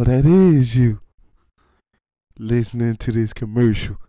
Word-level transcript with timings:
Oh, 0.00 0.04
that 0.04 0.24
is 0.24 0.74
you. 0.74 0.98
Listening 2.38 2.96
to 2.96 3.12
this 3.12 3.34
commercial. 3.34 3.98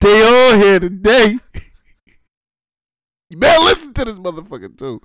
They 0.00 0.22
all 0.22 0.56
here 0.56 0.78
today. 0.78 1.38
you 3.30 3.38
better 3.38 3.60
listen 3.64 3.92
to 3.94 4.04
this 4.04 4.20
motherfucker 4.20 4.78
too. 4.78 5.00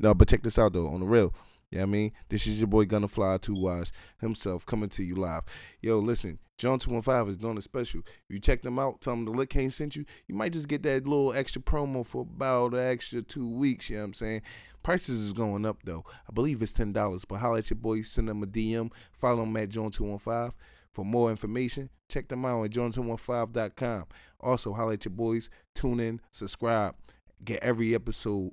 No, 0.00 0.14
but 0.14 0.28
check 0.28 0.42
this 0.42 0.58
out 0.58 0.72
though, 0.72 0.86
on 0.86 1.00
the 1.00 1.06
real. 1.06 1.34
Yeah, 1.72 1.82
I 1.82 1.86
mean, 1.86 2.12
this 2.28 2.46
is 2.46 2.60
your 2.60 2.68
boy 2.68 2.84
Gonna 2.84 3.08
Fly 3.08 3.38
Two 3.38 3.54
Wise 3.54 3.92
himself 4.20 4.66
coming 4.66 4.90
to 4.90 5.02
you 5.02 5.14
live. 5.14 5.42
Yo, 5.80 5.98
listen, 5.98 6.38
John 6.58 6.78
Two 6.78 6.90
One 6.90 7.00
Five 7.00 7.28
is 7.28 7.38
doing 7.38 7.56
a 7.56 7.62
special. 7.62 8.02
You 8.28 8.38
check 8.38 8.60
them 8.60 8.78
out, 8.78 9.00
tell 9.00 9.14
them 9.14 9.24
the 9.24 9.30
Lit 9.30 9.48
King 9.48 9.70
sent 9.70 9.96
you. 9.96 10.04
You 10.28 10.34
might 10.34 10.52
just 10.52 10.68
get 10.68 10.82
that 10.82 11.06
little 11.06 11.32
extra 11.32 11.62
promo 11.62 12.06
for 12.06 12.22
about 12.22 12.74
an 12.74 12.80
extra 12.80 13.22
two 13.22 13.48
weeks. 13.48 13.88
You 13.88 13.96
know 13.96 14.02
what 14.02 14.06
I'm 14.08 14.14
saying? 14.14 14.42
Prices 14.82 15.22
is 15.22 15.32
going 15.32 15.64
up 15.64 15.78
though. 15.84 16.04
I 16.28 16.32
believe 16.34 16.60
it's 16.60 16.74
ten 16.74 16.92
dollars. 16.92 17.24
But 17.24 17.36
holla 17.36 17.58
at 17.58 17.70
your 17.70 17.78
boy, 17.78 18.02
send 18.02 18.28
them 18.28 18.42
a 18.42 18.46
DM, 18.46 18.92
follow 19.10 19.40
them 19.44 19.56
at 19.56 19.70
John 19.70 19.90
Two 19.90 20.04
One 20.04 20.18
Five. 20.18 20.52
For 20.92 21.06
more 21.06 21.30
information, 21.30 21.88
check 22.10 22.28
them 22.28 22.44
out 22.44 22.64
at 22.64 22.70
john215.com. 22.72 24.04
Also, 24.40 24.74
holla 24.74 24.92
at 24.92 25.06
your 25.06 25.12
boys, 25.12 25.48
tune 25.74 26.00
in, 26.00 26.20
subscribe, 26.32 26.94
get 27.42 27.62
every 27.62 27.94
episode 27.94 28.52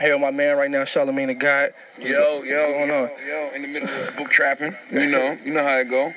I'm 0.00 0.20
my 0.20 0.30
man 0.30 0.56
right 0.56 0.70
now, 0.70 0.84
Charlemagne 0.84 1.28
the 1.28 1.34
God. 1.34 1.70
What's 1.96 2.10
Yo, 2.10 2.16
go- 2.18 2.42
yo, 2.42 2.62
what's 2.62 2.72
going 2.74 2.88
yo, 2.88 3.02
on? 3.04 3.10
yo, 3.26 3.50
in 3.54 3.62
the 3.62 3.68
middle 3.68 3.88
of 3.88 4.16
book 4.16 4.30
trapping. 4.30 4.74
You 4.90 5.10
know, 5.10 5.38
you 5.44 5.52
know 5.52 5.62
how 5.62 5.76
it 5.78 5.88
go. 5.88 6.12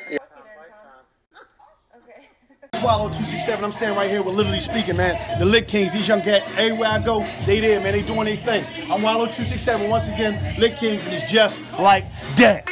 Swallow 2.76 3.06
267. 3.10 3.64
I'm 3.66 3.72
standing 3.74 3.98
right 3.98 4.10
here 4.10 4.22
with 4.22 4.36
literally 4.36 4.60
speaking, 4.62 4.96
man. 4.96 5.40
The 5.40 5.46
Lit 5.46 5.68
Kings, 5.68 5.92
these 5.94 6.08
young 6.08 6.22
cats, 6.22 6.52
everywhere 6.52 6.90
I 6.90 7.00
go, 7.00 7.28
they 7.46 7.60
there, 7.60 7.80
man. 7.82 7.94
They 7.94 8.02
doing 8.04 8.26
their 8.26 8.38
thing. 8.38 8.64
I'm 8.92 9.02
Wallow 9.02 9.26
267 9.26 9.90
once 9.90 10.08
again, 10.08 10.58
Lit 10.60 10.78
Kings, 10.78 11.04
and 11.06 11.14
it's 11.14 11.30
just 11.30 11.62
like 11.80 12.06
that. 12.38 12.68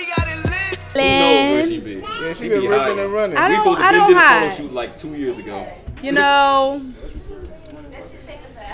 Land. 0.96 1.68
she 1.68 1.80
be? 1.80 1.96
Yeah, 2.22 2.34
she 2.34 2.50
been 2.50 2.68
ripping 2.70 3.00
and 3.00 3.14
running. 3.14 3.38
I 3.38 3.50
We 3.50 3.56
don't. 3.56 3.64
supposed 3.64 3.80
to 3.80 3.84
I 3.86 3.92
been 3.92 4.00
don't 4.00 4.08
did 4.10 4.18
a 4.18 4.20
photo 4.22 4.40
hide. 4.40 4.52
shoot 4.54 4.74
like 4.74 4.98
two 4.98 5.16
years 5.16 5.38
ago. 5.38 5.68
You 6.02 6.12
know. 6.14 6.82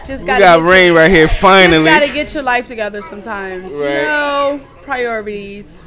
Just 0.05 0.25
gotta 0.25 0.39
got 0.39 0.63
rain 0.63 0.87
your, 0.87 0.97
right 0.97 1.11
here 1.11 1.27
Just 1.27 1.39
finally. 1.39 1.85
gotta 1.85 2.07
get 2.07 2.33
your 2.33 2.43
life 2.43 2.67
together 2.67 3.01
sometimes. 3.01 3.73
You 3.73 3.79
know, 3.83 4.61
priorities. 4.83 5.79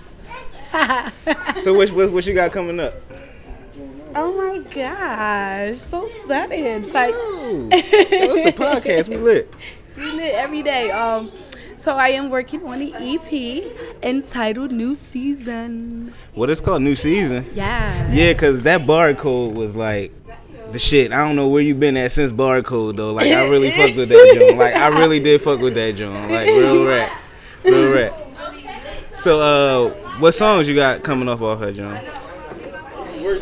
So 1.63 1.73
what, 1.73 1.91
what, 1.93 2.13
what 2.13 2.27
you 2.27 2.35
got 2.35 2.53
coming 2.53 2.79
up? 2.81 2.95
Oh 4.15 4.33
my 4.37 4.59
gosh, 4.59 5.79
so 5.79 6.09
sudden. 6.27 6.53
It's 6.53 6.93
like 6.95 7.15
What's 7.15 8.43
the 8.43 8.53
podcast? 8.57 9.09
We 9.09 9.17
lit. 9.17 9.53
we 9.97 10.11
lit 10.13 10.35
every 10.35 10.63
day. 10.63 10.91
Um, 10.91 11.31
so 11.79 11.95
I 11.97 12.09
am 12.09 12.29
working 12.31 12.63
on 12.67 12.79
the 12.79 12.93
EP 12.95 14.03
entitled 14.03 14.71
New 14.73 14.95
Season. 14.95 16.13
What 16.35 16.51
it's 16.51 16.61
called? 16.61 16.83
New 16.83 16.95
season. 16.95 17.47
Yeah. 17.55 18.11
Yeah, 18.13 18.35
cause 18.35 18.63
that 18.63 18.83
barcode 18.83 19.55
was 19.55 19.77
like 19.77 20.13
the 20.77 20.81
shit. 20.81 21.11
I 21.11 21.27
don't 21.27 21.37
know 21.37 21.49
where 21.49 21.63
you 21.63 21.75
been 21.75 21.97
at 21.97 22.13
since 22.13 22.33
barcode 22.33 22.97
though. 22.97 23.13
Like 23.15 23.29
I 23.33 23.49
really 23.49 23.71
fucked 23.71 23.97
with 23.97 24.11
that 24.11 24.33
joint. 24.35 24.59
Like 24.59 24.75
I 24.75 24.89
really 24.89 25.21
did 25.21 25.41
fuck 25.41 25.59
with 25.61 25.75
that 25.75 25.95
joint. 25.97 26.31
Like 26.31 26.49
real 26.49 26.87
rap, 26.87 27.11
real 27.65 27.93
rap. 27.95 28.13
So 29.15 29.41
uh, 29.41 30.19
what 30.19 30.33
songs 30.33 30.69
you 30.69 30.75
got 30.75 31.03
coming 31.03 31.29
up 31.31 31.41
off 31.41 31.61
that 31.61 31.75
joint? 31.75 32.05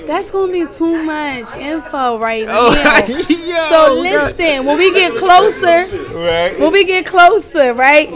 That's 0.06 0.30
gonna 0.30 0.52
be 0.52 0.64
too 0.66 1.02
much 1.02 1.56
info 1.56 2.18
right 2.18 2.46
now. 2.46 2.56
Oh, 2.56 3.04
yo, 3.08 3.68
So 3.68 4.00
listen, 4.00 4.64
when 4.64 4.78
we 4.78 4.92
get 4.92 5.16
closer, 5.16 5.86
right? 6.16 6.56
when 6.58 6.72
we 6.72 6.84
get 6.84 7.04
closer, 7.04 7.74
right? 7.74 8.08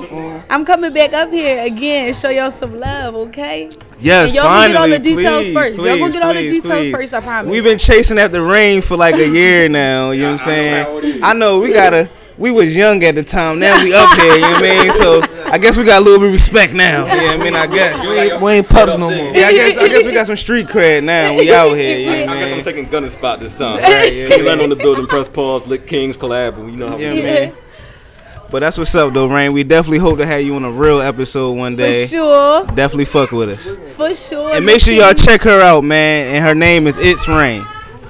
I'm 0.48 0.64
coming 0.64 0.92
back 0.92 1.12
up 1.12 1.30
here 1.30 1.64
again, 1.64 2.14
show 2.14 2.28
y'all 2.28 2.52
some 2.52 2.78
love, 2.78 3.16
okay? 3.16 3.68
Yes, 4.00 4.26
And 4.26 4.34
y'all 4.36 4.44
gonna 4.44 4.56
finally. 4.58 4.72
get 4.72 4.80
all 4.80 4.88
the 4.88 4.98
details 4.98 5.44
please, 5.44 5.54
first. 5.54 5.70
Y'all 5.74 5.84
Please, 5.84 5.98
gonna 6.00 6.12
get 6.12 6.22
all 6.22 6.34
the 6.34 6.40
please, 6.40 6.62
details 6.62 6.80
please. 6.80 6.92
first, 6.92 7.14
I 7.14 7.20
promise. 7.20 7.50
We've 7.52 7.64
been 7.64 7.78
chasing 7.78 8.18
after 8.18 8.42
rain 8.42 8.80
for 8.80 8.96
like 8.96 9.16
a 9.16 9.28
year 9.28 9.68
now. 9.70 10.10
You 10.12 10.22
know 10.22 10.32
what 10.32 10.40
I'm 10.42 10.46
saying? 10.46 11.20
I 11.22 11.32
know 11.34 11.58
we 11.60 11.72
gotta. 11.72 12.08
We 12.36 12.52
was 12.52 12.76
young 12.76 13.02
at 13.02 13.16
the 13.16 13.24
time. 13.24 13.58
Now 13.58 13.82
we 13.82 13.92
up 13.92 14.14
here. 14.16 14.34
You 14.36 14.40
know 14.42 14.50
what 14.52 14.58
I 14.64 14.82
mean? 14.82 14.92
So 14.92 15.20
I 15.50 15.58
guess 15.58 15.76
we 15.76 15.82
got 15.82 16.00
a 16.00 16.04
little 16.04 16.20
bit 16.20 16.28
of 16.28 16.32
respect 16.34 16.72
now. 16.72 17.04
You 17.12 17.20
know 17.22 17.26
what 17.26 17.40
I 17.40 17.42
mean? 17.42 17.54
I 17.56 17.66
guess. 17.74 18.00
We 18.06 18.14
ain't- 18.16 18.40
We 18.40 18.52
ain't 18.52 18.68
pups 18.68 18.96
no 18.96 19.10
more. 19.10 19.34
Yeah, 19.34 19.48
I 19.48 19.52
guess. 19.52 19.76
I 19.76 19.88
guess 19.88 20.04
we 20.04 20.12
got 20.20 20.28
some 20.28 20.36
street 20.36 20.68
cred 20.68 21.02
now. 21.02 21.34
We 21.34 21.52
out 21.52 21.72
here. 21.74 21.98
You 21.98 22.06
know 22.06 22.20
what 22.26 22.28
I 22.28 22.36
I 22.36 22.44
guess 22.44 22.52
I'm 22.58 22.62
taking 22.62 22.84
Gunner's 22.88 23.14
spot 23.14 23.40
this 23.40 23.54
time. 23.56 23.78
Right, 23.82 24.14
yeah, 24.14 24.28
King 24.28 24.44
Land 24.44 24.60
on 24.60 24.68
the 24.68 24.76
building, 24.76 25.08
press 25.08 25.28
pause, 25.28 25.66
Lit 25.66 25.88
Kings 25.88 26.16
collab. 26.16 26.58
You 26.58 26.76
know 26.76 26.90
how 26.90 26.96
Yeah, 26.98 27.10
we 27.14 27.16
do. 27.16 27.22
man. 27.24 27.54
But 28.50 28.60
that's 28.60 28.78
what's 28.78 28.94
up, 28.94 29.12
though, 29.12 29.26
Rain. 29.26 29.52
We 29.52 29.62
definitely 29.62 29.98
hope 29.98 30.18
to 30.18 30.26
have 30.26 30.42
you 30.42 30.54
on 30.56 30.64
a 30.64 30.70
real 30.70 31.00
episode 31.02 31.52
one 31.52 31.76
day. 31.76 32.04
For 32.04 32.08
sure, 32.08 32.64
Definitely 32.66 33.04
fuck 33.04 33.30
with 33.30 33.50
us. 33.50 33.76
for 33.94 34.14
sure. 34.14 34.54
And 34.54 34.64
make 34.64 34.80
sure 34.80 34.94
y'all 34.94 35.12
check 35.12 35.42
her 35.42 35.60
out, 35.60 35.84
man. 35.84 36.34
And 36.34 36.44
her 36.44 36.54
name 36.54 36.86
is 36.86 36.96
It's 36.98 37.28
Rain. 37.28 37.62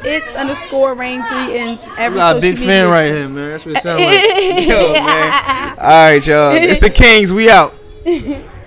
It's 0.05 0.33
underscore 0.37 0.95
rain 0.95 1.25
three 1.25 1.59
ends 1.59 1.85
every 1.99 2.19
got 2.19 2.37
a 2.37 2.41
social 2.41 2.51
big 2.53 2.61
media. 2.61 2.67
fan 2.85 2.89
right 2.91 3.07
here, 3.07 3.29
man. 3.29 3.51
That's 3.51 3.67
what 3.67 3.77
it 3.77 3.83
sounds 3.83 4.05
like. 4.05 4.69
Yo, 4.69 4.93
man. 4.93 5.77
All 5.77 5.87
right, 6.13 6.25
y'all. 6.25 6.53
It's 6.55 6.79
the 6.79 6.91
Kings. 6.95 7.33
We 7.33 7.51
out. 7.51 7.75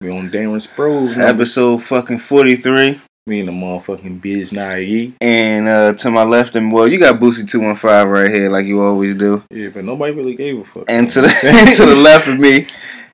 We 0.00 0.10
on 0.10 0.30
Darren 0.30 0.64
Sproles. 0.64 1.18
Episode 1.18 1.82
fucking 1.82 2.20
43. 2.20 3.00
Me 3.26 3.40
and 3.40 3.48
the 3.48 3.52
motherfucking 3.52 4.20
biz 4.22 4.52
naive. 4.52 5.16
And 5.20 5.66
uh, 5.66 5.94
to 5.94 6.10
my 6.12 6.22
left, 6.22 6.54
and 6.54 6.70
well, 6.70 6.86
you 6.86 7.00
got 7.00 7.18
Boosie 7.18 7.48
215 7.48 8.06
right 8.06 8.30
here, 8.30 8.48
like 8.48 8.64
you 8.64 8.80
always 8.80 9.16
do. 9.16 9.42
Yeah, 9.50 9.70
but 9.70 9.84
nobody 9.84 10.12
really 10.14 10.36
gave 10.36 10.60
a 10.60 10.64
fuck. 10.64 10.84
And 10.86 11.10
to 11.10 11.22
the, 11.22 11.28
to 11.78 11.84
the 11.84 11.96
left 12.00 12.28
of 12.28 12.38
me, 12.38 12.68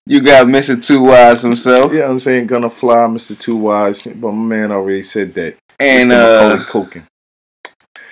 you 0.05 0.21
got 0.21 0.47
Mr. 0.47 0.81
Two 0.85 1.05
Wise 1.05 1.41
himself. 1.41 1.91
yeah, 1.91 2.07
I'm 2.07 2.19
saying 2.19 2.49
gonna 2.49 2.69
fly, 2.69 2.97
Mr. 3.07 3.39
Two 3.39 3.57
Wise, 3.57 4.03
but 4.03 4.33
my 4.33 4.45
man 4.57 4.71
already 4.71 5.05
said 5.05 5.33
that. 5.35 5.57
And 5.81 6.11
Mr. 6.11 6.61
uh, 6.61 6.65
Culkin. 6.67 7.05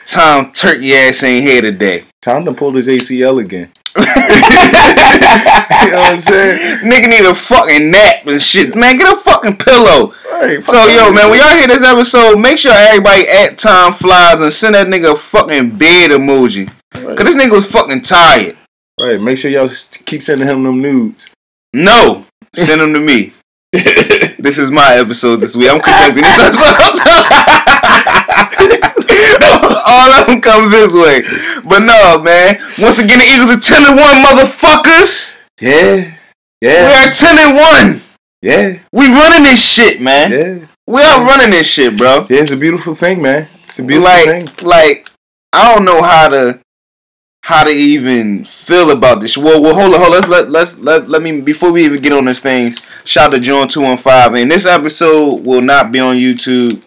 Tom 0.06 0.50
Turkey 0.52 0.94
ass 0.94 1.22
ain't 1.22 1.44
here 1.46 1.60
today. 1.60 2.06
Time 2.22 2.46
to 2.46 2.54
pull 2.54 2.72
his 2.72 2.88
ACL 2.88 3.38
again. 3.38 3.70
you 3.98 4.02
know 5.90 6.00
what 6.00 6.12
I'm 6.12 6.20
saying? 6.20 6.78
Nigga 6.78 7.08
need 7.10 7.24
a 7.26 7.34
fucking 7.34 7.90
nap 7.90 8.26
and 8.26 8.40
shit. 8.40 8.74
Man, 8.74 8.96
get 8.96 9.12
a 9.12 9.20
fucking 9.20 9.58
pillow. 9.58 10.14
Right, 10.30 10.62
So 10.62 10.72
yo, 10.86 11.12
man, 11.12 11.28
when 11.30 11.38
y'all 11.40 11.54
hear 11.56 11.66
this 11.68 11.82
episode, 11.82 12.38
make 12.38 12.56
sure 12.56 12.72
everybody 12.72 13.28
at 13.28 13.58
Time 13.58 13.92
Flies 13.92 14.40
and 14.40 14.52
send 14.52 14.74
that 14.74 14.86
nigga 14.86 15.12
a 15.12 15.16
fucking 15.16 15.76
bed 15.76 16.10
emoji. 16.10 16.72
Cause 16.92 17.16
this 17.16 17.34
nigga 17.34 17.52
was 17.52 17.66
fucking 17.66 18.02
tired. 18.02 18.56
Right, 18.98 19.20
make 19.20 19.36
sure 19.36 19.50
y'all 19.50 19.68
keep 20.06 20.22
sending 20.22 20.48
him 20.48 20.62
them 20.62 20.80
nudes. 20.80 21.28
No, 21.74 22.24
send 22.54 22.80
them 22.80 22.94
to 22.94 23.00
me. 23.00 23.34
this 23.72 24.58
is 24.58 24.70
my 24.70 24.94
episode 24.94 25.36
this 25.36 25.54
week. 25.54 25.70
I'm 25.70 25.80
conducting 25.80 26.22
this 26.22 26.56
episode. 28.68 28.88
All 29.86 30.10
of 30.20 30.26
them 30.26 30.40
come 30.40 30.70
this 30.70 30.92
way. 30.92 31.22
But 31.64 31.80
no, 31.80 32.22
man. 32.22 32.58
Once 32.78 32.98
again, 32.98 33.18
the 33.18 33.24
Eagles 33.26 33.50
are 33.50 33.60
10 33.60 33.84
and 33.90 33.96
1, 33.98 34.14
motherfuckers. 34.24 35.36
Yeah, 35.60 36.16
Yeah. 36.60 36.88
We 36.88 36.94
are 36.94 37.12
10 37.12 37.38
and 37.38 37.56
1. 37.56 38.02
yeah, 38.42 38.78
We 38.92 39.06
running 39.08 39.44
this 39.44 39.60
shit, 39.60 40.00
man. 40.00 40.30
yeah. 40.32 40.66
We 40.86 41.00
are 41.00 41.24
running 41.24 41.50
this 41.50 41.66
shit, 41.66 41.96
bro. 41.96 42.26
Yeah, 42.28 42.40
it's 42.42 42.50
a 42.50 42.56
beautiful 42.56 42.94
thing, 42.94 43.22
man. 43.22 43.48
It's 43.64 43.78
a 43.78 43.84
beautiful 43.84 44.10
like, 44.10 44.26
thing. 44.58 44.66
like, 44.68 45.10
I 45.52 45.72
don't 45.74 45.84
know 45.84 46.02
how 46.02 46.28
to 46.30 46.58
how 47.44 47.64
to 47.64 47.70
even 47.70 48.44
feel 48.44 48.90
about 48.92 49.20
this. 49.20 49.36
Well, 49.36 49.60
well, 49.62 49.74
hold 49.74 49.94
on, 49.94 50.00
hold 50.00 50.14
on. 50.14 50.20
Let's 50.20 50.28
let 50.28 50.50
let's 50.50 50.78
let 50.78 51.08
let 51.08 51.22
me 51.22 51.40
before 51.40 51.70
we 51.72 51.84
even 51.84 52.00
get 52.02 52.12
on 52.12 52.24
these 52.24 52.40
things. 52.40 52.82
Shout 53.04 53.26
out 53.26 53.36
to 53.36 53.40
John 53.40 53.68
two 53.68 53.80
one 53.82 53.96
five. 53.96 54.34
And 54.34 54.50
this 54.50 54.66
episode 54.66 55.44
will 55.44 55.60
not 55.60 55.90
be 55.92 56.00
on 56.00 56.16
YouTube. 56.16 56.82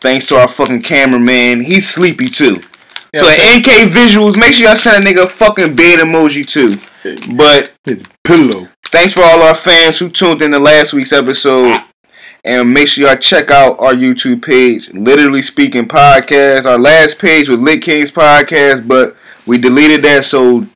Thanks 0.00 0.26
to 0.28 0.36
our 0.36 0.48
fucking 0.48 0.82
cameraman. 0.82 1.60
He's 1.60 1.88
sleepy 1.88 2.26
too. 2.26 2.56
so 3.14 3.28
at 3.28 3.58
NK 3.58 3.92
Visuals, 3.92 4.38
make 4.38 4.54
sure 4.54 4.66
y'all 4.66 4.76
send 4.76 5.04
a 5.04 5.06
nigga 5.06 5.24
a 5.24 5.28
fucking 5.28 5.76
bed 5.76 5.98
emoji 5.98 6.46
too. 6.46 6.76
But 7.36 7.72
Pillow. 8.24 8.68
thanks 8.86 9.12
for 9.14 9.22
all 9.22 9.42
our 9.42 9.54
fans 9.54 9.98
who 9.98 10.08
tuned 10.10 10.42
in 10.42 10.52
to 10.52 10.58
last 10.58 10.92
week's 10.92 11.12
episode. 11.12 11.82
And 12.42 12.72
make 12.72 12.88
sure 12.88 13.06
y'all 13.06 13.16
check 13.18 13.50
out 13.50 13.78
our 13.78 13.92
YouTube 13.92 14.42
page, 14.42 14.90
Literally 14.94 15.42
Speaking 15.42 15.86
Podcast. 15.86 16.64
Our 16.64 16.78
last 16.78 17.18
page 17.18 17.50
was 17.50 17.58
Lit 17.58 17.82
Kings 17.82 18.10
Podcast, 18.10 18.88
but 18.88 19.14
we 19.46 19.58
deleted 19.58 20.02
that. 20.04 20.24
So 20.24 20.66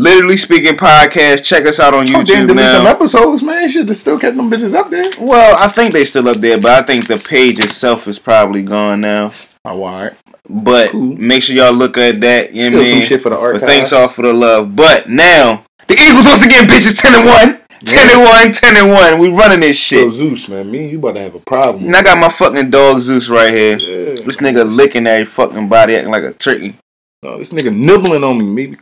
Literally 0.00 0.38
Speaking 0.38 0.76
podcast. 0.78 1.44
Check 1.44 1.66
us 1.66 1.78
out 1.78 1.92
on 1.92 2.06
YouTube 2.06 2.16
Oh, 2.20 2.24
damn, 2.24 2.46
delete 2.46 2.56
them 2.64 2.84
now. 2.84 2.90
episodes, 2.90 3.42
man. 3.42 3.68
Should 3.68 3.86
have 3.88 3.96
still 3.98 4.18
kept 4.18 4.34
them 4.36 4.50
bitches 4.50 4.74
up 4.74 4.90
there. 4.90 5.10
Well, 5.20 5.56
I 5.58 5.68
think 5.68 5.92
they 5.92 6.06
still 6.06 6.26
up 6.28 6.38
there, 6.38 6.58
but 6.58 6.70
I 6.70 6.82
think 6.82 7.06
the 7.06 7.18
page 7.18 7.58
itself 7.58 8.08
is 8.08 8.18
probably 8.18 8.62
gone 8.62 9.02
now. 9.02 9.30
Oh, 9.64 9.82
all 9.82 10.02
right. 10.04 10.12
But 10.48 10.94
make 10.94 11.42
sure 11.42 11.54
y'all 11.54 11.72
look 11.74 11.98
at 11.98 12.18
that. 12.22 12.54
You 12.54 12.66
Still 12.68 12.84
some 12.84 12.94
mean? 12.94 13.02
shit 13.02 13.20
for 13.20 13.28
the 13.28 13.36
But 13.36 13.60
thanks 13.60 13.92
all 13.92 14.08
for 14.08 14.22
the 14.22 14.32
love. 14.32 14.74
But 14.74 15.10
now 15.10 15.66
the 15.86 15.94
Eagles 15.94 16.24
once 16.26 16.42
again, 16.46 16.66
bitches, 16.66 17.00
ten 17.00 17.14
and 17.14 17.26
one. 17.26 17.60
10 17.82 18.10
and 18.10 18.20
1, 18.22 18.52
10 18.52 18.76
and 18.76 18.90
1. 18.90 19.18
We 19.18 19.28
running 19.28 19.60
this 19.60 19.90
Yo, 19.90 20.02
shit. 20.10 20.12
Zeus, 20.12 20.48
man, 20.50 20.70
me 20.70 20.82
and 20.82 20.90
you 20.90 20.98
about 20.98 21.12
to 21.12 21.20
have 21.20 21.34
a 21.34 21.38
problem. 21.38 21.86
And 21.86 21.96
I 21.96 22.02
got 22.02 22.18
my 22.18 22.28
fucking 22.28 22.68
dog 22.68 23.00
Zeus 23.00 23.30
right 23.30 23.54
here. 23.54 23.78
Yeah. 23.78 24.22
This 24.22 24.36
nigga 24.36 24.70
licking 24.70 25.04
that 25.04 25.26
fucking 25.28 25.66
body 25.70 25.96
acting 25.96 26.10
like 26.12 26.22
a 26.24 26.34
turkey. 26.34 26.76
No, 27.22 27.38
this 27.38 27.54
nigga 27.54 27.74
nibbling 27.74 28.22
on 28.22 28.36
me. 28.36 28.44
Maybe 28.44 28.76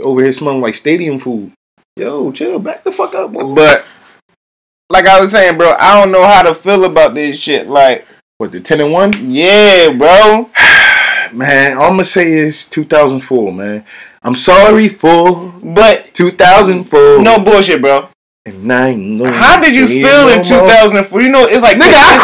over 0.00 0.22
here 0.22 0.32
smelling 0.32 0.60
like 0.60 0.74
stadium 0.74 1.18
food. 1.18 1.52
Yo, 1.96 2.32
chill, 2.32 2.58
back 2.58 2.84
the 2.84 2.92
fuck 2.92 3.14
up, 3.14 3.32
boy. 3.32 3.54
But 3.54 3.84
like 4.90 5.06
I 5.06 5.20
was 5.20 5.30
saying, 5.30 5.58
bro, 5.58 5.74
I 5.78 6.00
don't 6.00 6.12
know 6.12 6.24
how 6.24 6.42
to 6.42 6.54
feel 6.54 6.84
about 6.84 7.14
this 7.14 7.38
shit. 7.38 7.68
Like, 7.68 8.06
What 8.38 8.52
the 8.52 8.60
ten 8.60 8.80
and 8.80 8.92
one? 8.92 9.12
yeah, 9.30 9.90
bro. 9.90 10.50
Man, 11.32 11.78
all 11.78 11.84
I'm 11.84 11.92
gonna 11.92 12.04
say 12.04 12.30
is 12.32 12.66
2004, 12.66 13.52
man. 13.52 13.84
I'm 14.22 14.34
sorry 14.36 14.88
for 14.88 15.50
But 15.64 16.12
2004. 16.12 17.22
no 17.22 17.38
bullshit, 17.38 17.80
bro. 17.80 18.08
and 18.44 18.70
I 18.72 18.88
ain't 18.90 19.24
How 19.26 19.58
did 19.60 19.74
you 19.74 19.86
feel 19.88 20.28
in 20.28 20.42
2004? 20.44 21.22
You 21.22 21.28
know, 21.30 21.44
it's 21.44 21.62
like 21.62 21.76
Nigga, 21.78 21.92
I 21.94 22.16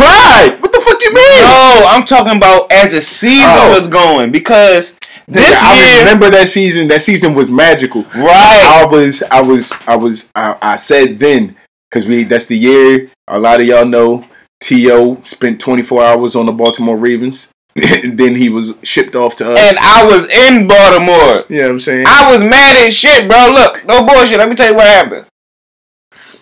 cried. 0.50 0.60
What 0.60 0.72
the 0.72 0.80
fuck 0.80 1.00
you 1.02 1.14
mean? 1.14 1.42
No, 1.42 1.84
I'm 1.88 2.04
talking 2.04 2.36
about 2.36 2.70
as 2.70 2.92
the 2.92 3.00
season 3.00 3.44
Oh. 3.46 3.80
was 3.80 3.88
going 3.88 4.30
because 4.30 4.92
this 5.28 5.58
I 5.62 5.76
year, 5.76 5.98
remember 6.00 6.30
that 6.30 6.48
season. 6.48 6.88
That 6.88 7.02
season 7.02 7.34
was 7.34 7.50
magical. 7.50 8.02
right? 8.14 8.82
I 8.82 8.86
was, 8.90 9.22
I 9.30 9.40
was, 9.40 9.72
I 9.86 9.96
was, 9.96 10.30
I, 10.34 10.56
I 10.60 10.76
said 10.76 11.18
then 11.18 11.56
because 11.90 12.06
we 12.06 12.24
that's 12.24 12.46
the 12.46 12.56
year. 12.56 13.10
A 13.28 13.38
lot 13.38 13.60
of 13.60 13.66
y'all 13.66 13.84
know 13.84 14.26
T.O. 14.60 15.20
spent 15.22 15.60
24 15.60 16.02
hours 16.02 16.34
on 16.34 16.46
the 16.46 16.52
Baltimore 16.52 16.96
Ravens. 16.96 17.50
then 17.74 18.34
he 18.34 18.48
was 18.48 18.74
shipped 18.82 19.14
off 19.14 19.36
to 19.36 19.52
us. 19.52 19.58
And 19.58 19.78
I 19.78 20.04
was 20.04 20.28
in 20.28 20.66
Baltimore. 20.66 21.44
you 21.48 21.58
know 21.60 21.68
what 21.68 21.72
I'm 21.74 21.80
saying? 21.80 22.06
I 22.08 22.32
was 22.34 22.42
mad 22.44 22.88
as 22.88 22.94
shit, 22.94 23.28
bro. 23.28 23.50
Look, 23.52 23.86
no 23.86 24.04
bullshit. 24.04 24.38
Let 24.38 24.48
me 24.48 24.56
tell 24.56 24.70
you 24.70 24.74
what 24.74 24.86
happened. 24.86 25.26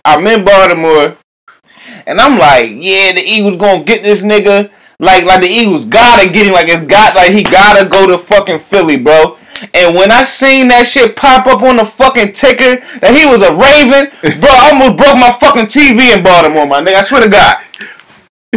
I'm 0.04 0.24
in 0.26 0.44
Baltimore, 0.44 1.18
and 2.06 2.20
I'm 2.20 2.38
like, 2.38 2.70
yeah, 2.70 3.12
the 3.12 3.22
Eagles 3.24 3.56
gonna 3.56 3.82
get 3.82 4.04
this 4.04 4.22
nigga. 4.22 4.70
Like, 4.98 5.24
like 5.24 5.42
the 5.42 5.48
Eagles 5.48 5.84
gotta 5.84 6.30
get 6.30 6.46
him. 6.46 6.54
Like 6.54 6.68
it's 6.68 6.86
got, 6.86 7.14
like 7.14 7.32
he 7.32 7.42
gotta 7.42 7.88
go 7.88 8.06
to 8.06 8.18
fucking 8.18 8.60
Philly, 8.60 8.96
bro. 8.96 9.38
And 9.72 9.94
when 9.94 10.10
I 10.10 10.22
seen 10.22 10.68
that 10.68 10.86
shit 10.86 11.16
pop 11.16 11.46
up 11.46 11.62
on 11.62 11.76
the 11.76 11.84
fucking 11.84 12.32
ticker 12.32 12.80
that 13.00 13.12
he 13.12 13.24
was 13.24 13.40
a 13.40 13.52
Raven, 13.56 14.12
bro, 14.40 14.52
I 14.52 14.72
almost 14.72 15.00
broke 15.00 15.16
my 15.16 15.32
fucking 15.32 15.68
TV 15.72 16.12
in 16.12 16.24
Baltimore, 16.24 16.66
my 16.66 16.80
nigga. 16.80 17.00
I 17.00 17.04
swear 17.04 17.24
to 17.24 17.32
God. 17.32 17.56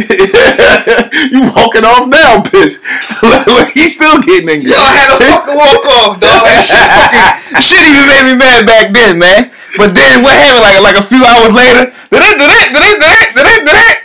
you 0.00 1.44
walking 1.52 1.84
off 1.84 2.08
now, 2.08 2.40
bitch. 2.40 2.80
like, 3.52 3.76
he's 3.76 3.92
still 3.96 4.16
getting 4.24 4.48
in. 4.48 4.60
Yo, 4.64 4.76
I 4.76 4.96
had 4.96 5.08
a 5.12 5.18
fucking 5.20 5.56
walk 5.56 5.84
off, 5.84 6.16
dog. 6.20 6.40
That 6.48 6.64
shit, 6.64 6.88
fucking, 6.88 7.60
shit 7.60 7.84
even 7.84 8.08
made 8.08 8.24
me 8.32 8.34
mad 8.36 8.64
back 8.64 8.92
then, 8.96 9.20
man. 9.20 9.52
But 9.76 9.92
then 9.92 10.24
what 10.24 10.32
happened? 10.40 10.64
Like 10.64 10.80
like 10.80 10.98
a 10.98 11.06
few 11.06 11.20
hours 11.20 11.52
later, 11.52 11.92
did 12.08 12.22
it, 12.24 12.36
did 12.40 12.48
it, 12.48 12.68
did 12.72 12.82
it, 12.82 12.96
did 12.96 13.12
it, 13.12 13.30
did 13.36 13.46
it, 13.46 13.60
did 13.66 13.76
it? 13.76 13.99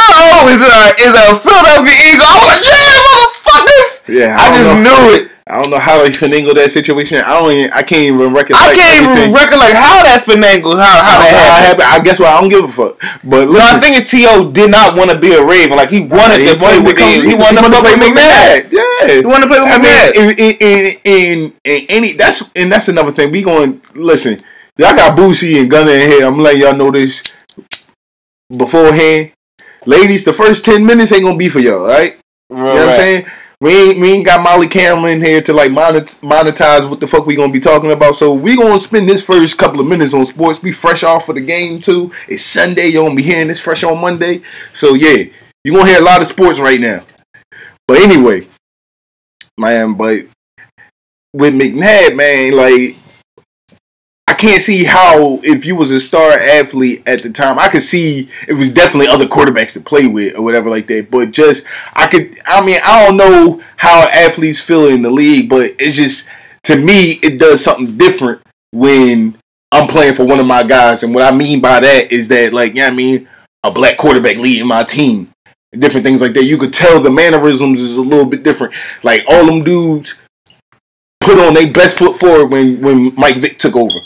T.O. 0.00 0.48
is 0.52 0.62
a 0.62 0.76
is 1.00 1.12
a 1.14 1.26
Philadelphia 1.40 1.96
Eagle. 2.12 2.26
I 2.26 2.34
was 2.38 2.48
like, 2.48 2.64
yeah, 2.64 3.02
motherfuckers. 3.04 3.90
Yeah, 4.08 4.36
I, 4.38 4.50
don't 4.50 4.56
just 4.58 4.70
know. 4.72 4.82
knew 4.82 5.14
it. 5.16 5.28
I 5.46 5.60
don't 5.60 5.70
know 5.70 5.78
how 5.78 5.98
they 6.02 6.10
finagle 6.10 6.54
that 6.54 6.70
situation. 6.70 7.18
I 7.18 7.34
don't. 7.38 7.50
Even, 7.52 7.72
I 7.72 7.82
can't 7.82 8.02
even 8.14 8.32
recollect. 8.32 8.62
I 8.62 8.74
can't 8.74 9.02
even 9.02 9.10
everything. 9.10 9.34
recollect 9.34 9.74
how 9.74 9.98
that 10.06 10.22
finagle, 10.24 10.78
how 10.78 11.02
how 11.02 11.18
that 11.18 11.30
happened. 11.34 11.82
happened. 11.82 11.88
I 11.92 11.98
guess 12.02 12.18
what 12.20 12.30
I 12.30 12.40
don't 12.40 12.48
give 12.48 12.64
a 12.64 12.68
fuck. 12.70 12.98
But 13.24 13.50
No, 13.50 13.58
I 13.60 13.78
think 13.82 13.98
it's 13.98 14.10
T.O. 14.10 14.50
did 14.52 14.70
not 14.70 14.96
want 14.96 15.10
to 15.10 15.18
be 15.18 15.34
a 15.34 15.42
Raven. 15.44 15.76
Like 15.76 15.90
he 15.90 16.00
wanted 16.00 16.40
he 16.40 16.48
to 16.48 16.56
play 16.56 16.78
with 16.78 16.96
the, 16.96 17.06
he 17.26 17.34
wanted 17.34 17.62
to 17.62 17.68
play 17.68 17.82
with 17.82 17.98
McNabb. 18.00 18.70
Yeah, 18.70 19.18
He 19.18 19.26
wanted 19.26 19.46
to 19.46 19.50
play 19.50 19.60
with 19.60 19.70
I 19.70 19.78
McNabb. 19.82 20.14
mean, 20.14 20.30
in, 20.30 20.30
in, 20.38 20.52
in, 20.62 20.96
in, 21.04 21.52
in 21.64 21.86
any 21.90 22.12
that's 22.14 22.42
and 22.54 22.70
that's 22.70 22.88
another 22.88 23.10
thing. 23.10 23.30
We 23.30 23.42
going 23.42 23.82
listen. 23.94 24.42
Y'all 24.78 24.96
got 24.96 25.18
Boosie 25.18 25.60
and 25.60 25.70
Gunner 25.70 25.90
in 25.92 26.08
here. 26.08 26.24
I'm 26.26 26.38
letting 26.38 26.62
y'all 26.62 26.74
know 26.74 26.90
this 26.90 27.36
beforehand. 28.48 29.32
Ladies, 29.86 30.24
the 30.24 30.32
first 30.32 30.64
ten 30.64 30.84
minutes 30.84 31.12
ain't 31.12 31.24
gonna 31.24 31.36
be 31.36 31.48
for 31.48 31.58
y'all, 31.60 31.82
all 31.82 31.88
right? 31.88 32.18
You 32.50 32.56
know 32.56 32.64
what 32.64 32.88
I'm 32.88 32.94
saying? 32.94 33.26
We 33.60 33.70
ain't 33.70 34.00
we 34.00 34.12
ain't 34.12 34.26
got 34.26 34.42
Molly 34.42 34.66
Cameron 34.66 35.14
in 35.18 35.20
here 35.24 35.40
to 35.42 35.52
like 35.52 35.70
monet- 35.70 36.18
monetize 36.20 36.88
what 36.88 36.98
the 36.98 37.06
fuck 37.06 37.26
we 37.26 37.36
gonna 37.36 37.52
be 37.52 37.60
talking 37.60 37.92
about. 37.92 38.16
So 38.16 38.34
we 38.34 38.56
gonna 38.56 38.78
spend 38.78 39.08
this 39.08 39.22
first 39.24 39.56
couple 39.56 39.80
of 39.80 39.86
minutes 39.86 40.14
on 40.14 40.24
sports. 40.24 40.58
Be 40.58 40.72
fresh 40.72 41.04
off 41.04 41.26
for 41.26 41.32
the 41.32 41.40
game 41.40 41.80
too. 41.80 42.12
It's 42.28 42.42
Sunday. 42.42 42.88
You 42.88 43.02
gonna 43.02 43.14
be 43.14 43.22
hearing 43.22 43.46
this 43.48 43.60
fresh 43.60 43.84
on 43.84 44.00
Monday. 44.00 44.42
So 44.72 44.94
yeah, 44.94 45.24
you 45.62 45.72
gonna 45.72 45.86
hear 45.86 46.00
a 46.00 46.04
lot 46.04 46.20
of 46.20 46.26
sports 46.26 46.58
right 46.58 46.80
now. 46.80 47.04
But 47.86 47.98
anyway, 47.98 48.48
man, 49.58 49.94
but 49.94 50.26
with 51.32 51.54
McNabb, 51.54 52.16
man, 52.16 52.56
like 52.56 52.96
can't 54.42 54.60
see 54.60 54.82
how 54.82 55.38
if 55.44 55.64
you 55.64 55.76
was 55.76 55.92
a 55.92 56.00
star 56.00 56.32
athlete 56.32 57.04
at 57.06 57.22
the 57.22 57.30
time, 57.30 57.60
I 57.60 57.68
could 57.68 57.82
see 57.82 58.28
it 58.48 58.54
was 58.54 58.72
definitely 58.72 59.06
other 59.06 59.26
quarterbacks 59.26 59.74
to 59.74 59.80
play 59.80 60.08
with 60.08 60.36
or 60.36 60.42
whatever 60.42 60.68
like 60.68 60.88
that. 60.88 61.12
But 61.12 61.30
just 61.30 61.64
I 61.94 62.08
could 62.08 62.36
I 62.44 62.64
mean, 62.64 62.80
I 62.84 63.06
don't 63.06 63.16
know 63.16 63.62
how 63.76 64.08
athletes 64.12 64.60
feel 64.60 64.88
in 64.88 65.02
the 65.02 65.10
league, 65.10 65.48
but 65.48 65.70
it's 65.78 65.94
just 65.94 66.28
to 66.64 66.76
me 66.76 67.20
it 67.22 67.38
does 67.38 67.62
something 67.62 67.96
different 67.96 68.42
when 68.72 69.38
I'm 69.70 69.86
playing 69.86 70.14
for 70.14 70.26
one 70.26 70.40
of 70.40 70.46
my 70.46 70.64
guys. 70.64 71.04
And 71.04 71.14
what 71.14 71.22
I 71.22 71.34
mean 71.36 71.60
by 71.60 71.78
that 71.78 72.10
is 72.10 72.26
that 72.28 72.52
like, 72.52 72.74
yeah, 72.74 72.88
I 72.88 72.90
mean, 72.90 73.28
a 73.62 73.70
black 73.70 73.96
quarterback 73.96 74.38
leading 74.38 74.66
my 74.66 74.82
team. 74.82 75.30
Different 75.70 76.04
things 76.04 76.20
like 76.20 76.34
that. 76.34 76.44
You 76.44 76.58
could 76.58 76.72
tell 76.72 77.00
the 77.00 77.10
mannerisms 77.10 77.78
is 77.78 77.96
a 77.96 78.02
little 78.02 78.26
bit 78.26 78.42
different. 78.42 78.74
Like 79.04 79.24
all 79.28 79.46
them 79.46 79.62
dudes 79.62 80.16
put 81.20 81.38
on 81.38 81.54
their 81.54 81.72
best 81.72 81.96
foot 81.96 82.16
forward 82.16 82.50
when 82.50 82.80
when 82.80 83.14
Mike 83.14 83.36
Vick 83.36 83.56
took 83.56 83.76
over. 83.76 84.00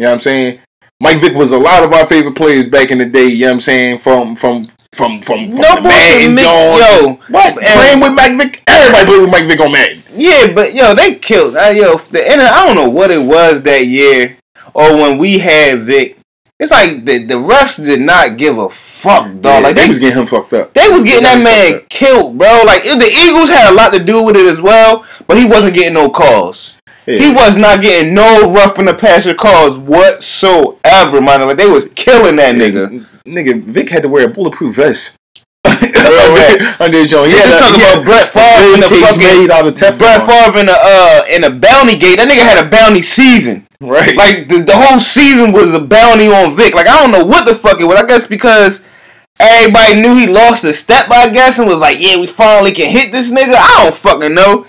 You 0.00 0.06
know 0.06 0.12
what 0.12 0.14
I'm 0.14 0.20
saying? 0.20 0.60
Mike 0.98 1.18
Vick 1.20 1.34
was 1.34 1.52
a 1.52 1.58
lot 1.58 1.82
of 1.84 1.92
our 1.92 2.06
favorite 2.06 2.34
players 2.34 2.66
back 2.66 2.90
in 2.90 2.96
the 2.96 3.04
day. 3.04 3.26
You 3.26 3.40
know 3.40 3.46
what 3.48 3.54
I'm 3.56 3.60
saying? 3.60 3.98
From 3.98 4.34
from 4.34 4.64
from 4.92 5.20
from, 5.20 5.50
from 5.50 5.60
No 5.60 5.74
the 5.76 5.82
Madden 5.82 6.36
Mick- 6.36 6.42
yo. 6.42 7.18
what 7.28 7.48
And- 7.62 7.74
playing 7.74 8.00
with 8.00 8.14
Mike 8.14 8.36
Vick? 8.38 8.62
Everybody 8.66 9.04
played 9.06 9.20
with 9.20 9.30
Mike 9.30 9.46
Vick 9.46 9.60
on 9.60 9.72
Madden. 9.72 10.02
Yeah, 10.16 10.52
but 10.54 10.72
yo, 10.72 10.94
they 10.94 11.16
killed. 11.16 11.54
Uh, 11.54 11.68
yo, 11.76 11.96
the 12.10 12.26
N- 12.26 12.40
I 12.40 12.64
don't 12.66 12.76
know 12.76 12.88
what 12.88 13.10
it 13.10 13.20
was 13.22 13.60
that 13.62 13.86
year 13.88 14.38
or 14.72 14.96
when 14.96 15.18
we 15.18 15.38
had 15.38 15.80
Vic. 15.80 16.16
It's 16.58 16.72
like 16.72 17.04
the 17.04 17.24
the 17.24 17.34
refs 17.34 17.76
did 17.84 18.00
not 18.00 18.38
give 18.38 18.56
a 18.56 18.70
fuck, 18.70 19.26
dog. 19.34 19.44
Yeah, 19.44 19.58
like 19.60 19.74
they 19.74 19.82
they 19.82 19.88
was 19.88 19.98
getting 19.98 20.18
him 20.18 20.26
fucked 20.26 20.54
up. 20.54 20.72
they 20.72 20.88
was 20.88 21.02
getting 21.04 21.24
They 21.24 21.42
that 21.42 21.42
man 21.42 21.82
killed, 21.90 22.38
bro. 22.38 22.62
Like 22.66 22.84
the 22.84 23.10
Eagles 23.26 23.50
had 23.50 23.70
a 23.70 23.74
lot 23.74 23.92
to 23.92 24.02
do 24.02 24.22
with 24.22 24.36
it 24.36 24.46
as 24.46 24.62
well, 24.62 25.04
but 25.26 25.36
he 25.36 25.44
wasn't 25.44 25.74
getting 25.74 25.92
no 25.94 26.08
calls. 26.08 26.74
Yeah. 27.06 27.18
He 27.18 27.32
was 27.34 27.56
not 27.56 27.80
getting 27.82 28.14
no 28.14 28.52
rough 28.52 28.78
in 28.78 28.84
the 28.84 28.94
passer 28.94 29.34
calls 29.34 29.78
whatsoever, 29.78 31.20
man. 31.20 31.40
Like 31.46 31.56
they 31.56 31.68
was 31.68 31.88
killing 31.94 32.36
that 32.36 32.54
nigga. 32.54 33.06
Nigga, 33.26 33.62
Vic 33.64 33.88
had 33.90 34.02
to 34.02 34.08
wear 34.08 34.26
a 34.26 34.30
bulletproof 34.30 34.76
vest. 34.76 35.16
Under 35.64 36.98
his 36.98 37.10
joint. 37.10 37.30
You 37.30 37.36
He 37.36 37.42
had 37.42 37.54
a- 37.54 37.58
talking 37.58 37.80
he 37.80 37.86
about 37.92 38.04
Brett 38.04 38.28
Favre 38.28 38.74
in 38.74 38.80
the 38.80 38.88
fucking 38.88 39.18
made 39.18 39.50
out 39.50 39.66
of 39.66 39.74
Teflon. 39.74 39.98
Brett 39.98 40.26
Favre 40.26 40.60
in 40.60 40.66
the 40.66 40.76
uh 40.76 41.24
in 41.28 41.42
the 41.42 41.50
bounty 41.50 41.96
gate. 41.98 42.16
That 42.16 42.28
nigga 42.28 42.42
had 42.44 42.64
a 42.64 42.68
bounty 42.68 43.02
season. 43.02 43.66
Right. 43.80 44.16
Like 44.16 44.48
the, 44.48 44.62
the 44.62 44.76
whole 44.76 45.00
season 45.00 45.52
was 45.52 45.72
a 45.74 45.80
bounty 45.80 46.28
on 46.28 46.56
Vic. 46.56 46.74
Like 46.74 46.88
I 46.88 46.98
don't 47.00 47.10
know 47.10 47.24
what 47.24 47.46
the 47.46 47.54
fuck 47.54 47.80
it 47.80 47.84
was. 47.84 47.98
I 48.00 48.06
guess 48.06 48.26
because 48.26 48.82
everybody 49.38 50.00
knew 50.00 50.16
he 50.16 50.26
lost 50.26 50.64
a 50.64 50.72
step, 50.72 51.10
I 51.10 51.28
guess, 51.30 51.58
and 51.58 51.68
was 51.68 51.78
like, 51.78 51.98
yeah, 52.00 52.16
we 52.18 52.26
finally 52.26 52.72
can 52.72 52.90
hit 52.90 53.12
this 53.12 53.30
nigga. 53.30 53.54
I 53.54 53.82
don't 53.84 53.94
fucking 53.94 54.34
know. 54.34 54.66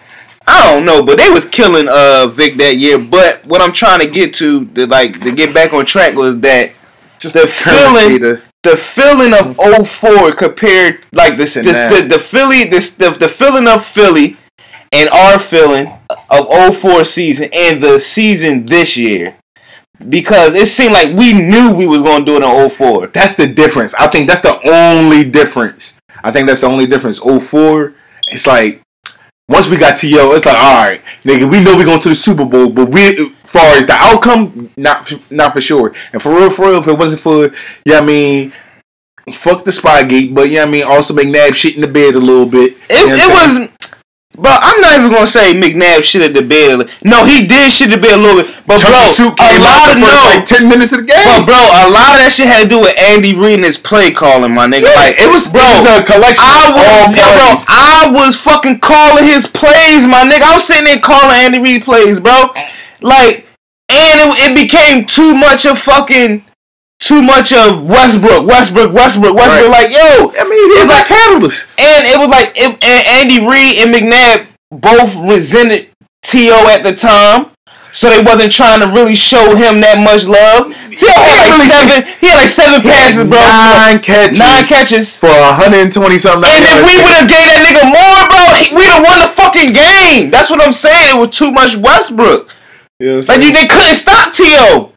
I 0.48 0.71
don't 0.74 0.86
know, 0.86 1.03
but 1.03 1.17
they 1.17 1.29
was 1.29 1.45
killing 1.48 1.88
uh 1.89 2.27
Vic 2.27 2.57
that 2.57 2.77
year. 2.77 2.98
But 2.98 3.45
what 3.45 3.62
I'm 3.62 3.74
trying 3.74 4.00
to 4.00 4.07
get 4.07 4.33
to, 4.36 4.65
to 4.65 4.88
like 4.88 5.19
to 5.21 5.31
get 5.33 5.53
back 5.53 5.74
on 5.74 5.86
track, 5.86 6.15
was 6.15 6.39
that 6.41 6.71
Just 7.19 7.36
the 7.36 7.48
feeling, 7.48 8.19
the- 8.21 8.41
the 8.63 8.77
feeling 8.77 9.33
of 9.33 9.57
04 9.88 10.33
compared, 10.33 11.05
like 11.13 11.36
this, 11.38 11.55
this 11.55 11.65
the, 12.01 12.07
the 12.07 12.19
Philly, 12.19 12.65
this 12.65 12.91
the, 12.93 13.10
the 13.10 13.27
feeling 13.27 13.67
of 13.67 13.83
Philly, 13.86 14.38
and 14.91 15.10
our 15.10 15.39
feeling 15.39 15.91
of 16.29 16.75
04 16.75 17.03
season 17.03 17.50
and 17.53 17.81
the 17.81 18.00
season 18.00 18.65
this 18.67 18.95
year, 18.98 19.36
because 20.10 20.53
it 20.53 20.67
seemed 20.67 20.93
like 20.93 21.15
we 21.15 21.33
knew 21.33 21.74
we 21.74 21.88
was 21.88 22.01
gonna 22.01 22.25
do 22.25 22.38
it 22.38 22.43
in 22.43 22.69
04. 22.69 23.07
That's 23.07 23.36
the 23.36 23.48
difference. 23.48 23.93
I 23.95 24.07
think 24.07 24.27
that's 24.27 24.41
the 24.41 24.60
only 24.69 25.24
difference. 25.29 25.93
I 26.24 26.31
think 26.31 26.48
that's 26.48 26.62
the 26.62 26.67
only 26.67 26.86
difference. 26.86 27.19
04, 27.19 27.93
it's 28.27 28.45
like 28.45 28.81
once 29.51 29.67
we 29.67 29.77
got 29.77 29.98
T.O., 29.98 30.17
yo, 30.17 30.34
it's 30.34 30.46
like 30.46 30.58
all 30.58 30.84
right, 30.84 31.01
nigga, 31.24 31.50
we 31.50 31.63
know 31.63 31.77
we 31.77 31.84
going 31.84 32.00
to 32.01 32.10
the 32.10 32.15
Super 32.15 32.46
Bowl, 32.46 32.70
but 32.70 32.89
we, 32.89 33.29
far 33.43 33.75
as 33.75 33.86
the 33.86 33.93
outcome, 33.93 34.72
not 34.77 35.12
not 35.29 35.53
for 35.53 35.62
sure. 35.62 35.93
And 36.13 36.22
for 36.22 36.34
real, 36.34 36.50
for 36.50 36.67
real, 36.67 36.79
if 36.79 36.88
it 36.88 36.98
wasn't 36.98 37.22
for, 37.22 37.55
yeah, 37.86 38.00
I 38.00 38.05
mean, 38.05 38.53
fuck 39.34 39.65
the 39.65 39.72
spy 39.72 40.03
Spygate, 40.03 40.34
but 40.34 40.50
yeah, 40.50 40.63
I 40.63 40.70
mean, 40.70 40.84
also 40.86 41.13
McNabb 41.13 41.55
shit 41.55 41.75
in 41.75 41.81
the 41.81 41.88
bed 41.88 42.15
a 42.15 42.20
little 42.20 42.46
bit. 42.46 42.77
It, 42.89 43.01
You 43.01 43.08
know 43.08 43.29
what 43.29 43.43
I'm 43.43 43.50
saying? 43.51 43.63
it 43.63 43.70
was 43.70 43.70
Bro, 44.31 44.47
I'm 44.47 44.79
not 44.79 44.95
even 44.95 45.11
gonna 45.11 45.27
say 45.27 45.51
McNabb 45.51 46.07
shit 46.07 46.23
at 46.23 46.31
the 46.31 46.41
bed. 46.41 46.88
No, 47.03 47.27
he 47.27 47.45
did 47.45 47.67
shit 47.67 47.91
at 47.91 48.00
the 48.00 48.01
bed 48.01 48.15
a 48.15 48.21
little 48.21 48.41
bit, 48.41 48.47
but 48.63 48.79
bro, 48.79 49.03
Suit 49.11 49.35
a 49.35 49.43
came 49.43 49.59
out 49.59 49.91
lot 49.91 49.91
of 49.91 50.00
no, 50.00 50.07
like 50.23 50.47
ten 50.47 50.71
minutes 50.71 50.95
of 50.95 51.03
the 51.03 51.11
game. 51.11 51.19
but 51.27 51.43
bro, 51.43 51.59
a 51.59 51.91
lot 51.91 52.15
of 52.15 52.23
that 52.23 52.31
shit 52.31 52.47
had 52.47 52.63
to 52.63 52.69
do 52.71 52.79
with 52.79 52.95
Andy 52.95 53.35
Reid 53.35 53.59
and 53.59 53.67
his 53.67 53.75
play 53.77 54.15
calling, 54.15 54.55
my 54.55 54.71
nigga. 54.71 54.88
like 54.95 55.19
it 55.19 55.27
was, 55.27 55.51
bro, 55.51 55.59
it 55.59 55.83
was 55.83 55.88
a 55.91 56.00
collection 56.07 56.47
I 56.47 56.71
was, 56.71 57.11
yo, 57.11 57.27
bro. 57.27 57.50
I 57.67 58.07
was 58.07 58.39
fucking 58.39 58.79
calling 58.79 59.27
his 59.27 59.51
plays, 59.51 60.07
my 60.07 60.23
nigga. 60.23 60.47
I 60.47 60.55
was 60.55 60.63
sitting 60.63 60.88
there 60.88 61.03
calling 61.03 61.35
Andy 61.35 61.59
Reid 61.59 61.83
plays, 61.83 62.23
bro. 62.23 62.55
Like, 63.03 63.45
and 63.91 64.15
it, 64.23 64.31
it 64.47 64.53
became 64.55 65.03
too 65.11 65.35
much 65.35 65.67
of 65.67 65.75
fucking, 65.75 66.45
too 67.01 67.22
much 67.22 67.51
of 67.51 67.84
Westbrook, 67.84 68.46
Westbrook, 68.48 68.93
Westbrook, 68.93 69.34
Westbrook. 69.36 69.74
Right. 69.74 69.89
Like, 69.89 69.91
yo, 69.91 70.31
I 70.38 70.48
mean, 70.48 70.77
he's 70.77 70.88
like 70.88 71.08
catalyst. 71.08 71.70
and 71.77 72.05
it 72.05 72.15
was 72.17 72.29
like 72.29 72.53
it, 72.55 72.77
and 72.81 73.01
Andy 73.20 73.41
Reid 73.41 73.81
and 73.81 73.89
McNabb 73.89 74.48
both 74.72 75.12
resented 75.27 75.89
T.O. 76.24 76.70
at 76.70 76.84
the 76.84 76.93
time. 76.96 77.51
So 77.93 78.08
they 78.08 78.24
wasn't 78.24 78.53
trying 78.53 78.79
to 78.79 78.88
really 78.88 79.17
show 79.20 79.51
him 79.51 79.81
that 79.84 80.00
much 80.00 80.24
love. 80.24 80.72
T.O. 80.96 81.12
had 81.12 81.51
like 81.51 81.67
seven. 81.67 82.08
He 82.24 82.31
had 82.31 82.39
like 82.48 82.53
seven 82.53 82.79
passes, 82.79 83.27
bro. 83.27 83.36
Nine 83.36 84.00
catches. 84.00 84.39
Nine 84.39 84.63
catches. 84.63 85.17
for 85.20 85.27
120 85.27 85.91
something. 86.15 86.48
And 86.48 86.63
if 86.63 86.79
we 86.88 86.96
would 87.03 87.12
have 87.20 87.27
gave 87.27 87.43
that 87.51 87.60
nigga 87.67 87.84
more, 87.91 88.22
bro, 88.31 88.39
he- 88.63 88.72
we'd 88.72 88.88
have 88.96 89.03
won 89.03 89.20
the 89.20 89.27
fucking 89.36 89.75
game. 89.75 90.31
That's 90.31 90.48
what 90.48 90.63
I'm 90.63 90.72
saying. 90.72 91.17
It 91.17 91.20
was 91.20 91.36
too 91.36 91.51
much 91.51 91.75
Westbrook. 91.75 92.55
Yeah, 93.01 93.20
Like 93.27 93.43
you, 93.43 93.51
they 93.51 93.67
couldn't 93.67 94.00
stop 94.00 94.31
T.O. 94.39 94.90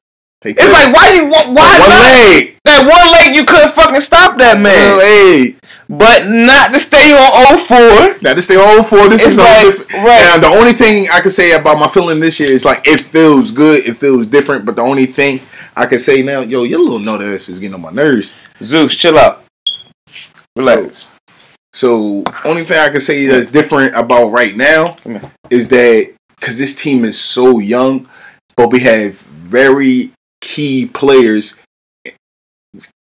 It's 0.45 0.61
like 0.61 0.93
why 0.95 1.13
you 1.15 1.27
why 1.29 1.45
one 1.81 1.89
not? 1.91 2.13
leg. 2.35 2.57
That 2.65 2.87
one 2.87 3.13
leg 3.13 3.37
you 3.37 3.45
couldn't 3.45 3.73
fucking 3.75 4.01
stop 4.01 4.39
that 4.39 4.55
One 4.55 4.63
man. 4.65 4.99
leg. 4.99 5.57
But 5.89 6.27
not 6.29 6.73
to 6.73 6.79
stay 6.81 7.13
on 7.13 7.59
0-4. 7.59 8.23
Now 8.23 8.33
this 8.35 8.47
the 8.47 8.57
old 8.57 8.87
four. 8.87 9.09
This 9.09 9.23
It's 9.23 9.35
is 9.35 9.39
like- 9.39 9.65
different. 9.67 9.93
right. 9.93 10.21
Now 10.21 10.39
the 10.39 10.47
only 10.57 10.73
thing 10.73 11.07
I 11.13 11.21
can 11.21 11.31
say 11.31 11.53
about 11.53 11.79
my 11.79 11.89
feeling 11.89 12.21
this 12.21 12.41
year 12.41 12.51
is 12.51 12.65
like 12.65 12.87
it 12.87 13.01
feels 13.01 13.51
good. 13.51 13.87
It 13.87 13.97
feels 13.97 14.27
different. 14.27 14.65
But 14.65 14.77
the 14.77 14.83
only 14.83 15.07
thing 15.07 15.41
I 15.77 15.87
can 15.87 15.99
say 15.99 16.23
now, 16.23 16.41
yo, 16.41 16.63
your 16.65 16.79
little 16.81 16.99
nut 16.99 17.21
ass 17.23 17.49
is 17.49 17.59
getting 17.59 17.75
on 17.75 17.83
my 17.83 17.91
nerves. 17.91 18.33
Zeus, 18.63 18.95
chill 18.95 19.19
out. 19.19 19.45
Relax. 20.57 21.07
So 21.73 22.23
only 22.45 22.63
thing 22.63 22.79
I 22.79 22.89
can 22.91 23.01
say 23.01 23.27
that's 23.27 23.49
different 23.49 23.95
about 23.97 24.29
right 24.29 24.57
now 24.57 24.97
is 25.51 25.69
that 25.69 26.13
because 26.39 26.57
this 26.59 26.75
team 26.75 27.05
is 27.05 27.19
so 27.21 27.59
young, 27.59 28.09
but 28.57 28.71
we 28.71 28.81
have 28.81 29.19
very 29.19 30.13
key 30.45 30.85
players, 30.85 31.55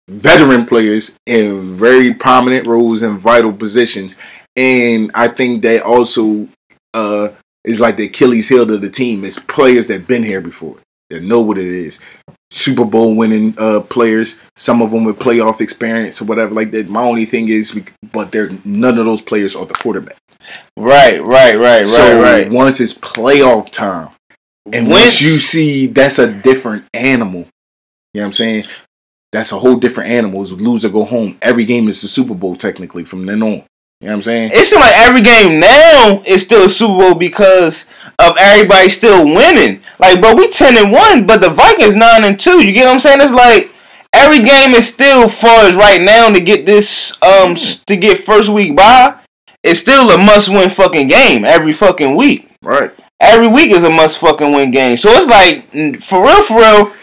veteran 0.08 0.68
players 0.68 1.18
in 1.26 1.76
very 1.76 2.14
prominent 2.14 2.68
roles 2.68 3.02
and 3.02 3.20
vital 3.20 3.52
positions, 3.52 4.16
and 4.56 5.10
I 5.16 5.28
think 5.30 5.64
that 5.64 5.82
also 5.82 6.48
uh, 6.94 7.30
is 7.66 7.80
like 7.80 7.98
the 7.98 8.06
Achilles 8.06 8.48
heel 8.48 8.68
to 8.68 8.78
the 8.78 8.90
team 8.90 9.24
is 9.24 9.40
players 9.40 9.88
that 9.88 10.08
been 10.08 10.24
here 10.24 10.42
before 10.42 10.78
that 11.10 11.24
know 11.24 11.42
what 11.42 11.58
it 11.58 11.68
is. 11.68 12.00
Super 12.52 12.86
Bowl 12.86 13.16
winning 13.16 13.56
uh, 13.58 13.82
players, 13.82 14.38
some 14.56 14.84
of 14.84 14.92
them 14.92 15.06
with 15.06 15.18
playoff 15.18 15.60
experience 15.60 16.22
or 16.22 16.26
whatever 16.26 16.54
like 16.54 16.70
that. 16.72 16.88
My 16.88 17.02
only 17.02 17.26
thing 17.26 17.50
is, 17.50 17.82
but 18.12 18.32
they're 18.32 18.52
none 18.64 19.00
of 19.00 19.08
those 19.08 19.24
players 19.24 19.56
are 19.56 19.66
the 19.66 19.74
quarterback. 19.74 20.18
Right, 20.78 21.24
right, 21.24 21.58
right, 21.58 21.86
So 21.86 22.22
right, 22.22 22.44
right. 22.44 22.52
once 22.52 22.80
it's 22.80 22.94
playoff 22.94 23.72
time, 23.72 24.10
and 24.72 24.88
Once- 24.88 25.04
once 25.04 25.22
you 25.22 25.30
see 25.40 25.88
that's 25.88 26.20
a 26.20 26.32
different 26.32 26.86
animal, 26.94 27.42
you 28.14 28.22
know 28.22 28.22
what 28.22 28.26
I'm 28.28 28.32
saying? 28.34 28.66
That's 29.32 29.52
a 29.52 29.60
whole 29.60 29.76
different 29.76 30.12
animal. 30.12 30.42
It's 30.42 30.52
lose 30.52 30.86
or 30.86 30.90
go 30.90 31.04
home. 31.06 31.38
Every 31.42 31.66
game 31.66 31.88
is 31.88 32.02
the 32.02 32.08
Super 32.08 32.36
Bowl 32.36 32.56
technically 32.56 33.04
from 33.04 33.26
then 33.26 33.42
on. 33.42 33.50
You 33.50 33.58
know 33.58 33.66
what 34.02 34.12
I'm 34.14 34.22
saying? 34.22 34.52
It 34.54 34.66
seems 34.66 34.82
like 34.82 34.96
every 35.00 35.22
game 35.22 35.60
now 35.60 36.22
is 36.26 36.44
still 36.44 36.66
a 36.66 36.70
Super 36.70 37.00
Bowl 37.00 37.16
because 37.16 37.88
of 38.20 38.36
everybody 38.38 38.90
still 38.90 39.26
winning. 39.26 39.82
Like, 39.98 40.20
bro, 40.22 40.36
we 40.36 40.50
ten 40.50 40.78
and 40.78 40.92
one, 40.92 41.26
but 41.26 41.42
the 41.42 41.50
Vikings 41.50 41.96
nine 41.96 42.24
and 42.26 42.40
two. 42.40 42.64
You 42.64 42.74
get 42.74 42.86
what 42.86 42.94
I'm 42.94 43.00
saying? 43.00 43.22
It's 43.22 43.32
like 43.32 43.72
every 44.14 44.42
game 44.44 44.74
is 44.76 44.86
still 44.88 45.28
far 45.28 45.66
as 45.66 45.76
right 45.76 46.02
now 46.02 46.30
to 46.30 46.40
get 46.40 46.66
this 46.68 47.18
um 47.24 47.56
to 47.56 47.96
get 47.96 48.24
first 48.26 48.50
week 48.50 48.76
by. 48.76 49.16
It's 49.64 49.80
still 49.80 50.12
a 50.12 50.18
must 50.18 50.50
win 50.50 50.70
fucking 50.70 51.08
game 51.08 51.44
every 51.46 51.74
fucking 51.74 52.16
week. 52.16 52.50
Right. 52.62 52.92
Every 53.20 53.48
week 53.48 53.72
is 53.72 53.84
a 53.84 53.90
must 53.90 54.18
fucking 54.18 54.52
win 54.54 54.72
game. 54.72 54.98
So 54.98 55.10
it's 55.12 55.28
like 55.28 55.70
for 56.02 56.24
real, 56.24 56.42
for 56.44 56.58
real. 56.58 56.94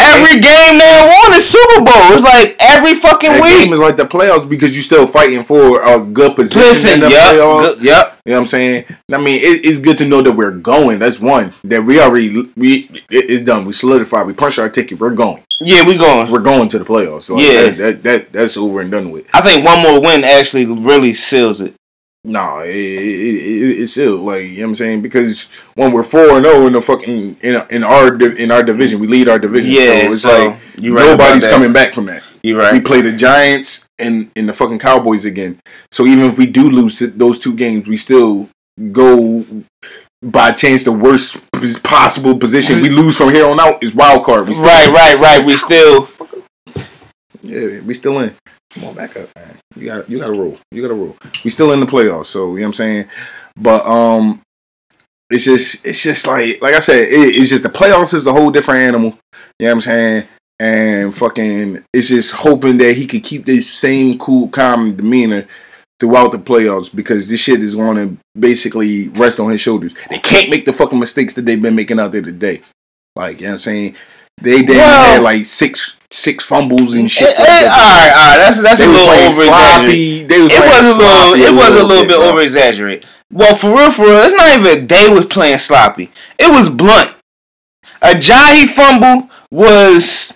Every 0.00 0.40
game 0.40 0.78
now 0.78 1.04
won 1.08 1.32
is 1.36 1.48
Super 1.48 1.82
Bowl. 1.82 2.12
It's 2.12 2.22
like 2.22 2.54
every 2.60 2.94
fucking 2.94 3.28
That 3.32 3.42
week. 3.42 3.64
game 3.64 3.72
is 3.72 3.80
like 3.80 3.96
the 3.96 4.04
playoffs 4.04 4.48
because 4.48 4.72
you're 4.76 4.84
still 4.84 5.04
fighting 5.04 5.42
for 5.42 5.82
a 5.82 5.98
good 5.98 6.36
position 6.36 6.62
Listen, 6.62 6.92
in 6.94 7.00
the 7.00 7.10
yep, 7.10 7.34
playoffs. 7.34 7.60
good- 7.74 7.82
yep. 7.84 8.16
You 8.24 8.32
know 8.32 8.36
what 8.38 8.42
I'm 8.42 8.46
saying? 8.46 8.84
I 9.12 9.16
mean, 9.18 9.40
it, 9.40 9.64
it's 9.64 9.80
good 9.80 9.98
to 9.98 10.06
know 10.06 10.22
that 10.22 10.30
we're 10.32 10.52
going. 10.52 11.00
That's 11.00 11.18
one. 11.18 11.54
That 11.64 11.82
we 11.82 11.98
already 12.00 12.52
we 12.56 12.84
it, 13.10 13.30
it's 13.30 13.42
done. 13.42 13.64
We 13.64 13.72
solidified. 13.72 14.28
We 14.28 14.32
punched 14.32 14.60
our 14.60 14.68
ticket. 14.68 15.00
We're 15.00 15.10
going. 15.10 15.42
Yeah, 15.60 15.84
we 15.84 15.96
going. 15.96 16.30
We're 16.30 16.38
going 16.38 16.68
to 16.68 16.78
the 16.78 16.84
playoffs. 16.84 17.22
So 17.24 17.40
Yeah. 17.40 17.70
that, 17.70 17.78
that, 17.78 18.02
that 18.04 18.32
that's 18.32 18.56
over 18.56 18.80
and 18.82 18.92
done 18.92 19.10
with. 19.10 19.26
I 19.34 19.40
think 19.40 19.64
one 19.64 19.82
more 19.82 20.00
win 20.00 20.22
actually 20.22 20.66
really 20.66 21.14
seals 21.14 21.60
it. 21.60 21.74
No, 22.22 22.60
it, 22.60 22.68
it, 22.68 22.74
it, 22.74 23.80
it's 23.80 23.92
still 23.92 24.18
like 24.18 24.42
you 24.42 24.58
know 24.58 24.64
what 24.64 24.68
I'm 24.68 24.74
saying 24.74 25.02
because 25.02 25.48
when 25.74 25.90
we're 25.90 26.02
four 26.02 26.32
and 26.32 26.44
zero 26.44 26.66
in 26.66 26.74
the 26.74 26.82
fucking 26.82 27.38
in 27.40 27.62
in 27.70 27.82
our 27.82 28.22
in 28.36 28.50
our 28.50 28.62
division, 28.62 29.00
we 29.00 29.06
lead 29.06 29.28
our 29.28 29.38
division. 29.38 29.72
Yeah, 29.72 30.04
so 30.04 30.12
it's 30.12 30.22
so 30.22 30.28
like 30.28 30.60
right 30.76 30.82
nobody's 30.82 31.46
coming 31.46 31.72
back 31.72 31.94
from 31.94 32.06
that. 32.06 32.22
You 32.42 32.58
right. 32.58 32.74
We 32.74 32.80
play 32.82 33.00
the 33.00 33.12
Giants 33.12 33.86
and 33.98 34.30
and 34.36 34.46
the 34.46 34.52
fucking 34.52 34.80
Cowboys 34.80 35.24
again. 35.24 35.60
So 35.90 36.04
even 36.06 36.26
if 36.26 36.36
we 36.36 36.46
do 36.46 36.70
lose 36.70 36.98
those 36.98 37.38
two 37.38 37.54
games, 37.54 37.86
we 37.86 37.96
still 37.96 38.50
go 38.92 39.44
by 40.22 40.52
chance 40.52 40.84
the 40.84 40.92
worst 40.92 41.38
possible 41.82 42.36
position. 42.36 42.82
We 42.82 42.90
lose 42.90 43.16
from 43.16 43.30
here 43.30 43.46
on 43.46 43.58
out 43.58 43.82
is 43.82 43.94
wild 43.94 44.24
card. 44.24 44.46
We 44.46 44.54
still, 44.54 44.68
Right, 44.68 44.88
right, 44.88 45.20
right. 45.20 45.46
We 45.46 45.56
still 45.56 46.08
Yeah, 47.42 47.80
we 47.80 47.94
still 47.94 48.18
in. 48.18 48.34
Come 48.72 48.84
on, 48.84 48.94
back 48.94 49.16
up, 49.16 49.28
man. 49.36 49.56
You 49.76 49.86
got 49.86 50.08
you 50.08 50.18
got 50.18 50.32
to 50.32 50.40
rule. 50.40 50.58
You 50.70 50.82
got 50.82 50.88
to 50.88 50.94
rule. 50.94 51.16
We 51.44 51.50
still 51.50 51.72
in 51.72 51.80
the 51.80 51.86
playoffs, 51.86 52.26
so 52.26 52.52
you 52.54 52.60
know 52.60 52.66
what 52.66 52.66
I'm 52.68 52.72
saying. 52.74 53.08
But 53.56 53.84
um, 53.86 54.42
it's 55.28 55.44
just 55.44 55.84
it's 55.86 56.02
just 56.02 56.26
like 56.26 56.62
like 56.62 56.74
I 56.74 56.78
said, 56.78 57.08
it, 57.08 57.34
it's 57.36 57.50
just 57.50 57.62
the 57.64 57.68
playoffs 57.68 58.14
is 58.14 58.26
a 58.26 58.32
whole 58.32 58.50
different 58.50 58.80
animal. 58.80 59.18
You 59.58 59.66
know 59.66 59.70
what 59.70 59.72
I'm 59.72 59.80
saying? 59.80 60.28
And 60.60 61.14
fucking, 61.14 61.84
it's 61.94 62.08
just 62.08 62.32
hoping 62.32 62.76
that 62.78 62.94
he 62.94 63.06
could 63.06 63.24
keep 63.24 63.46
this 63.46 63.72
same 63.72 64.18
cool, 64.18 64.48
calm 64.48 64.94
demeanor 64.94 65.46
throughout 65.98 66.32
the 66.32 66.38
playoffs 66.38 66.94
because 66.94 67.28
this 67.30 67.40
shit 67.40 67.62
is 67.62 67.74
going 67.74 67.96
to 67.96 68.16
basically 68.38 69.08
rest 69.08 69.40
on 69.40 69.50
his 69.50 69.60
shoulders. 69.60 69.94
They 70.10 70.18
can't 70.18 70.50
make 70.50 70.64
the 70.66 70.72
fucking 70.74 70.98
mistakes 70.98 71.34
that 71.34 71.42
they've 71.46 71.60
been 71.60 71.74
making 71.76 71.98
out 71.98 72.12
there 72.12 72.22
today. 72.22 72.60
Like 73.16 73.40
you 73.40 73.46
know 73.46 73.52
what 73.52 73.54
I'm 73.54 73.60
saying? 73.60 73.96
They 74.40 74.62
they 74.62 74.76
Well- 74.76 75.14
had 75.14 75.22
like 75.22 75.44
six 75.46 75.96
six 76.10 76.44
fumbles 76.44 76.94
and 76.94 77.10
shit. 77.10 77.28
Eh, 77.28 77.40
like 77.40 77.48
eh, 77.48 77.62
that. 77.62 77.70
all 77.70 77.94
right, 77.94 78.12
all 78.12 78.28
right. 78.30 78.38
That's 78.38 78.62
that's 78.62 78.78
They 78.78 78.86
a 78.86 78.88
little 78.88 79.08
over 79.08 79.30
sloppy. 79.30 80.24
They 80.24 80.40
was 80.40 80.52
It 80.52 80.60
was 80.60 80.96
a 80.96 80.98
little. 80.98 81.34
It 81.34 81.54
was 81.54 81.82
a 81.82 81.86
little 81.86 82.06
bit 82.06 82.18
bro. 82.18 82.30
over 82.30 82.40
exaggerated. 82.40 83.08
Well, 83.32 83.56
for 83.56 83.74
real, 83.74 83.92
for 83.92 84.02
real, 84.06 84.18
it's 84.18 84.34
not 84.34 84.58
even 84.58 84.86
they 84.86 85.08
was 85.08 85.26
playing 85.26 85.58
sloppy. 85.58 86.10
It 86.38 86.50
was 86.50 86.68
Blount. 86.68 87.14
A 88.02 88.08
Ajayi 88.14 88.68
fumble 88.68 89.28
was 89.50 90.32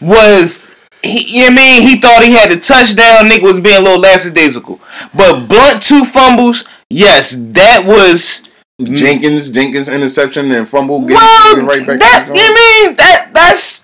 was 0.00 0.64
he, 1.02 1.38
you 1.38 1.50
know 1.50 1.50
what 1.50 1.52
I 1.52 1.56
mean? 1.56 1.82
He 1.82 2.00
thought 2.00 2.22
he 2.22 2.32
had 2.32 2.50
the 2.50 2.60
touchdown. 2.60 3.28
Nick 3.28 3.42
was 3.42 3.60
being 3.60 3.76
a 3.76 3.80
little 3.80 4.00
lackadaisical. 4.00 4.80
But 5.14 5.46
Blount 5.46 5.82
two 5.82 6.04
fumbles, 6.04 6.64
yes, 6.90 7.34
that 7.36 7.84
was 7.84 8.42
Jenkins, 8.82 9.50
Jenkins 9.50 9.88
interception 9.88 10.50
and 10.52 10.68
fumble, 10.68 11.00
getting 11.00 11.16
well. 11.16 11.62
right 11.66 11.86
back. 11.86 12.00
that 12.00 12.26
you 12.28 12.34
know 12.34 12.40
I 12.42 12.86
mean? 12.86 12.96
That 12.96 13.30
that's 13.32 13.83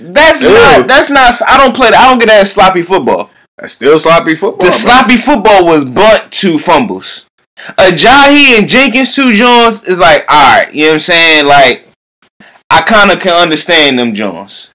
that's 0.00 0.42
Ew. 0.42 0.48
not 0.48 0.88
that's 0.88 1.10
not. 1.10 1.34
I 1.48 1.56
don't 1.56 1.74
play. 1.74 1.90
that. 1.90 2.00
I 2.00 2.10
don't 2.10 2.18
get 2.18 2.28
that 2.28 2.46
sloppy 2.46 2.82
football. 2.82 3.30
That's 3.56 3.74
still 3.74 3.98
sloppy 3.98 4.34
football. 4.34 4.66
The 4.66 4.70
bro. 4.70 4.78
sloppy 4.78 5.16
football 5.16 5.66
was 5.66 5.84
Blount 5.84 6.32
two 6.32 6.58
fumbles. 6.58 7.26
Ajayi 7.58 8.58
and 8.58 8.68
Jenkins 8.68 9.14
two 9.14 9.34
Jones 9.34 9.82
is 9.84 9.98
like, 9.98 10.22
alright, 10.30 10.72
you 10.72 10.82
know 10.82 10.88
what 10.88 10.94
I'm 10.94 11.00
saying? 11.00 11.46
Like, 11.46 11.86
I 12.70 12.80
kind 12.80 13.10
of 13.10 13.20
can 13.20 13.36
understand 13.36 13.98
them 13.98 14.14
Jones. 14.14 14.70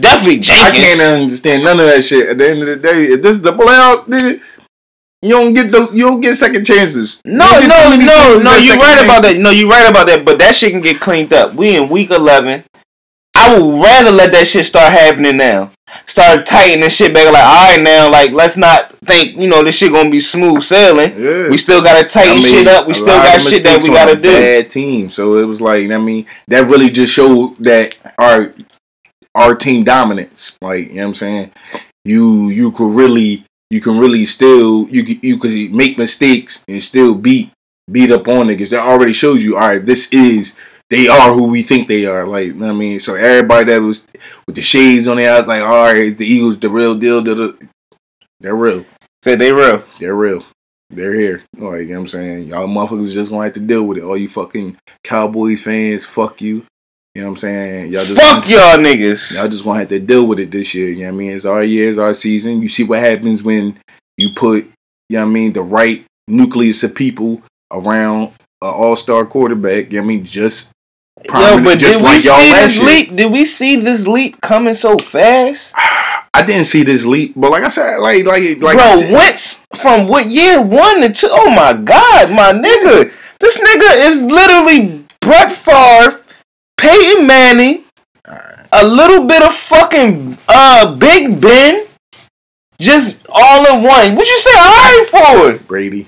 Definitely 0.00 0.40
Jenkins. 0.40 0.62
I 0.62 0.70
can't 0.70 1.22
understand 1.22 1.64
none 1.64 1.80
of 1.80 1.86
that 1.86 2.02
shit. 2.02 2.28
At 2.30 2.38
the 2.38 2.48
end 2.48 2.60
of 2.62 2.68
the 2.68 2.76
day, 2.76 3.04
if 3.04 3.22
this 3.22 3.36
is 3.36 3.42
the 3.42 3.52
playoffs, 3.52 4.04
nigga, 4.04 4.40
you 5.22 5.30
don't 5.30 5.54
get 5.54 5.72
the 5.72 5.88
you 5.92 6.04
don't 6.04 6.20
get 6.20 6.36
second 6.36 6.64
chances. 6.64 7.20
no, 7.24 7.60
no, 7.60 7.96
no, 7.96 8.40
no. 8.42 8.56
You're 8.56 8.76
right 8.76 9.04
about 9.04 9.22
that. 9.22 9.38
No, 9.40 9.50
you're 9.50 9.68
right 9.68 9.88
about 9.88 10.06
that. 10.06 10.24
But 10.24 10.38
that 10.38 10.54
shit 10.54 10.72
can 10.72 10.80
get 10.80 11.00
cleaned 11.00 11.32
up. 11.32 11.54
We 11.54 11.76
in 11.76 11.88
week 11.88 12.10
11. 12.10 12.64
I 13.46 13.58
would 13.58 13.82
rather 13.82 14.10
let 14.10 14.32
that 14.32 14.46
shit 14.48 14.66
start 14.66 14.92
happening 14.92 15.36
now. 15.36 15.70
Start 16.06 16.46
tightening 16.46 16.88
shit 16.90 17.14
back. 17.14 17.32
Like, 17.32 17.44
all 17.44 17.72
right, 17.72 17.80
now, 17.82 18.10
like, 18.10 18.32
let's 18.32 18.56
not 18.56 18.94
think 19.06 19.36
you 19.36 19.48
know 19.48 19.62
this 19.62 19.76
shit 19.76 19.92
gonna 19.92 20.10
be 20.10 20.20
smooth 20.20 20.62
sailing. 20.62 21.12
Yeah. 21.18 21.48
We 21.48 21.58
still 21.58 21.82
gotta 21.82 22.06
tighten 22.06 22.32
I 22.32 22.34
mean, 22.34 22.42
shit 22.42 22.68
up. 22.68 22.86
We 22.86 22.94
still 22.94 23.06
got 23.06 23.40
shit 23.40 23.62
that 23.62 23.82
we 23.82 23.88
gotta 23.88 24.16
do. 24.16 24.30
Bad 24.30 24.68
team, 24.70 25.08
so 25.08 25.38
it 25.38 25.44
was 25.44 25.60
like 25.60 25.90
I 25.90 25.98
mean 25.98 26.26
that 26.48 26.68
really 26.68 26.90
just 26.90 27.12
showed 27.12 27.56
that 27.60 27.96
our 28.18 28.52
our 29.34 29.54
team 29.54 29.84
dominance. 29.84 30.56
Like 30.60 30.88
you 30.88 30.94
know 30.96 31.02
what 31.02 31.08
I'm 31.08 31.14
saying, 31.14 31.52
you 32.04 32.48
you 32.50 32.72
could 32.72 32.94
really 32.94 33.44
you 33.70 33.80
can 33.80 33.98
really 33.98 34.24
still 34.24 34.88
you 34.90 35.04
can- 35.04 35.20
you 35.22 35.38
could 35.38 35.72
make 35.72 35.98
mistakes 35.98 36.64
and 36.68 36.82
still 36.82 37.14
beat 37.14 37.50
beat 37.90 38.10
up 38.10 38.26
on 38.28 38.48
niggas. 38.48 38.70
That 38.70 38.84
already 38.86 39.12
shows 39.12 39.44
you, 39.44 39.56
all 39.56 39.68
right, 39.68 39.84
this 39.84 40.08
is 40.10 40.56
they 40.90 41.08
are 41.08 41.32
who 41.32 41.48
we 41.48 41.62
think 41.62 41.88
they 41.88 42.06
are. 42.06 42.26
Like, 42.26 42.46
you 42.46 42.54
know 42.54 42.66
what 42.66 42.74
I 42.74 42.78
mean, 42.78 43.00
so 43.00 43.14
everybody 43.14 43.72
that 43.72 43.78
was 43.82 44.06
with 44.46 44.56
the 44.56 44.62
shades 44.62 45.06
on 45.06 45.16
their 45.16 45.36
eyes, 45.36 45.46
like, 45.46 45.62
all 45.62 45.84
right, 45.84 46.16
the 46.16 46.26
Eagles, 46.26 46.58
the 46.58 46.70
real 46.70 46.94
deal. 46.94 47.22
They're 48.40 48.54
real. 48.54 48.84
Said 49.22 49.38
they 49.38 49.52
real. 49.52 49.82
They're 49.98 50.14
real. 50.14 50.44
They're 50.90 51.14
here. 51.14 51.42
Like, 51.56 51.80
you 51.80 51.86
know 51.88 51.94
what 51.94 52.00
I'm 52.02 52.08
saying? 52.08 52.48
Y'all 52.48 52.68
motherfuckers 52.68 53.12
just 53.12 53.30
gonna 53.30 53.44
have 53.44 53.54
to 53.54 53.60
deal 53.60 53.84
with 53.84 53.98
it. 53.98 54.04
All 54.04 54.16
you 54.16 54.28
fucking 54.28 54.76
Cowboys 55.02 55.62
fans, 55.62 56.06
fuck 56.06 56.40
you. 56.40 56.64
You 57.14 57.22
know 57.22 57.28
what 57.28 57.32
I'm 57.32 57.36
saying? 57.38 57.92
Y'all 57.92 58.04
just 58.04 58.20
Fuck 58.20 58.48
y'all 58.48 58.76
niggas. 58.76 59.34
Y'all 59.34 59.48
just 59.48 59.64
gonna 59.64 59.80
have 59.80 59.88
to 59.88 59.98
deal 59.98 60.26
with 60.26 60.38
it 60.38 60.50
this 60.50 60.74
year. 60.74 60.90
You 60.90 60.98
know 60.98 61.04
what 61.06 61.08
I 61.08 61.16
mean? 61.16 61.30
It's 61.30 61.44
our 61.44 61.64
year, 61.64 61.88
it's 61.88 61.98
our 61.98 62.14
season. 62.14 62.62
You 62.62 62.68
see 62.68 62.84
what 62.84 63.00
happens 63.00 63.42
when 63.42 63.78
you 64.16 64.32
put, 64.32 64.64
you 65.08 65.16
know 65.16 65.24
what 65.24 65.30
I 65.30 65.32
mean, 65.32 65.52
the 65.54 65.62
right 65.62 66.04
nucleus 66.28 66.84
of 66.84 66.94
people 66.94 67.42
around 67.72 68.32
an 68.62 68.68
all 68.68 68.96
star 68.96 69.24
quarterback. 69.26 69.92
You 69.92 69.98
know 69.98 70.06
what 70.06 70.12
I 70.12 70.16
mean? 70.16 70.24
Just 70.24 70.70
Yo, 71.24 71.62
but 71.62 71.78
did 71.78 72.02
we 72.02 72.18
see 72.20 72.52
this 72.52 72.76
year. 72.76 72.86
leap? 72.86 73.16
Did 73.16 73.32
we 73.32 73.44
see 73.44 73.76
this 73.76 74.06
leap 74.06 74.40
coming 74.42 74.74
so 74.74 74.96
fast? 74.98 75.72
I 75.74 76.44
didn't 76.46 76.66
see 76.66 76.82
this 76.82 77.06
leap, 77.06 77.32
but 77.34 77.50
like 77.50 77.64
I 77.64 77.68
said, 77.68 77.96
like 77.98 78.24
like 78.26 78.60
like 78.60 78.76
Bro, 78.76 79.12
Wentz 79.12 79.62
from 79.74 80.06
what 80.06 80.26
year 80.26 80.60
one 80.60 81.00
to 81.00 81.10
two? 81.10 81.28
Oh 81.30 81.50
my 81.50 81.72
god, 81.72 82.30
my 82.30 82.52
nigga, 82.52 83.10
this 83.40 83.56
nigga 83.56 84.10
is 84.10 84.22
literally 84.22 85.06
Brett 85.22 85.52
Favre, 85.52 86.22
Peyton 86.76 87.26
Manning, 87.26 87.84
a 88.72 88.86
little 88.86 89.24
bit 89.24 89.42
of 89.42 89.54
fucking 89.54 90.36
uh 90.48 90.94
Big 90.96 91.40
Ben, 91.40 91.86
just 92.78 93.16
all 93.30 93.74
in 93.74 93.82
one. 93.82 94.14
What 94.14 94.28
you 94.28 94.38
say 94.38 94.50
alright 94.58 95.58
for? 95.58 95.66
Brady. 95.66 96.06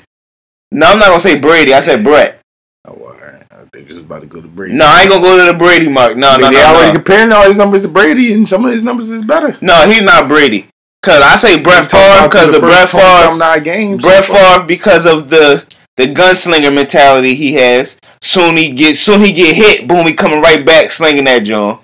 No, 0.71 0.89
I'm 0.89 0.99
not 0.99 1.09
gonna 1.09 1.21
say 1.21 1.39
Brady. 1.39 1.73
I 1.73 1.81
said 1.81 2.05
Brett. 2.05 2.43
Oh, 2.87 2.93
all 2.93 3.13
right. 3.15 3.43
I 3.51 3.58
think 3.73 3.91
is 3.91 3.97
about 3.97 4.21
to 4.21 4.27
go 4.27 4.41
to 4.41 4.49
Brady. 4.49 4.75
No, 4.75 4.87
I 4.87 5.03
ain't 5.03 5.11
gonna 5.11 5.23
go 5.23 5.47
to 5.47 5.53
the 5.53 5.59
Brady 5.59 5.89
mark. 5.89 6.17
No, 6.17 6.29
I 6.31 6.37
no, 6.37 6.45
mean, 6.45 6.53
no, 6.53 6.59
they 6.59 6.65
already 6.65 6.87
no. 6.89 6.95
comparing 6.95 7.33
all 7.33 7.49
his 7.49 7.59
numbers 7.59 7.83
to 7.83 7.89
Brady, 7.89 8.33
and 8.33 8.49
some 8.49 8.65
of 8.65 8.73
his 8.73 8.83
numbers 8.83 9.11
is 9.11 9.23
better. 9.23 9.57
No, 9.61 9.89
he's 9.89 10.03
not 10.03 10.29
Brady. 10.29 10.69
Cause 11.03 11.23
I 11.23 11.37
say 11.37 11.61
Brett 11.61 11.91
Favre 11.91 12.29
because 12.29 12.53
the 12.53 12.59
Brett 12.59 12.91
first 12.91 13.25
20 13.25 13.39
Favre. 13.39 13.61
games. 13.61 14.03
Brett. 14.03 14.25
Favre 14.25 14.65
because 14.67 15.07
of 15.07 15.31
the 15.31 15.65
the 15.97 16.05
gunslinger 16.05 16.75
mentality 16.75 17.35
he 17.35 17.53
has. 17.55 17.97
Soon 18.21 18.57
he 18.57 18.73
get 18.73 18.97
soon 18.97 19.25
he 19.25 19.33
get 19.33 19.55
hit, 19.55 19.87
boom, 19.87 20.07
he 20.07 20.15
coming 20.15 20.41
right 20.41 20.65
back 20.65 20.91
slinging 20.91 21.25
that 21.25 21.45
John. 21.45 21.81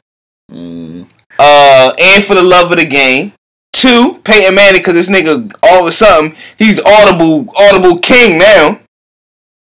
Mm. 0.50 1.08
Uh, 1.38 1.94
and 1.98 2.24
for 2.24 2.34
the 2.34 2.42
love 2.42 2.72
of 2.72 2.78
the 2.78 2.86
game. 2.86 3.32
Two, 3.72 4.20
Peyton 4.24 4.54
Manning 4.54 4.80
because 4.80 4.94
this 4.94 5.08
nigga 5.08 5.52
all 5.62 5.80
of 5.80 5.86
a 5.86 5.92
sudden 5.92 6.36
he's 6.58 6.80
audible 6.80 7.46
audible 7.56 7.98
king 7.98 8.38
now. 8.38 8.80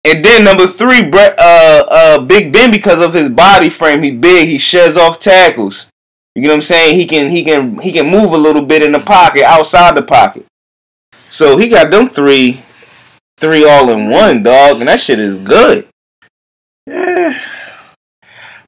And 0.05 0.23
then 0.23 0.45
number 0.45 0.65
three, 0.65 1.09
Brett, 1.09 1.37
uh, 1.37 1.85
uh, 1.89 2.21
Big 2.21 2.53
Ben 2.53 2.71
because 2.71 3.03
of 3.03 3.13
his 3.13 3.29
body 3.29 3.69
frame, 3.69 4.01
he 4.01 4.11
big, 4.11 4.47
he 4.47 4.57
sheds 4.57 4.97
off 4.97 5.19
tackles. 5.19 5.89
You 6.35 6.43
know 6.43 6.49
what 6.49 6.55
I'm 6.55 6.61
saying? 6.61 6.95
He 6.95 7.05
can 7.05 7.29
he 7.29 7.43
can 7.43 7.79
he 7.79 7.91
can 7.91 8.09
move 8.09 8.31
a 8.31 8.37
little 8.37 8.65
bit 8.65 8.81
in 8.81 8.93
the 8.93 8.99
pocket, 8.99 9.43
outside 9.43 9.97
the 9.97 10.01
pocket. 10.01 10.45
So 11.29 11.57
he 11.57 11.67
got 11.67 11.91
them 11.91 12.09
three, 12.09 12.63
three 13.37 13.67
all 13.67 13.89
in 13.89 14.09
one, 14.09 14.41
dog, 14.41 14.79
and 14.79 14.87
that 14.87 14.99
shit 14.99 15.19
is 15.19 15.37
good. 15.37 15.87
Yeah. 16.87 17.39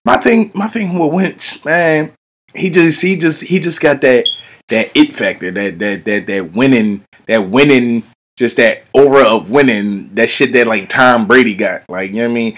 My 0.03 0.17
thing, 0.17 0.51
my 0.53 0.67
thing 0.67 0.97
with 0.97 1.13
Wentz, 1.13 1.63
man, 1.63 2.11
he 2.55 2.69
just, 2.69 3.01
he 3.01 3.15
just, 3.17 3.43
he 3.43 3.59
just 3.59 3.79
got 3.79 4.01
that, 4.01 4.27
that 4.69 4.91
it 4.95 5.13
factor, 5.13 5.51
that, 5.51 5.79
that, 5.79 6.05
that, 6.05 6.27
that 6.27 6.51
winning, 6.53 7.03
that 7.27 7.49
winning, 7.49 8.03
just 8.41 8.57
that 8.57 8.81
aura 8.93 9.23
of 9.23 9.51
winning, 9.51 10.09
that 10.15 10.31
shit 10.31 10.51
that 10.53 10.65
like 10.65 10.89
Tom 10.89 11.27
Brady 11.27 11.53
got, 11.53 11.83
like 11.87 12.09
you 12.09 12.15
know 12.17 12.23
what 12.23 12.31
I 12.31 12.33
mean, 12.33 12.57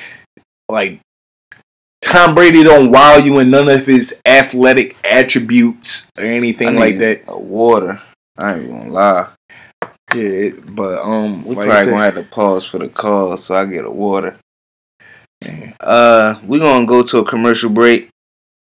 like 0.70 1.02
Tom 2.02 2.34
Brady 2.34 2.64
don't 2.64 2.90
wow 2.90 3.18
you 3.18 3.38
in 3.40 3.50
none 3.50 3.68
of 3.68 3.86
his 3.86 4.16
athletic 4.26 4.96
attributes 5.06 6.08
or 6.18 6.24
anything 6.24 6.76
like 6.78 7.00
that. 7.00 7.24
A 7.28 7.38
water. 7.38 8.02
I 8.42 8.56
ain't 8.56 8.70
gonna 8.70 8.90
lie. 8.90 9.28
Yeah, 10.16 10.24
it- 10.24 10.76
but 10.76 11.02
um, 11.02 11.44
We 11.44 11.56
like 11.56 11.68
probably 11.68 11.84
said- 11.86 11.92
gonna 11.92 12.04
have 12.06 12.16
to 12.16 12.24
pause 12.24 12.66
for 12.66 12.78
the 12.78 12.88
call 12.88 13.36
so 13.38 13.54
I 13.56 13.66
get 13.66 13.84
a 13.84 13.92
water. 13.92 14.38
Uh, 15.82 16.40
we 16.48 16.60
gonna 16.60 16.86
go 16.86 17.04
to 17.04 17.18
a 17.18 17.26
commercial 17.26 17.70
break. 17.70 18.08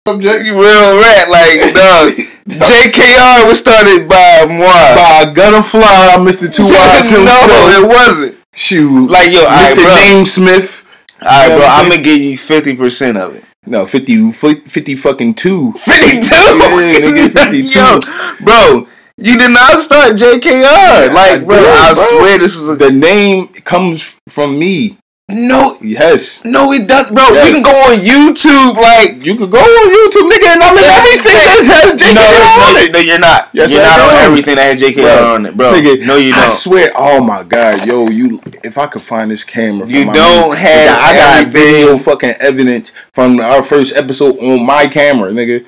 Subject. 0.07 0.45
You 0.45 0.53
real 0.53 0.99
rat 1.01 1.29
like 1.29 1.73
dog. 1.73 2.13
JKR 2.49 3.47
was 3.47 3.59
started 3.59 4.07
by 4.09 4.45
moi. 4.49 4.65
by 4.95 5.31
Gunna 5.33 5.61
Fly, 5.63 6.17
Mr. 6.19 6.51
Two 6.51 6.63
Eyes 6.63 7.09
himself. 7.09 7.47
no, 7.47 7.83
it 7.83 7.87
wasn't. 7.87 8.37
Shoot, 8.53 9.09
Like 9.09 9.31
yo, 9.31 9.45
Mr. 9.45 9.75
bro. 9.83 9.95
James 9.95 10.33
Smith. 10.33 10.85
Alright, 11.21 11.49
bro. 11.49 11.65
I'm 11.67 11.89
gonna 11.89 12.01
give 12.01 12.19
you 12.19 12.37
fifty 12.37 12.75
percent 12.75 13.17
of 13.17 13.35
it. 13.35 13.43
No, 13.65 13.85
50, 13.85 14.31
50 14.31 14.95
fucking 14.95 15.33
two. 15.35 15.73
52. 15.73 16.21
Yeah, 16.25 16.99
nigga, 17.01 17.31
52. 17.31 17.77
Yo, 17.79 17.99
bro, 18.43 18.87
you 19.17 19.37
did 19.37 19.51
not 19.51 19.81
start 19.83 20.13
JKR. 20.15 21.13
Like, 21.13 21.45
bro, 21.45 21.57
did, 21.57 21.67
I 21.69 21.93
bro. 21.93 22.03
swear 22.19 22.37
this 22.39 22.55
was 22.57 22.69
a 22.69 22.75
The 22.77 22.89
name 22.89 23.47
comes 23.49 24.15
from 24.27 24.57
me. 24.57 24.97
No. 25.29 25.77
Yes. 25.81 26.43
No, 26.43 26.71
it 26.73 26.87
does, 26.87 27.09
bro. 27.09 27.23
Yes. 27.29 27.47
You 27.47 27.53
can 27.53 27.63
go 27.63 27.75
on 27.85 27.97
YouTube, 28.01 28.75
like 28.81 29.23
You 29.25 29.35
could 29.35 29.51
go 29.51 29.59
on 29.59 29.85
YouTube, 29.89 30.29
nigga, 30.29 30.53
and 30.53 30.63
I'm 30.63 30.77
in 30.77 30.89
everything 30.89 31.37
that 31.37 31.61
has 31.69 31.93
JKR 31.93 32.15
no, 32.15 32.65
on 32.65 32.73
no, 32.73 32.81
it. 32.81 32.93
no, 32.93 32.99
you're 32.99 33.19
not. 33.19 33.49
Yes, 33.53 33.71
you're 33.73 33.81
I 33.81 33.85
not 33.85 33.99
on 33.99 34.15
am. 34.15 34.31
everything 34.31 34.55
that 34.55 34.65
has 34.65 34.81
JKR 34.81 34.95
Bro, 34.95 35.33
on 35.35 35.45
it, 35.45 35.57
bro. 35.57 35.73
Nigga, 35.73 36.07
no, 36.07 36.15
you 36.17 36.31
don't. 36.31 36.41
I 36.41 36.47
swear, 36.49 36.91
oh 36.95 37.21
my 37.21 37.43
god, 37.43 37.85
yo, 37.85 38.09
you. 38.09 38.41
If 38.63 38.77
I 38.77 38.87
could 38.87 39.01
find 39.01 39.31
this 39.31 39.43
camera, 39.43 39.85
from 39.85 39.95
You 39.95 40.05
don't 40.05 40.55
have 40.55 40.99
I 41.01 41.13
got 41.15 41.53
video 41.53 41.97
fucking 41.97 42.35
evidence 42.39 42.91
from 43.13 43.39
our 43.39 43.63
first 43.63 43.95
episode 43.95 44.37
on 44.39 44.65
my 44.65 44.87
camera, 44.87 45.31
nigga. 45.31 45.65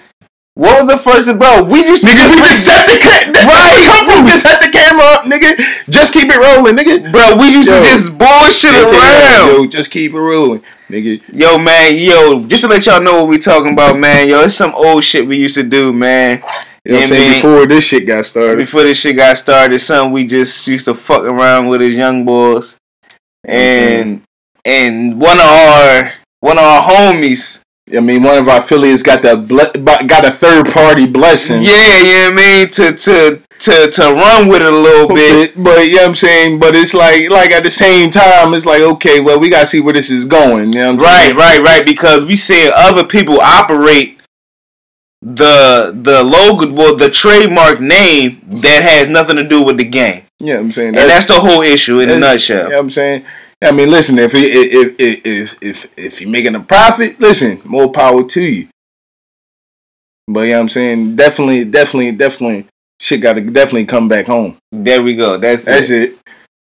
What 0.62 0.86
was 0.86 0.94
the 0.94 1.02
first, 1.02 1.26
bro? 1.40 1.64
We 1.64 1.80
used 1.84 2.04
to 2.04 2.10
Nigga, 2.14 2.30
we 2.30 2.38
just 2.38 2.66
set 2.66 2.86
the 2.86 3.00
ca- 3.02 3.34
I 3.34 3.82
come 3.82 4.06
from. 4.06 4.26
We 4.26 4.38
set 4.38 4.62
the 4.62 4.70
camera 4.70 5.04
up, 5.06 5.26
nigga. 5.26 5.58
Just 5.90 6.14
keep 6.14 6.30
it 6.30 6.38
rolling, 6.38 6.76
nigga. 6.78 7.12
bro. 7.12 7.36
We 7.36 7.50
used 7.50 7.68
Yo. 7.68 7.80
to 7.80 7.84
just 7.84 8.16
bullshit 8.16 8.70
around. 8.72 9.48
Yo, 9.50 9.66
just 9.66 9.90
keep 9.90 10.14
it 10.14 10.20
rolling, 10.20 10.62
nigga. 10.88 11.20
Yo, 11.34 11.58
man, 11.58 11.98
yo, 11.98 12.46
just 12.46 12.62
to 12.62 12.68
let 12.68 12.86
y'all 12.86 13.02
know 13.02 13.22
what 13.22 13.30
we 13.30 13.40
talking 13.40 13.74
about, 13.74 13.98
man. 13.98 14.30
Yo, 14.30 14.42
it's 14.42 14.54
some 14.54 14.76
old 14.76 15.04
shit 15.04 15.26
we 15.26 15.38
used 15.38 15.56
to 15.56 15.64
do, 15.64 15.92
man. 15.92 16.44
You 16.86 16.92
know 16.92 16.98
what 16.98 17.04
I'm 17.06 17.10
saying? 17.10 17.32
man. 17.32 17.42
Before 17.42 17.66
this 17.66 17.84
shit 17.84 18.06
got 18.06 18.26
started. 18.28 18.58
Before 18.60 18.84
this 18.84 19.00
shit 19.00 19.18
got 19.18 19.40
started, 19.40 19.80
something 19.80 20.14
we 20.14 20.28
just 20.28 20.68
used 20.68 20.86
to 20.86 20.94
fuck 20.94 21.24
around 21.24 21.70
with 21.70 21.82
as 21.82 21.96
young 21.96 22.24
boys, 22.24 22.76
and 23.44 24.22
and 24.64 25.20
one 25.20 25.40
of 25.40 25.46
our 25.46 26.14
one 26.40 26.60
of 26.60 26.64
our 26.64 26.88
homies, 26.88 27.61
I 27.96 28.00
mean, 28.00 28.24
one 28.24 28.38
of 28.38 28.48
our 28.48 28.60
affiliates 28.60 29.04
got 29.04 29.22
the 29.22 29.36
ble- 29.36 30.06
got 30.08 30.24
a 30.26 30.32
third 30.32 30.68
party 30.72 31.08
blessing. 31.08 31.62
yeah, 31.62 31.98
you 32.00 32.06
know 32.06 32.24
what 32.24 32.34
I 32.34 32.36
mean, 32.36 32.72
to 32.72 32.94
to 32.96 33.42
to 33.60 33.92
to 33.92 34.02
run 34.14 34.48
with 34.48 34.62
it 34.62 34.72
a 34.72 34.76
little 34.76 35.14
bit. 35.14 35.56
But, 35.56 35.64
but 35.64 35.86
you 35.88 35.96
know 35.96 36.02
what 36.04 36.08
I'm 36.10 36.16
saying? 36.16 36.60
But 36.60 36.76
it's 36.76 36.94
like 36.94 37.30
like 37.30 37.52
at 37.52 37.64
the 37.64 37.72
same 37.72 38.10
time, 38.12 38.54
it's 38.54 38.66
like, 38.66 38.82
okay, 38.82 39.20
well, 39.20 39.40
we 39.40 39.50
gotta 39.50 39.68
see 39.68 39.82
where 39.82 39.94
this 39.94 40.10
is 40.10 40.26
going. 40.26 40.74
You 40.74 40.80
know 40.80 40.94
what 40.94 41.00
I'm 41.02 41.06
Right, 41.06 41.24
saying? 41.26 41.38
right, 41.38 41.62
right. 41.62 41.86
Because 41.86 42.24
we 42.24 42.36
see 42.38 42.70
other 42.74 43.04
people 43.04 43.42
operate 43.42 44.20
the 45.22 45.92
the 46.00 46.24
logo, 46.24 46.72
well, 46.72 46.96
the 46.96 47.10
trademark 47.10 47.82
name 47.82 48.42
that 48.62 48.82
has 48.84 49.10
nothing 49.10 49.36
to 49.36 49.44
do 49.44 49.62
with 49.64 49.78
the 49.78 49.86
game, 49.86 50.24
Yeah, 50.40 50.58
I'm 50.58 50.72
saying 50.72 50.90
and 50.98 51.10
that's 51.10 51.28
the 51.28 51.40
whole 51.40 51.62
issue 51.62 52.00
in 52.00 52.10
a 52.10 52.14
that's- 52.14 52.22
nutshell. 52.50 52.66
You 52.66 52.70
know 52.72 52.80
I'm 52.80 52.90
saying? 52.90 53.26
I 53.64 53.72
mean, 53.72 53.90
listen, 53.92 54.18
if 54.20 54.34
it- 54.34 54.40
if 54.52 54.96
if 55.00 55.22
if 55.26 55.58
if 55.62 55.88
if 55.98 56.22
you're 56.22 56.30
making 56.30 56.56
a 56.56 56.60
profit, 56.60 57.20
listen, 57.20 57.62
more 57.64 57.92
power 57.92 58.24
to 58.24 58.42
you. 58.42 58.68
But 60.28 60.42
you 60.42 60.52
know 60.52 60.62
I'm 60.62 60.70
saying? 60.70 61.16
Definitely, 61.16 61.66
definitely, 61.66 62.12
definitely, 62.14 62.68
shit 63.00 63.22
got 63.22 63.34
to 63.34 63.42
definitely 63.42 63.86
come 63.86 64.08
back 64.08 64.28
home. 64.28 64.58
There 64.72 65.02
we 65.02 65.16
go. 65.16 65.38
That's, 65.38 65.66
That's 65.66 65.90
it. 65.90 66.12
it. 66.12 66.18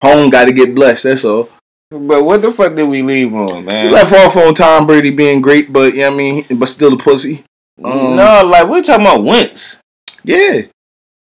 Home 0.03 0.31
got 0.31 0.47
to 0.47 0.53
get 0.53 0.75
blessed. 0.75 1.05
That's 1.05 1.25
all. 1.25 1.49
But 1.91 2.25
what 2.25 2.43
the 2.43 2.51
fuck 2.53 2.75
did 2.75 2.85
we 2.89 3.03
leave 3.03 3.35
on, 3.35 3.57
We 3.57 3.61
man? 3.63 3.93
left 3.93 4.13
off 4.13 4.37
on 4.37 4.55
Tom 4.55 4.87
Brady 4.87 5.11
being 5.11 5.41
great, 5.43 5.73
but 5.73 5.93
you 5.95 6.01
know 6.01 6.13
I 6.13 6.15
mean, 6.15 6.47
but 6.57 6.67
still 6.71 6.95
a 6.95 6.97
pussy. 6.97 7.45
Um, 7.85 8.17
no, 8.17 8.43
like 8.47 8.67
we're 8.69 8.83
talking 8.83 9.07
about 9.07 9.23
Wentz. 9.25 9.79
Yeah, 10.25 10.63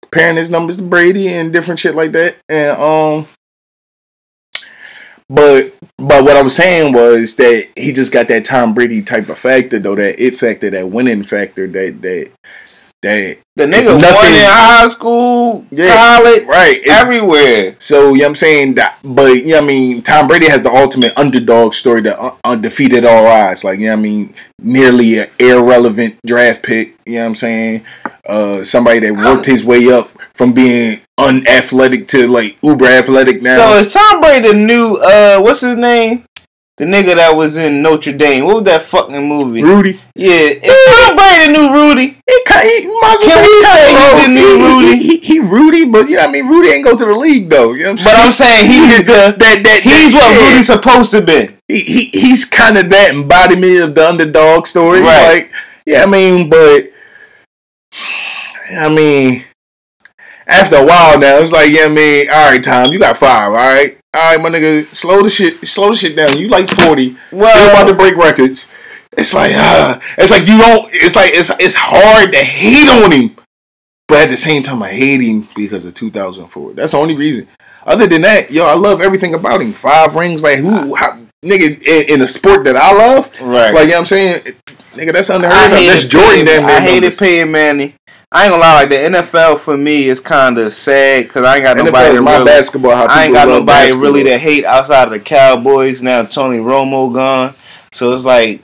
comparing 0.03 0.37
his 0.37 0.51
numbers 0.51 0.77
to 0.77 0.83
Brady 0.83 1.29
and 1.29 1.53
different 1.53 1.81
shit 1.81 1.95
like 1.95 2.13
that, 2.13 2.37
and 2.49 2.79
um, 2.79 3.27
but 5.29 5.75
but 5.99 6.25
what 6.25 6.37
I 6.37 6.43
was 6.43 6.57
saying 6.57 6.93
was 6.93 7.37
that 7.37 7.69
he 7.77 7.93
just 7.93 8.13
got 8.13 8.29
that 8.29 8.45
Tom 8.45 8.75
Brady 8.75 9.03
type 9.03 9.29
of 9.29 9.39
factor, 9.39 9.79
though 9.79 9.95
that 9.97 10.23
it 10.23 10.35
factor, 10.37 10.71
that 10.71 10.91
winning 10.91 11.25
factor, 11.25 11.67
that 11.67 12.01
that 12.03 12.31
that 13.01 13.39
The 13.55 13.65
nigga 13.65 13.87
won 13.93 13.99
nothing- 14.01 14.35
in 14.35 14.41
high 14.43 14.91
school, 14.91 15.65
Yeah, 15.71 15.95
college, 15.95 16.43
right. 16.47 16.79
It- 16.79 16.89
everywhere. 16.89 17.77
So, 17.79 18.09
you 18.09 18.15
know 18.15 18.25
what 18.25 18.29
I'm 18.31 18.35
saying? 18.35 18.75
That, 18.75 18.99
but, 19.05 19.35
you 19.35 19.53
know 19.53 19.59
what 19.59 19.65
I 19.65 19.67
mean? 19.69 20.03
Tom 20.03 20.27
Brady 20.27 20.49
has 20.49 20.63
the 20.63 20.71
ultimate 20.73 21.13
underdog 21.17 21.75
story, 21.75 22.01
the 22.01 22.21
un- 22.21 22.33
undefeated 22.43 23.05
all 23.05 23.25
odds. 23.27 23.63
Like, 23.63 23.79
you 23.79 23.87
know 23.87 23.93
what 23.93 23.99
I 24.01 24.03
mean? 24.03 24.35
Nearly 24.61 25.19
an 25.21 25.29
irrelevant 25.39 26.17
draft 26.27 26.65
pick, 26.65 26.97
you 27.07 27.15
know 27.15 27.21
what 27.21 27.27
I'm 27.27 27.35
saying? 27.37 27.85
Uh, 28.29 28.65
somebody 28.65 28.99
that 28.99 29.15
worked 29.15 29.47
his 29.47 29.65
way 29.65 29.93
up 29.93 30.11
from 30.35 30.53
being 30.53 31.01
unathletic 31.19 32.07
to 32.09 32.27
like 32.29 32.57
uber 32.63 32.87
athletic 32.87 33.43
now. 33.43 33.57
So 33.57 33.79
is 33.79 33.93
Tom 33.93 34.21
Brady 34.21 34.49
the 34.49 34.55
new 34.55 34.97
uh 34.97 35.41
what's 35.41 35.61
his 35.61 35.77
name? 35.77 36.25
The 36.79 36.85
nigga 36.85 37.17
that 37.17 37.35
was 37.35 37.57
in 37.57 37.83
Notre 37.83 38.13
Dame. 38.13 38.45
What 38.45 38.55
was 38.59 38.65
that 38.67 38.83
fucking 38.83 39.29
movie? 39.29 39.65
Rudy. 39.65 40.01
Yeah, 40.15 40.55
is 40.63 40.79
Tom 40.87 41.17
Brady 41.17 41.53
the 41.53 41.59
new 41.59 41.75
Rudy? 41.75 42.23
He, 42.25 42.45
ca- 42.47 42.63
he 42.63 42.87
might 42.87 43.19
as 43.19 43.27
well 43.27 43.35
Can 43.35 43.43
we 43.43 43.63
say, 43.67 43.83
he's 43.99 44.27
the 44.27 44.33
new 44.33 44.53
Rudy? 44.63 44.97
He, 44.97 45.09
he, 45.09 45.19
he 45.19 45.41
Rudy, 45.41 45.85
but 45.87 46.09
you 46.09 46.15
know 46.15 46.23
what 46.23 46.29
I 46.29 46.33
mean. 46.33 46.47
Rudy 46.47 46.69
ain't 46.69 46.85
go 46.85 46.97
to 46.97 47.05
the 47.05 47.17
league 47.17 47.51
though. 47.51 47.73
You 47.73 47.83
know 47.83 47.93
what 47.95 48.07
I'm 48.07 48.07
saying? 48.07 48.17
But 48.17 48.25
I'm 48.25 48.33
saying 48.33 48.67
he's 48.71 48.99
the 48.99 49.35
that 49.39 49.63
that 49.65 49.81
he's 49.83 50.15
what 50.15 50.31
yeah. 50.31 50.51
Rudy's 50.51 50.67
supposed 50.67 51.11
to 51.11 51.21
be. 51.21 51.51
he, 51.67 51.83
he 51.83 52.05
he's 52.21 52.45
kind 52.45 52.79
of 52.79 52.91
that 52.91 53.11
embodiment 53.11 53.81
of 53.81 53.95
the 53.97 54.09
underdog 54.09 54.69
story. 54.69 55.01
Right. 55.01 55.35
Like, 55.35 55.53
yeah, 55.85 56.05
I 56.05 56.07
mean, 56.07 56.49
but 56.49 56.93
I 58.71 58.89
mean, 58.89 59.45
after 60.49 60.77
a 60.77 60.85
while 60.87 61.19
now, 61.19 61.39
it's 61.39 61.53
like, 61.53 61.71
yeah, 61.71 61.85
I 61.85 61.89
mean, 61.89 62.29
all 62.31 62.51
right, 62.51 62.63
Tom, 62.63 62.93
you 62.93 62.99
got 62.99 63.17
five, 63.17 63.49
all 63.49 63.53
right, 63.55 63.99
all 64.15 64.35
right, 64.37 64.43
my 64.43 64.49
nigga, 64.51 64.93
slow 64.95 65.23
the 65.23 65.29
shit, 65.31 65.67
slow 65.67 65.91
the 65.91 65.97
shit 65.97 66.17
down. 66.17 66.37
You 66.39 66.49
like 66.49 66.69
forty, 66.69 67.17
still 67.29 67.41
about 67.41 67.89
to 67.89 67.95
break 67.95 68.17
records. 68.17 68.69
It's 69.17 69.35
like, 69.35 69.53
ah, 69.55 70.01
it's 70.17 70.31
like 70.31 70.47
you 70.47 70.59
don't. 70.59 70.89
It's 70.93 71.17
like 71.17 71.33
it's 71.35 71.51
it's 71.61 71.75
hard 71.77 72.33
to 72.33 72.39
hate 72.39 72.89
on 72.89 73.13
him, 73.13 73.37
but 74.07 74.19
at 74.21 74.31
the 74.31 74.37
same 74.37 74.63
time, 74.63 74.83
I 74.83 74.91
hate 74.91 75.21
him 75.21 75.49
because 75.55 75.85
of 75.85 75.95
2004. 75.95 76.75
That's 76.75 76.93
the 76.93 76.99
only 76.99 77.15
reason. 77.17 77.49
Other 77.85 78.07
than 78.07 78.23
that, 78.23 78.51
yo, 78.51 78.65
I 78.65 78.75
love 78.75 79.01
everything 79.01 79.35
about 79.35 79.61
him. 79.61 79.73
Five 79.73 80.15
rings, 80.15 80.43
like 80.43 80.59
who, 80.59 80.95
how, 80.95 81.19
nigga, 81.45 81.83
in, 81.87 82.15
in 82.15 82.23
a 82.23 82.27
sport 82.27 82.65
that 82.65 82.77
I 82.77 82.93
love, 82.93 83.29
Right. 83.41 83.73
Like 83.75 83.85
you 83.85 83.89
know 83.91 83.95
what 83.95 83.99
I'm 84.01 84.07
saying, 84.07 84.43
nigga, 84.95 85.13
that's 85.13 85.31
unheard 85.31 85.53
of. 85.53 85.71
That's 85.71 86.05
Jordan. 86.05 86.31
paying, 86.31 86.47
Damn, 86.47 86.67
I 86.67 86.81
hated 86.81 87.03
numbers. 87.03 87.19
paying 87.19 87.51
Manny. 87.51 87.95
I 88.31 88.45
ain't 88.45 88.51
gonna 88.53 88.61
lie, 88.63 88.75
like 88.75 88.91
the 88.91 88.97
NFL 88.97 89.59
for 89.59 89.77
me 89.77 90.05
is 90.09 90.21
kind 90.21 90.59
of 90.59 90.71
sad 90.73 91.25
because 91.25 91.45
I 91.45 91.57
ain't 91.57 91.65
got 91.65 91.77
NFL 91.79 91.85
nobody. 91.87 92.21
my 92.21 92.33
really, 92.35 92.45
basketball, 92.45 92.93
I 93.09 93.25
ain't 93.25 93.33
got 93.35 93.49
nobody 93.49 93.65
basketball. 93.67 94.03
really 94.03 94.25
to 94.25 94.37
hate 94.39 94.65
outside 94.67 95.05
of 95.05 95.11
the 95.13 95.21
Cowboys. 95.21 96.03
Now 96.03 96.25
Tony 96.25 96.59
Romo 96.59 97.13
gone, 97.13 97.55
so 97.93 98.13
it's 98.13 98.25
like 98.25 98.61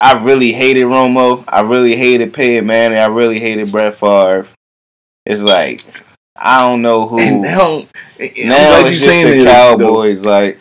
I 0.00 0.12
really 0.22 0.52
hated 0.52 0.84
Romo. 0.84 1.42
I 1.48 1.62
really 1.62 1.96
hated 1.96 2.32
Peyton 2.32 2.66
Manning. 2.66 2.98
I 2.98 3.06
really 3.06 3.40
hated 3.40 3.72
Brett 3.72 3.98
Favre. 3.98 4.46
It's 5.26 5.42
like 5.42 5.82
I 6.36 6.60
don't 6.60 6.80
know 6.80 7.08
who. 7.08 7.18
And 7.18 7.42
now, 7.42 7.78
and 8.20 8.30
I'm 8.38 8.48
now 8.48 8.68
glad 8.80 8.86
it's 8.86 8.92
you 8.92 8.98
saying 8.98 9.26
the 9.26 9.32
this. 9.32 9.44
though. 9.44 9.76
Cowboys. 9.78 10.24
Like 10.24 10.58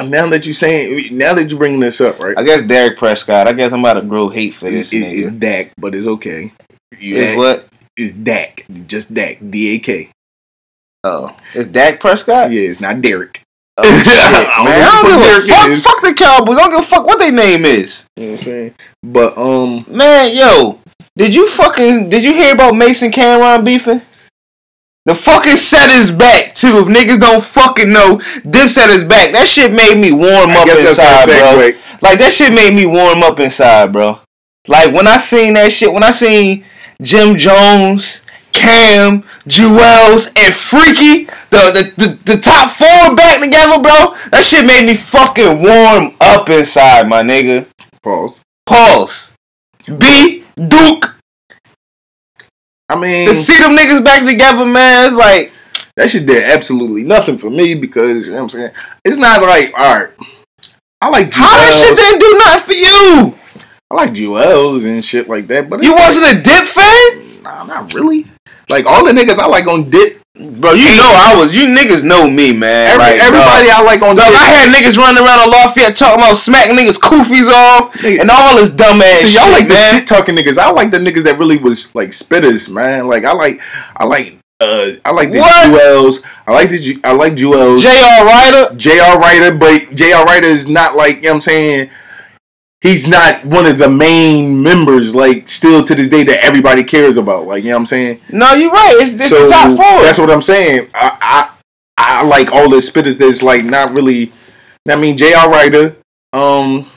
Now 0.00 0.28
that 0.28 0.46
you 0.46 0.52
saying, 0.52 1.18
now 1.18 1.34
that 1.34 1.50
you 1.50 1.58
bringing 1.58 1.80
this 1.80 2.00
up, 2.00 2.20
right? 2.20 2.38
I 2.38 2.44
guess 2.44 2.62
Derek 2.62 2.98
Prescott. 2.98 3.48
I 3.48 3.52
guess 3.52 3.72
I'm 3.72 3.80
about 3.80 3.94
to 3.94 4.02
grow 4.02 4.28
hate 4.28 4.54
for 4.54 4.70
this 4.70 4.92
it- 4.92 5.02
nigga. 5.02 5.22
it's 5.22 5.32
Dak, 5.32 5.72
but 5.76 5.92
it's 5.96 6.06
okay. 6.06 6.52
You 7.00 7.16
It's 7.16 7.30
add- 7.32 7.38
what? 7.38 7.68
It's 7.96 8.12
Dak, 8.14 8.64
just 8.86 9.12
Dak, 9.12 9.38
D 9.50 9.74
A 9.74 9.78
K. 9.80 10.10
Oh, 11.04 11.34
it's 11.54 11.68
Dak 11.68 11.98
Prescott. 12.00 12.50
Yeah, 12.52 12.62
it's 12.62 12.80
not 12.80 13.00
Derek. 13.02 13.42
Oh, 13.76 13.84
shit, 13.84 14.06
I 14.08 14.54
don't 14.56 14.64
man, 14.64 14.80
know 14.80 14.88
I 14.88 15.02
don't 15.02 15.44
give 15.44 15.44
a 15.44 15.48
fuck 15.48 15.58
fuck. 15.62 15.70
is. 15.70 15.84
Fuck 15.84 16.02
the 16.02 16.14
Cowboys. 16.14 16.56
I 16.58 16.60
don't 16.60 16.70
give 16.70 16.80
a 16.80 16.82
fuck 16.84 17.06
what 17.06 17.18
their 17.18 17.32
name 17.32 17.64
is. 17.64 18.04
You 18.16 18.22
know 18.24 18.30
what 18.32 18.40
I'm 18.40 18.44
saying? 18.44 18.74
But 19.02 19.38
um, 19.38 19.84
Man, 19.88 20.34
yo, 20.34 20.80
did 21.16 21.34
you 21.34 21.48
fucking 21.48 22.08
did 22.08 22.22
you 22.22 22.32
hear 22.32 22.54
about 22.54 22.74
Mase 22.76 23.02
and 23.02 23.12
Cam'ron 23.12 23.64
beefing? 23.64 24.00
The 25.04 25.14
fucking 25.14 25.56
set 25.56 25.90
is 25.90 26.10
back 26.12 26.54
too. 26.54 26.78
If 26.78 26.86
niggas 26.88 27.18
don't 27.20 27.42
fucking 27.44 27.88
know, 27.88 28.18
Dipset 28.44 28.88
is 28.90 29.04
back. 29.04 29.32
That 29.32 29.48
shit 29.48 29.72
made 29.72 29.96
me 29.96 30.12
warm 30.12 30.50
up 30.50 30.68
inside, 30.68 31.24
bro. 31.26 31.72
Like 32.02 32.18
that 32.18 32.32
shit 32.32 32.52
made 32.52 32.74
me 32.74 32.84
warm 32.86 33.22
up 33.22 33.40
inside, 33.40 33.92
bro. 33.92 34.20
Like 34.66 34.92
when 34.92 35.06
I 35.08 35.16
seen 35.16 35.54
that 35.54 35.72
shit, 35.72 35.90
when 35.92 36.02
I 36.04 36.10
seen 36.10 36.64
Jim 37.00 37.36
Jones, 37.38 38.22
Cam, 38.52 39.22
Juelz, 39.46 40.26
and 40.36 40.52
Freekey, 40.54 41.30
the, 41.50 41.92
the 41.96 42.06
the 42.06 42.32
the 42.34 42.40
top 42.40 42.70
four 42.70 43.14
back 43.14 43.40
together, 43.40 43.80
bro. 43.80 44.16
That 44.32 44.42
shit 44.42 44.64
made 44.64 44.84
me 44.86 44.96
fucking 44.96 45.62
warm 45.62 46.16
up 46.20 46.48
inside, 46.48 47.08
my 47.08 47.22
nigga. 47.22 47.66
pause. 48.02 48.40
Pause. 48.66 49.32
B 49.96 50.44
Duke. 50.56 51.14
I 52.88 52.96
mean, 52.98 53.28
To 53.28 53.34
see 53.34 53.58
them 53.60 53.76
niggas 53.76 54.04
back 54.04 54.24
together, 54.26 54.64
man, 54.66 55.06
it's 55.06 55.14
like 55.16 55.52
that 55.96 56.10
shit 56.10 56.26
did 56.26 56.44
absolutely 56.44 57.04
nothing 57.04 57.38
for 57.38 57.50
me 57.50 57.74
because 57.74 58.26
you 58.26 58.32
know 58.32 58.38
what 58.38 58.42
I'm 58.44 58.48
saying. 58.48 58.70
It's 59.04 59.18
not 59.18 59.40
like 59.42 59.72
all 59.78 60.00
right. 60.00 60.10
I 61.00 61.10
like 61.10 61.32
how 61.32 61.56
that 61.58 61.72
shit 61.78 61.96
didn't 61.96 62.20
do 62.20 62.38
nothing 62.38 62.64
for 62.66 62.72
you. 62.72 63.38
I 63.90 63.94
like 63.94 64.10
Juelz 64.12 64.84
and 64.84 65.02
shit 65.04 65.28
like 65.28 65.46
that, 65.48 65.70
but 65.70 65.82
You 65.82 65.94
wasn't 65.94 66.26
a 66.38 66.42
dip 66.42 66.64
fan, 66.66 67.42
Nah, 67.42 67.64
not 67.64 67.94
really. 67.94 68.26
Like 68.68 68.84
all 68.86 69.04
the 69.04 69.12
niggas 69.12 69.38
I 69.38 69.46
like 69.46 69.66
on 69.66 69.88
dip. 69.88 70.20
bro. 70.34 70.72
You 70.74 70.84
know 70.84 71.08
I 71.08 71.34
was. 71.38 71.54
You 71.54 71.66
niggas 71.68 72.04
know 72.04 72.28
me, 72.28 72.52
man. 72.52 72.90
Every, 72.90 72.98
like, 73.16 73.20
everybody 73.22 73.66
dog. 73.68 73.80
I 73.80 73.82
like 73.86 74.02
on 74.02 74.14
Dog, 74.16 74.26
dip. 74.28 74.36
I 74.36 74.44
had 74.44 74.68
niggas 74.74 74.98
running 74.98 75.24
around 75.24 75.40
on 75.40 75.50
Lafayette 75.50 75.96
talking 75.96 76.20
about 76.22 76.36
smacking 76.36 76.76
niggas 76.76 76.98
koofies 77.00 77.50
off 77.50 77.94
Nigga. 77.94 78.20
and 78.20 78.30
all 78.30 78.56
this 78.56 78.68
dumb 78.70 79.00
ass 79.00 79.22
See, 79.22 79.34
y'all 79.34 79.44
shit, 79.44 79.52
like 79.52 79.68
the 79.68 79.76
shit 79.76 80.06
talking 80.06 80.36
niggas. 80.36 80.58
I 80.58 80.70
like 80.70 80.90
the 80.90 80.98
niggas 80.98 81.24
that 81.24 81.38
really 81.38 81.56
was 81.56 81.88
like 81.94 82.10
spitters, 82.10 82.68
man. 82.68 83.08
Like 83.08 83.24
I 83.24 83.32
like, 83.32 83.62
I 83.96 84.04
like, 84.04 84.36
uh, 84.60 84.90
I 85.06 85.12
like 85.12 85.32
the 85.32 85.38
What? 85.38 85.70
Juelz. 85.70 86.22
I 86.46 86.52
like 86.52 86.68
the, 86.68 86.78
Ju- 86.78 87.00
I 87.04 87.12
like 87.14 87.32
Juelz. 87.34 87.80
J.R. 87.80 88.26
Writer. 88.26 88.74
J.R. 88.76 89.18
Writer, 89.18 89.54
but 89.56 89.94
J.R. 89.94 90.26
Writer 90.26 90.46
is 90.46 90.68
not 90.68 90.94
like, 90.94 91.16
you 91.16 91.22
know 91.22 91.28
what 91.30 91.34
I'm 91.36 91.40
saying? 91.40 91.90
He's 92.80 93.08
not 93.08 93.44
one 93.44 93.66
of 93.66 93.78
the 93.78 93.88
main 93.88 94.62
members, 94.62 95.12
like, 95.14 95.48
still 95.48 95.82
to 95.84 95.94
this 95.96 96.08
day 96.08 96.22
that 96.24 96.44
everybody 96.44 96.84
cares 96.84 97.16
about. 97.16 97.46
Like, 97.46 97.64
you 97.64 97.70
know 97.70 97.76
what 97.76 97.80
I'm 97.80 97.86
saying? 97.86 98.20
No, 98.30 98.52
you're 98.54 98.70
right. 98.70 98.94
It's, 99.00 99.14
it's 99.14 99.28
so 99.30 99.44
the 99.46 99.50
top 99.50 99.76
four. 99.76 100.02
that's 100.02 100.18
what 100.18 100.30
I'm 100.30 100.42
saying. 100.42 100.88
I, 100.94 101.18
I, 101.20 102.20
I 102.20 102.22
like 102.22 102.52
all 102.52 102.70
the 102.70 102.76
spitters 102.76 103.18
that's 103.18 103.42
like 103.42 103.64
not 103.64 103.92
really. 103.92 104.32
I 104.88 104.94
mean, 104.96 105.16
J.R. 105.16 105.50
Writer, 105.50 105.96
um, 106.32 106.88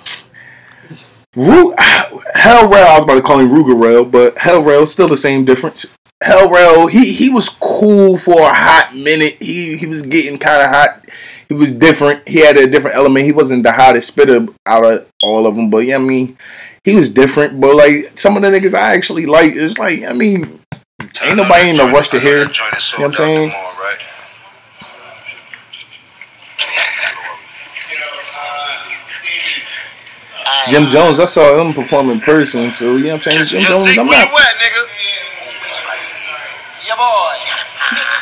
Ru- 1.36 1.74
Hell 1.78 2.70
Rell. 2.70 2.88
I 2.88 2.96
was 2.98 3.04
about 3.04 3.15
to 3.15 3.22
call 3.22 3.39
him 3.39 3.50
Ruger 3.50 3.80
Rail, 3.82 4.06
but 4.06 4.38
Hell 4.38 4.62
Rell 4.63 4.86
still 4.86 5.08
the 5.08 5.17
same 5.17 5.46
difference. 5.46 5.86
Hell 6.24 6.50
Rell, 6.50 6.88
he 6.88 7.13
he 7.13 7.30
was 7.30 7.50
cool 7.50 8.17
for 8.17 8.39
a 8.39 8.54
hot 8.54 8.91
minute. 8.96 9.38
He 9.41 9.78
he 9.78 9.88
was 9.88 10.04
getting 10.04 10.38
kind 10.38 10.62
of 10.62 10.70
hot. 10.70 11.06
He 11.52 11.58
was 11.58 11.70
different. 11.70 12.26
He 12.30 12.40
had 12.40 12.56
a 12.56 12.66
different 12.66 12.96
element. 12.96 13.26
He 13.26 13.34
wasn't 13.34 13.64
the 13.64 13.74
hottest 13.74 14.08
spitter 14.08 14.48
out 14.66 14.86
of 14.86 15.06
all 15.22 15.46
of 15.46 15.54
them, 15.58 15.70
but 15.70 15.80
yeah, 15.80 15.96
I 15.96 15.98
mean, 15.98 16.38
he 16.86 16.96
was 16.96 17.12
different. 17.12 17.60
But 17.60 17.76
like 17.76 18.18
some 18.18 18.38
of 18.38 18.42
the 18.42 18.48
niggas 18.48 18.74
I 18.74 18.96
actually 18.96 19.26
like, 19.26 19.52
it's 19.52 19.78
like 19.78 20.04
I 20.04 20.14
mean, 20.14 20.62
ain't 21.22 21.36
nobody 21.36 21.72
in 21.72 21.80
a 21.82 21.92
rush 21.92 22.08
to 22.16 22.22
hear. 22.22 22.38
You 22.38 22.46
know 22.46 22.52
what 22.52 23.04
I'm 23.04 23.12
saying? 23.12 23.52
Jim 30.70 30.88
Jones, 30.88 31.20
I 31.20 31.26
saw 31.26 31.60
him 31.60 31.74
perform 31.74 32.12
in 32.12 32.22
person, 32.22 32.72
so 32.72 32.96
you 32.96 33.04
know 33.04 33.18
what 33.18 33.28
I'm 33.28 33.34
saying. 33.34 33.46
Jim 33.48 33.62
Jones, 33.64 33.88
I'm 33.98 34.06
not. 34.08 34.30
nigga? 34.30 34.88
Yeah, 36.88 36.96
boy. 36.96 37.36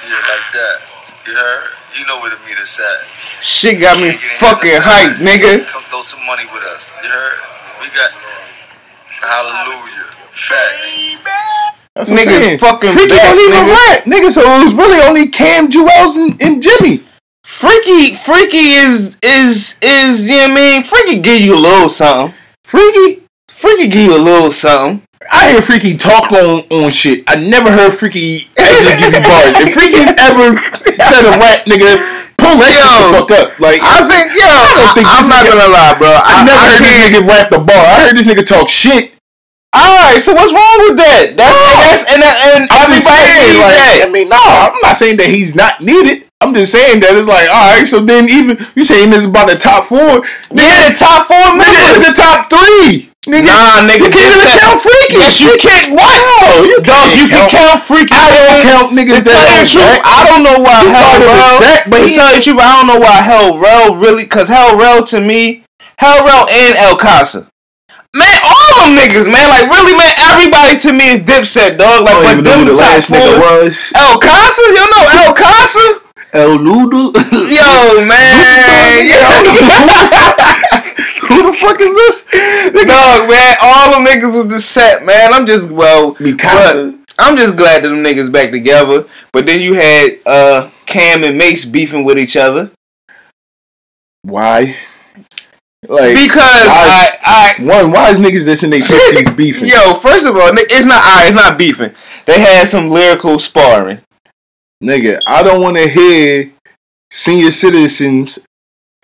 yeah, 0.09 0.17
like 0.17 0.49
that. 0.53 0.81
You 1.27 1.35
heard? 1.35 1.69
You 1.95 2.05
know 2.07 2.21
where 2.21 2.29
the 2.31 2.37
meet 2.47 2.57
is 2.57 2.79
at. 2.79 3.18
Shit 3.41 3.79
got 3.79 4.01
me 4.01 4.13
fucking 4.13 4.69
here, 4.69 4.81
hyped, 4.81 5.15
nigga. 5.15 5.65
Come 5.67 5.83
throw 5.83 6.01
some 6.01 6.25
money 6.25 6.43
with 6.53 6.63
us. 6.63 6.93
You 7.03 7.09
heard? 7.09 7.39
We 7.81 7.87
got 7.95 8.11
hallelujah. 9.21 10.05
Facts. 10.31 10.99
That's 11.95 12.09
what 12.09 12.19
I'm 12.19 12.25
saying. 12.25 12.59
fucking 12.59 12.89
Freekey 12.91 13.09
back, 13.09 13.35
don't 13.35 13.39
even 13.39 13.63
nigga. 13.63 13.75
rap, 13.75 14.03
nigga. 14.05 14.31
So 14.31 14.41
it 14.41 14.63
was 14.63 14.73
really 14.73 15.01
only 15.07 15.27
Cam, 15.27 15.69
Juelz, 15.69 16.15
and, 16.15 16.41
and 16.41 16.63
Jimmy. 16.63 17.03
Freekey, 17.45 18.11
Freekey 18.15 18.77
is 18.85 19.17
is 19.23 19.77
is 19.81 20.21
you 20.21 20.29
know 20.29 20.49
what 20.49 20.51
I 20.51 20.55
mean. 20.55 20.83
Freekey 20.83 21.23
give 21.23 21.41
you 21.41 21.55
a 21.55 21.59
little 21.59 21.89
something. 21.89 22.35
Freekey, 22.65 23.23
Freekey 23.49 23.91
give 23.91 24.11
you 24.11 24.17
a 24.17 24.21
little 24.21 24.51
something. 24.51 25.01
I 25.31 25.51
hear 25.51 25.59
Freekey 25.59 25.99
talk 25.99 26.31
on 26.31 26.63
on 26.71 26.89
shit. 26.89 27.23
I 27.27 27.35
never 27.35 27.71
heard 27.71 27.91
Freekey 27.91 28.47
actually 28.57 28.95
give 28.99 29.13
you 29.13 29.21
bars. 29.27 29.55
If 29.59 29.75
Freekey 29.75 30.07
ever 30.07 30.55
said 30.95 31.25
a 31.27 31.37
rap, 31.37 31.65
nigga, 31.65 32.28
pull 32.39 32.55
that 32.57 32.71
shit 32.71 32.95
the 32.95 33.07
fuck 33.11 33.31
up. 33.35 33.47
Like 33.59 33.79
I 33.83 34.01
think 34.07 34.33
yo, 34.33 34.47
I 34.47 34.71
don't 34.73 34.93
think 34.95 35.05
am 35.05 35.19
this 35.19 35.29
not 35.29 35.43
gonna 35.45 35.69
lie, 35.69 35.93
bro. 35.99 36.09
I, 36.09 36.39
I, 36.39 36.47
never 36.47 36.55
I 36.55 36.65
heard 36.71 36.83
this 36.83 36.97
nigga 37.03 37.21
rap 37.27 37.47
the 37.51 37.59
bar. 37.59 37.83
I 37.83 38.07
heard 38.07 38.15
this 38.15 38.27
nigga 38.27 38.45
talk 38.47 38.67
shit. 38.71 39.19
All 39.69 39.85
right, 39.85 40.17
so 40.17 40.33
what's 40.33 40.49
wrong 40.49 40.77
with 40.89 40.97
that? 40.97 41.37
That's 41.37 42.01
and 42.09 42.25
that's 42.25 42.41
and, 42.57 42.65
and 42.65 42.73
I'm 42.73 42.89
everybody 42.89 43.05
saying, 43.05 43.53
needs 43.53 43.61
like, 43.61 43.77
that. 43.77 43.97
I 44.01 44.09
mean, 44.09 44.27
no, 44.33 44.41
I'm 44.41 44.81
not 44.81 44.97
saying 44.97 45.21
that 45.21 45.29
he's 45.29 45.53
not 45.53 45.77
needed. 45.77 46.25
I'm 46.41 46.55
just 46.55 46.71
saying 46.71 47.05
that 47.05 47.13
it's 47.13 47.27
like, 47.27 47.51
all 47.51 47.67
right. 47.69 47.85
So 47.85 47.99
then, 47.99 48.25
even 48.31 48.57
you 48.73 48.81
saying 48.81 49.11
this 49.11 49.29
about 49.29 49.51
the 49.51 49.59
top 49.59 49.83
four? 49.85 50.25
Yeah, 50.49 50.89
the 50.89 50.97
top 50.97 51.27
four 51.27 51.37
Nigga, 51.53 52.01
it's 52.01 52.09
the 52.09 52.17
top 52.17 52.49
three. 52.49 53.08
Nigga, 53.27 53.51
Nah, 53.51 53.83
nigga, 53.83 54.07
you 54.07 54.15
can't 54.15 54.31
even 54.31 54.47
count 54.47 54.79
Freekey. 54.79 55.19
Yes, 55.19 55.43
you 55.43 55.51
can't. 55.59 55.91
What? 55.91 56.07
No, 56.39 56.63
you 56.63 56.79
Dog, 56.79 56.87
can't 56.87 57.19
you 57.19 57.27
can 57.27 57.49
count 57.51 57.83
Freekey. 57.83 58.15
I 58.15 58.31
don't 58.31 58.63
count 58.63 58.87
niggas 58.95 59.19
To 59.19 59.27
tell 59.27 59.43
you 59.43 59.59
that 59.59 59.67
truth, 59.67 59.99
I 60.07 60.23
don't 60.23 60.39
know 60.47 60.55
why 60.63 60.87
You 60.87 60.95
Hell 60.95 61.19
Rell. 61.19 61.59
but 61.91 61.99
to 61.99 62.07
he 62.07 62.15
tell 62.15 62.31
you 62.31 62.39
the 62.39 62.43
truth, 62.47 62.63
I 62.63 62.71
don't 62.79 62.87
know 62.87 62.95
why 63.03 63.19
Hell 63.19 63.59
Rell 63.59 63.91
really, 63.99 64.23
cause 64.23 64.47
Hell 64.47 64.79
Rell 64.79 65.03
to 65.11 65.19
me, 65.19 65.67
Hell 65.99 66.23
Rell 66.23 66.47
and 66.47 66.79
El 66.79 66.95
Casa. 66.95 67.51
Man, 68.15 68.39
all 68.47 68.87
them 68.87 68.95
niggas, 68.95 69.27
man. 69.27 69.51
Like 69.51 69.67
really, 69.67 69.93
man. 69.99 70.15
Everybody 70.17 70.79
to 70.87 70.95
me 70.95 71.19
is 71.19 71.21
Dipset, 71.27 71.75
dog. 71.77 72.07
Like, 72.07 72.15
don't 72.23 72.39
but 72.39 72.43
them 72.47 72.59
who 72.65 72.71
the 72.71 72.79
top 72.79 73.03
last 73.03 73.11
nigga 73.11 73.35
was. 73.35 73.91
El 73.99 74.15
Casa, 74.23 74.63
you 74.63 74.79
know 74.79 75.03
El 75.27 75.33
Casa. 75.35 75.85
El 76.31 76.55
Ludo. 76.55 77.11
Yo, 77.51 77.99
man. 78.07 79.11
Who 81.39 81.51
the 81.51 81.57
fuck 81.57 81.79
is 81.79 81.93
this? 81.95 82.23
Dog, 82.85 83.29
man. 83.29 83.55
All 83.61 83.91
them 83.91 84.05
niggas 84.05 84.35
was 84.35 84.47
the 84.47 84.59
set, 84.59 85.05
man. 85.05 85.33
I'm 85.33 85.45
just 85.45 85.69
well. 85.69 86.15
Mikasa. 86.15 86.99
but 87.05 87.13
I'm 87.17 87.37
just 87.37 87.55
glad 87.55 87.83
that 87.83 87.89
them 87.89 88.03
niggas 88.03 88.31
back 88.31 88.51
together. 88.51 89.05
But 89.31 89.45
then 89.45 89.61
you 89.61 89.73
had 89.73 90.19
uh 90.25 90.69
Cam 90.85 91.23
and 91.23 91.37
Mase 91.37 91.65
beefing 91.65 92.03
with 92.03 92.19
each 92.19 92.35
other 92.35 92.71
Why? 94.23 94.75
Like 95.87 96.15
because 96.17 96.41
why- 96.67 97.17
I, 97.23 97.55
I 97.59 97.63
one, 97.63 97.91
why 97.93 98.09
is 98.09 98.19
niggas 98.19 98.43
this 98.43 98.63
in 98.63 98.69
their 98.71 98.81
fifties 98.81 99.31
beefing? 99.31 99.67
Yo, 99.69 99.93
first 99.95 100.25
of 100.25 100.35
all, 100.35 100.49
it's 100.53 100.85
not 100.85 101.01
I, 101.01 101.27
it's 101.27 101.35
not 101.35 101.57
beefing. 101.57 101.93
They 102.25 102.39
had 102.39 102.67
some 102.67 102.89
lyrical 102.89 103.39
sparring. 103.39 104.01
Nigga, 104.83 105.19
I 105.25 105.41
don't 105.41 105.61
want 105.61 105.77
to 105.77 105.87
hear 105.87 106.51
senior 107.11 107.51
citizens 107.51 108.39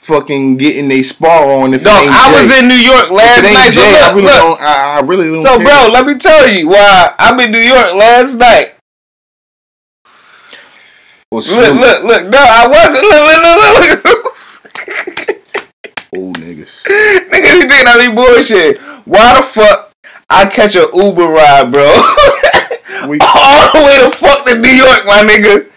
fucking 0.05 0.57
getting 0.57 0.89
a 0.91 1.01
spar 1.01 1.51
on 1.51 1.73
if 1.73 1.81
ain't 1.81 2.11
I 2.13 2.29
Jay. 2.29 2.43
was 2.45 2.59
in 2.59 2.67
New 2.67 2.75
York 2.75 3.09
last 3.11 3.43
night. 3.43 3.71
So 3.73 3.81
Jay, 3.81 3.95
I 3.97 4.09
really 4.13 4.21
look. 4.23 4.33
don't. 4.35 4.61
I, 4.61 4.97
I 4.97 4.99
really 5.01 5.29
don't. 5.31 5.43
So, 5.43 5.57
care. 5.57 5.65
bro, 5.65 5.89
let 5.93 6.05
me 6.05 6.15
tell 6.17 6.47
you 6.51 6.67
why 6.69 7.15
I'm 7.19 7.39
in 7.39 7.51
New 7.51 7.59
York 7.59 7.93
last 7.95 8.35
night. 8.35 8.73
Or 11.31 11.41
Look, 11.41 11.79
look, 11.79 12.03
look. 12.03 12.27
No, 12.29 12.37
I 12.39 12.67
wasn't. 12.67 13.03
Look, 13.03 13.23
look, 13.27 13.41
look, 13.43 14.05
look. 14.05 15.41
Old 16.15 16.37
niggas. 16.39 16.83
Niggas, 16.85 17.55
you 17.55 17.67
think 17.67 17.87
I 17.87 18.07
be 18.07 18.15
bullshit. 18.15 18.77
Why 19.05 19.35
the 19.35 19.41
fuck 19.45 19.91
I 20.29 20.45
catch 20.45 20.75
a 20.75 20.87
Uber 20.93 21.27
ride, 21.27 21.71
bro? 21.71 21.91
We- 23.09 23.19
all 23.21 23.69
the 23.73 23.81
way 23.85 23.97
to 24.09 24.09
fuck 24.15 24.45
to 24.47 24.57
New 24.57 24.69
York, 24.69 25.05
my 25.05 25.23
nigga. 25.27 25.69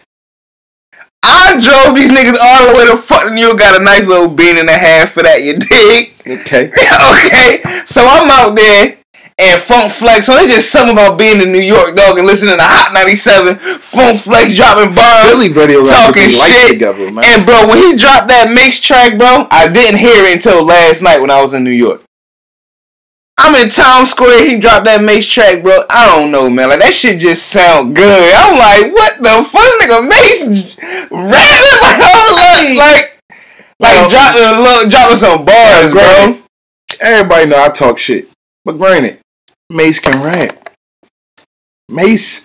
I 1.22 1.58
drove 1.60 1.96
these 1.96 2.10
niggas 2.10 2.38
all 2.40 2.72
the 2.72 2.78
way 2.78 2.86
to 2.86 2.96
fuck 2.96 3.24
to 3.24 3.30
New 3.30 3.40
York. 3.40 3.58
Got 3.58 3.80
a 3.80 3.84
nice 3.84 4.06
little 4.06 4.28
bean 4.28 4.56
and 4.56 4.68
a 4.68 4.78
half 4.78 5.12
for 5.12 5.22
that, 5.22 5.42
you 5.42 5.58
dig? 5.58 6.14
Okay. 6.26 6.68
okay, 7.26 7.84
so 7.86 8.06
I'm 8.06 8.30
out 8.30 8.54
there 8.54 8.98
and 9.38 9.60
Funk 9.60 9.92
Flex. 9.92 10.26
So 10.26 10.34
it's 10.36 10.52
just 10.52 10.70
something 10.70 10.92
about 10.92 11.18
being 11.18 11.40
in 11.40 11.52
New 11.52 11.62
York, 11.62 11.96
dog, 11.96 12.18
and 12.18 12.26
listening 12.26 12.56
to 12.58 12.64
Hot 12.64 12.92
97. 12.92 13.56
Funk 13.78 14.20
Flex 14.20 14.54
dropping 14.54 14.94
bars, 14.94 15.30
Philly 15.30 15.52
radio 15.52 15.84
talking 15.84 16.28
shit. 16.28 16.72
together, 16.72 17.10
man. 17.10 17.24
And 17.24 17.46
bro, 17.46 17.66
when 17.66 17.78
he 17.78 17.96
dropped 17.96 18.28
that 18.28 18.50
mix 18.52 18.80
track, 18.80 19.16
bro, 19.16 19.46
I 19.50 19.70
didn't 19.70 19.98
hear 19.98 20.24
it 20.24 20.34
until 20.34 20.64
last 20.64 21.02
night 21.02 21.20
when 21.20 21.30
I 21.30 21.40
was 21.42 21.54
in 21.54 21.64
New 21.64 21.70
York. 21.70 22.02
I'm 23.40 23.54
in 23.54 23.70
Times 23.70 24.10
Square. 24.10 24.48
He 24.48 24.58
dropped 24.58 24.84
that 24.86 25.02
mix 25.02 25.24
track, 25.26 25.62
bro. 25.62 25.84
I 25.88 26.06
don't 26.06 26.32
know, 26.32 26.50
man. 26.50 26.70
Like 26.70 26.80
that 26.80 26.92
shit 26.92 27.20
just 27.20 27.46
sound 27.46 27.94
good. 27.94 28.34
I'm 28.34 28.58
like, 28.58 28.92
what 28.92 29.16
the 29.18 29.46
fuck, 29.46 29.70
nigga? 29.78 30.02
Mase 30.02 30.76
rapping 31.08 31.78
like, 31.80 32.02
I'm 32.02 32.34
like, 32.34 32.76
like, 32.76 33.18
like 33.78 34.10
dropping, 34.10 34.42
a 34.42 34.46
uh, 34.46 34.60
little, 34.60 34.90
dropping 34.90 35.16
some 35.16 35.44
bars, 35.44 35.92
bro. 35.92 36.02
granted, 36.02 36.42
Everybody 37.00 37.46
know 37.46 37.62
I 37.62 37.68
talk 37.68 37.98
shit, 37.98 38.28
but 38.64 38.76
granted, 38.76 39.20
Mase 39.70 40.00
can 40.00 40.20
rap. 40.20 40.74
Mase 41.88 42.44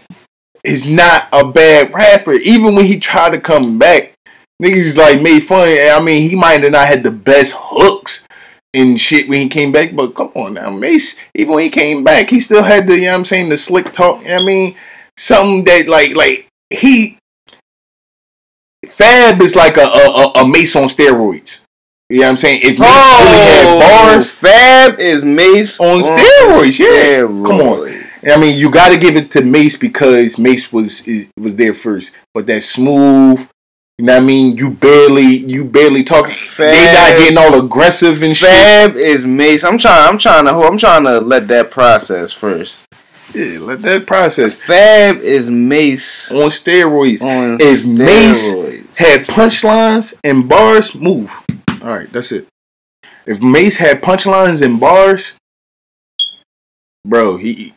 is 0.64 0.88
not 0.88 1.28
a 1.34 1.52
bad 1.52 1.92
rapper. 1.92 2.34
Even 2.34 2.76
when 2.76 2.86
he 2.86 3.00
tried 3.00 3.32
to 3.32 3.42
come 3.42 3.80
back, 3.80 4.14
niggas 4.62 4.96
like 4.96 5.24
made 5.24 5.40
fun. 5.40 5.68
I 5.68 6.00
mean, 6.04 6.30
he 6.30 6.36
might 6.36 6.62
have 6.62 6.72
not 6.72 6.88
had 6.88 7.04
the 7.04 7.12
best 7.12 7.56
hooks 7.58 8.23
and 8.74 9.00
shit 9.00 9.30
when 9.30 9.42
he 9.42 9.50
came 9.50 9.72
back, 9.72 9.96
but 9.96 10.16
come 10.16 10.32
on 10.36 10.56
now, 10.56 10.70
Mase. 10.70 11.20
Even 11.36 11.54
when 11.54 11.64
he 11.64 11.70
came 11.70 12.04
back, 12.04 12.30
he 12.30 12.40
still 12.40 12.64
had 12.64 12.88
the 12.88 12.96
you 12.96 13.04
know 13.04 13.12
what 13.12 13.18
I'm 13.20 13.26
saying 13.26 13.50
the 13.50 13.58
slick 13.58 13.92
talk. 13.94 14.22
You 14.22 14.30
know 14.30 14.36
what 14.36 14.44
I 14.44 14.46
mean, 14.46 14.76
something 15.18 15.64
that 15.66 15.88
like 15.88 16.16
like 16.16 16.48
he. 16.70 17.18
Fab 18.86 19.42
is 19.42 19.56
like 19.56 19.78
a 19.78 19.86
a, 19.86 20.32
a, 20.36 20.48
Mase 20.48 20.76
on 20.76 20.90
steroids. 20.90 21.64
You 22.10 22.20
know 22.20 22.26
what 22.26 22.30
I'm 22.32 22.38
saying? 22.38 22.62
If 22.64 22.80
Mase 22.80 22.90
really 22.90 23.46
had 23.46 23.66
oh. 23.68 23.80
bars, 23.80 24.32
Fab 24.32 25.00
is 25.00 25.24
Mase 25.24 25.80
on 25.80 26.02
steroids. 26.02 26.80
Yeah, 26.80 27.22
come 27.22 27.62
on. 27.62 28.04
I 28.26 28.38
mean, 28.38 28.58
you 28.58 28.72
got 28.72 28.90
to 28.90 28.98
give 28.98 29.16
it 29.16 29.32
to 29.32 29.44
Mase 29.44 29.78
because 29.78 30.38
Mase 30.38 30.72
was 30.72 31.08
is, 31.08 31.30
was 31.38 31.56
there 31.56 31.74
first. 31.74 32.14
But 32.34 32.46
that 32.48 32.64
smooth, 32.64 33.48
you 34.00 34.06
know 34.06 34.14
what 34.16 34.24
I 34.24 34.26
mean? 34.26 34.58
You 34.58 34.70
barely 34.72 35.24
you 35.38 35.64
barely 35.66 36.04
talk. 36.04 36.28
They 36.58 36.94
not 36.94 37.18
getting 37.18 37.38
all 37.38 37.64
aggressive 37.64 38.24
and 38.24 38.36
shit. 38.36 38.50
Fab 38.50 38.96
is 38.96 39.26
Mase. 39.26 39.64
I'm 39.64 39.78
trying. 39.78 40.10
I'm 40.10 40.18
trying 40.18 40.46
to. 40.46 40.52
I'm 40.52 40.78
trying 40.78 41.04
to 41.04 41.20
let 41.20 41.48
that 41.50 41.70
process 41.72 42.34
first. 42.34 42.80
Yeah, 43.34 43.60
let 43.60 43.82
that 43.84 44.06
process. 44.06 44.56
Fab 44.56 45.18
is 45.18 45.50
Mase 45.50 46.32
on 46.32 46.50
steroids. 46.50 47.22
On 47.24 47.58
if 47.60 47.86
Mase 47.86 48.52
had 48.98 49.26
punchlines 49.28 50.14
and 50.24 50.48
bars, 50.50 50.94
move. 50.96 51.32
All 51.82 51.90
right, 51.90 52.12
that's 52.12 52.32
it. 52.32 52.48
If 53.26 53.42
Mase 53.42 53.78
had 53.78 54.02
punchlines 54.02 54.62
and 54.62 54.80
bars, 54.80 55.36
bro, 57.06 57.38
he 57.38 57.74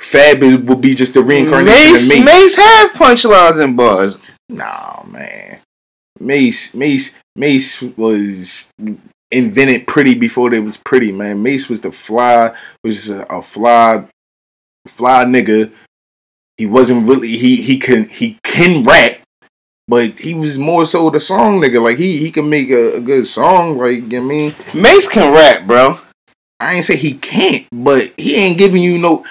Fab 0.00 0.42
is- 0.42 0.58
would 0.58 0.80
be 0.80 0.94
just 0.94 1.14
the 1.14 1.22
reincarnation 1.22 1.92
Mase, 1.92 2.02
of 2.04 2.08
Mase. 2.08 2.24
Mase 2.24 2.56
have 2.56 2.90
punchlines 2.92 3.62
and 3.62 3.76
bars. 3.76 4.16
Nah, 4.48 5.02
man. 5.06 5.60
Mase, 6.20 6.74
Mase, 6.74 7.14
Mase 7.36 7.82
was 7.96 8.72
invented 9.30 9.86
pretty 9.86 10.14
before 10.14 10.50
they 10.50 10.60
was 10.60 10.76
pretty, 10.76 11.12
man. 11.12 11.42
Mase 11.42 11.68
was 11.68 11.80
the 11.80 11.92
fly, 11.92 12.54
was 12.82 13.10
a, 13.10 13.22
a 13.24 13.42
fly, 13.42 14.06
fly 14.86 15.24
nigga. 15.24 15.72
He 16.56 16.66
wasn't 16.66 17.06
really 17.06 17.36
he 17.36 17.56
he 17.56 17.78
can 17.78 18.08
he 18.08 18.38
can 18.42 18.84
rap, 18.84 19.20
but 19.86 20.18
he 20.18 20.34
was 20.34 20.58
more 20.58 20.84
so 20.84 21.08
the 21.10 21.20
song 21.20 21.60
nigga. 21.60 21.80
Like 21.82 21.98
he 21.98 22.18
he 22.18 22.32
can 22.32 22.50
make 22.50 22.70
a, 22.70 22.96
a 22.96 23.00
good 23.00 23.26
song. 23.26 23.78
Like 23.78 23.96
you 23.96 24.02
know 24.02 24.18
what 24.18 24.24
I 24.24 24.26
mean, 24.26 24.54
Mase 24.74 25.08
can 25.08 25.32
rap, 25.32 25.66
bro. 25.66 26.00
I 26.58 26.74
ain't 26.74 26.84
say 26.84 26.96
he 26.96 27.12
can't, 27.14 27.66
but 27.70 28.12
he 28.16 28.34
ain't 28.34 28.58
giving 28.58 28.82
you 28.82 28.98
no. 28.98 29.24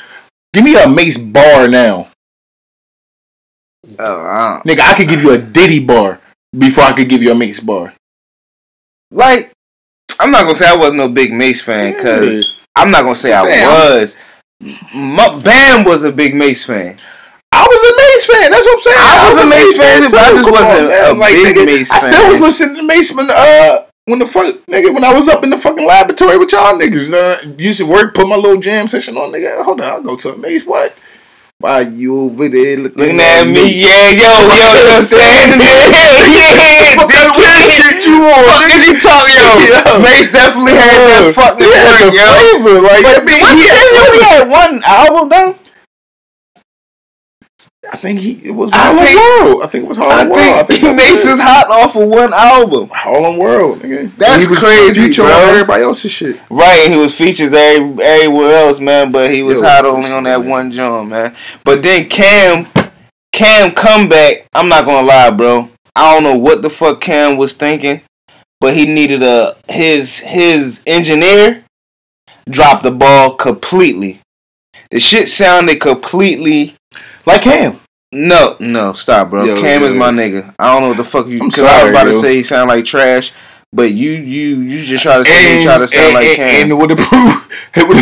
Give 0.54 0.64
me 0.64 0.82
a 0.82 0.88
Mase 0.88 1.18
bar 1.18 1.68
now, 1.68 2.08
Oh, 4.00 4.22
I 4.22 4.62
nigga. 4.66 4.80
I 4.80 4.94
could 4.96 5.08
give 5.08 5.22
you 5.22 5.32
a 5.32 5.38
Diddy 5.38 5.80
bar 5.84 6.20
before 6.58 6.84
I 6.84 6.94
could 6.94 7.10
give 7.10 7.22
you 7.24 7.32
a 7.32 7.36
Mase 7.36 7.60
bar. 7.60 7.94
like 9.12 9.52
I'm 10.20 10.32
not 10.32 10.44
gonna 10.44 10.56
say 10.56 10.68
I 10.68 10.76
wasn't 10.76 10.98
no 10.98 11.08
big 11.10 11.32
Mase 11.34 11.62
fan 11.62 11.94
because 11.94 12.56
I'm 12.76 12.92
not 12.92 13.04
gonna 13.04 13.16
say 13.16 13.34
I 13.34 13.44
was. 13.44 14.16
M- 14.64 15.16
Bam 15.44 15.86
was 15.86 16.04
a 16.04 16.12
big 16.12 16.34
Mase 16.36 16.64
fan. 16.66 16.98
I 17.52 17.66
was 17.66 17.82
a 17.82 17.94
Mase 17.98 18.28
fan. 18.28 18.52
That's 18.52 18.66
what 18.66 18.74
I'm 18.74 18.82
saying. 18.82 18.98
I 19.00 19.32
was 19.34 19.42
a 19.42 19.46
Mase 19.48 19.78
fan, 19.78 20.02
but 20.02 20.14
I 20.20 20.32
just 20.32 20.44
Come 20.44 20.52
wasn't 20.54 20.88
man. 20.90 21.16
a 21.16 21.20
big 21.20 21.56
nigga, 21.56 21.66
Mase 21.66 21.92
I 21.92 22.00
still 22.00 22.30
was 22.30 22.42
listening 22.42 22.76
to 22.78 22.84
Mase 22.84 23.14
when 23.14 23.30
uh 23.32 23.86
when 24.06 24.20
the 24.20 24.26
fuck 24.26 24.54
nigga 24.68 24.94
when 24.94 25.04
I 25.04 25.14
was 25.14 25.28
up 25.28 25.44
in 25.44 25.50
the 25.50 25.58
fucking 25.58 25.86
laboratory 25.86 26.38
with 26.38 26.52
y'all 26.52 26.74
niggas. 26.78 27.14
Uh, 27.14 27.54
used 27.58 27.80
to 27.80 27.86
work, 27.86 28.14
put 28.16 28.28
my 28.28 28.36
little 28.36 28.60
jam 28.60 28.88
session 28.88 29.18
on. 29.18 29.32
Nigga, 29.32 29.64
hold 29.64 29.82
on, 29.82 29.88
I'll 29.88 30.02
go 30.02 30.16
to 30.16 30.34
a 30.34 30.38
Mase. 30.38 30.66
What? 30.66 30.96
Why 31.60 31.82
you 31.90 32.14
over 32.22 32.48
there 32.50 32.78
looking, 32.78 33.18
Looking 33.18 33.20
at 33.20 33.44
me, 33.50 33.82
yeah, 33.82 34.14
yo, 34.14 34.30
yo, 34.46 34.62
you 34.78 34.94
understand? 34.94 35.58
Yeah, 35.58 36.30
yeah, 36.30 37.02
Fuck 37.02 37.10
the 37.10 37.66
shit 37.66 38.06
you 38.06 38.22
on? 38.30 38.46
Fuck 38.46 38.70
is 38.78 38.86
he 38.86 38.94
talking, 39.02 39.34
yo? 39.66 39.98
Mase 39.98 40.30
definitely 40.30 40.78
had 40.78 41.02
that 41.02 41.34
fucking 41.34 41.66
He 41.66 41.74
work, 41.74 42.14
the 42.14 42.14
yo. 42.14 42.30
flavor, 42.62 42.78
like, 42.86 43.06
I 43.10 43.26
mean, 43.26 43.42
What's 43.42 43.58
he 43.58 43.66
he 43.66 43.74
flavor. 43.74 44.22
had 44.22 44.46
one 44.54 44.84
album 44.86 45.30
though. 45.34 45.56
I 47.92 47.98
think 47.98 48.20
he 48.20 48.34
it 48.44 48.52
was 48.52 48.74
I 48.74 48.78
Harlem 48.78 49.46
World. 49.46 49.64
I 49.64 49.68
think 49.68 49.86
it 49.86 49.88
was 49.88 49.98
I 49.98 50.04
Harlem 50.04 50.30
World. 50.30 50.42
I 50.42 50.64
think 50.64 50.82
think 50.82 50.96
Mase 50.96 51.26
is 51.26 51.40
hot 51.40 51.70
off 51.70 51.96
of 51.96 52.08
one 52.08 52.34
album. 52.34 52.90
Harlem 52.90 53.38
World. 53.38 53.80
Nigga. 53.80 54.16
That's 54.16 54.44
he 54.44 54.50
was 54.50 54.60
crazy, 54.60 55.08
featuring 55.08 55.30
bro. 55.30 55.38
on 55.38 55.50
everybody 55.50 55.84
else's 55.84 56.12
shit. 56.12 56.40
Right, 56.50 56.80
and 56.86 56.94
he 56.94 57.00
was 57.00 57.16
features 57.16 57.54
every, 57.54 58.04
everywhere 58.04 58.58
else, 58.58 58.80
man. 58.80 59.12
But 59.12 59.32
he 59.32 59.44
was 59.44 59.60
Yo, 59.60 59.68
hot 59.68 59.86
only 59.86 60.12
on 60.12 60.24
that 60.24 60.44
one 60.44 60.72
joint, 60.72 61.10
man. 61.10 61.36
But 61.64 61.84
then 61.84 62.10
Cam, 62.10 62.68
Cam 63.32 63.72
comeback. 63.72 64.48
I'm 64.54 64.70
not 64.70 64.86
gonna 64.86 65.08
lie, 65.08 65.32
bro. 65.32 65.70
I 65.96 66.14
don't 66.14 66.24
know 66.24 66.38
what 66.38 66.62
the 66.62 66.70
fuck 66.70 67.02
Cam 67.02 67.38
was 67.38 67.54
thinking, 67.54 68.02
but 68.60 68.76
he 68.76 68.86
needed 68.86 69.24
a 69.24 69.56
his 69.68 70.20
his 70.20 70.82
engineer 70.86 71.64
dropped 72.50 72.84
the 72.84 72.92
ball 72.92 73.36
completely. 73.36 74.22
The 74.92 75.00
shit 75.00 75.28
sounded 75.28 75.82
completely 75.82 76.76
like 77.28 77.42
Cam. 77.44 77.80
No, 78.12 78.56
no, 78.60 78.94
stop, 78.94 79.30
bro. 79.30 79.44
Yo, 79.44 79.60
Cam 79.60 79.82
yo, 79.84 79.90
is 79.90 79.94
my 79.96 80.12
nigga. 80.12 80.56
I 80.58 80.72
don't 80.74 80.82
know 80.82 80.88
what 80.90 80.98
the 80.98 81.04
fuck 81.04 81.28
you. 81.28 81.42
I'm 81.42 81.50
Cause 81.52 81.60
I 81.60 81.64
was 81.64 81.72
sorry, 81.72 81.90
about 81.92 82.04
to 82.06 82.20
say 82.22 82.36
he 82.38 82.44
sound 82.44 82.70
like 82.70 82.86
trash, 82.86 83.34
but 83.74 83.92
you 83.92 84.12
you 84.12 84.62
you 84.62 84.86
just 84.86 85.04
try 85.04 85.18
to 85.18 85.26
say 85.26 85.58
and, 85.60 85.66
try 85.66 85.78
to 85.78 85.88
sound 85.88 86.06
and, 86.06 86.14
like 86.16 86.26
and, 86.26 86.36
Cam. 86.38 86.62
and 86.64 86.72
it 86.74 86.76
would 86.76 86.90
have 86.90 87.00
proved 87.04 87.52
it 87.76 87.84
would 87.88 87.98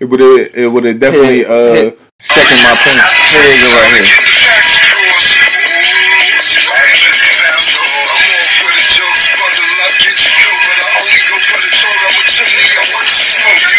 it 0.00 0.04
would 0.06 0.20
have 0.20 0.54
it 0.54 0.68
would 0.72 0.84
have 0.84 1.00
definitely 1.00 1.38
Hit- 1.42 1.50
uh 1.50 1.72
hit. 1.74 1.98
second 2.22 2.62
my 2.62 2.78
point. 2.78 3.02
Here 3.34 3.50
you 3.50 3.58
go 3.60 3.68
right 3.74 3.98
here. 3.98 4.14
I'm 4.14 4.30
all 7.18 8.46
for 8.62 8.70
the 8.70 8.84
jokes, 8.94 9.26
bundle 9.34 9.74
up, 9.82 9.94
get 10.06 10.14
you 10.22 10.30
killed, 10.38 10.62
but 10.62 10.78
I 10.78 10.88
only 11.02 11.22
go 11.26 11.36
for 11.42 11.58
the 11.58 11.70
throat. 11.74 11.98
I'm 11.98 12.14
a 12.14 12.24
chimney, 12.30 12.70
I'm 12.78 13.77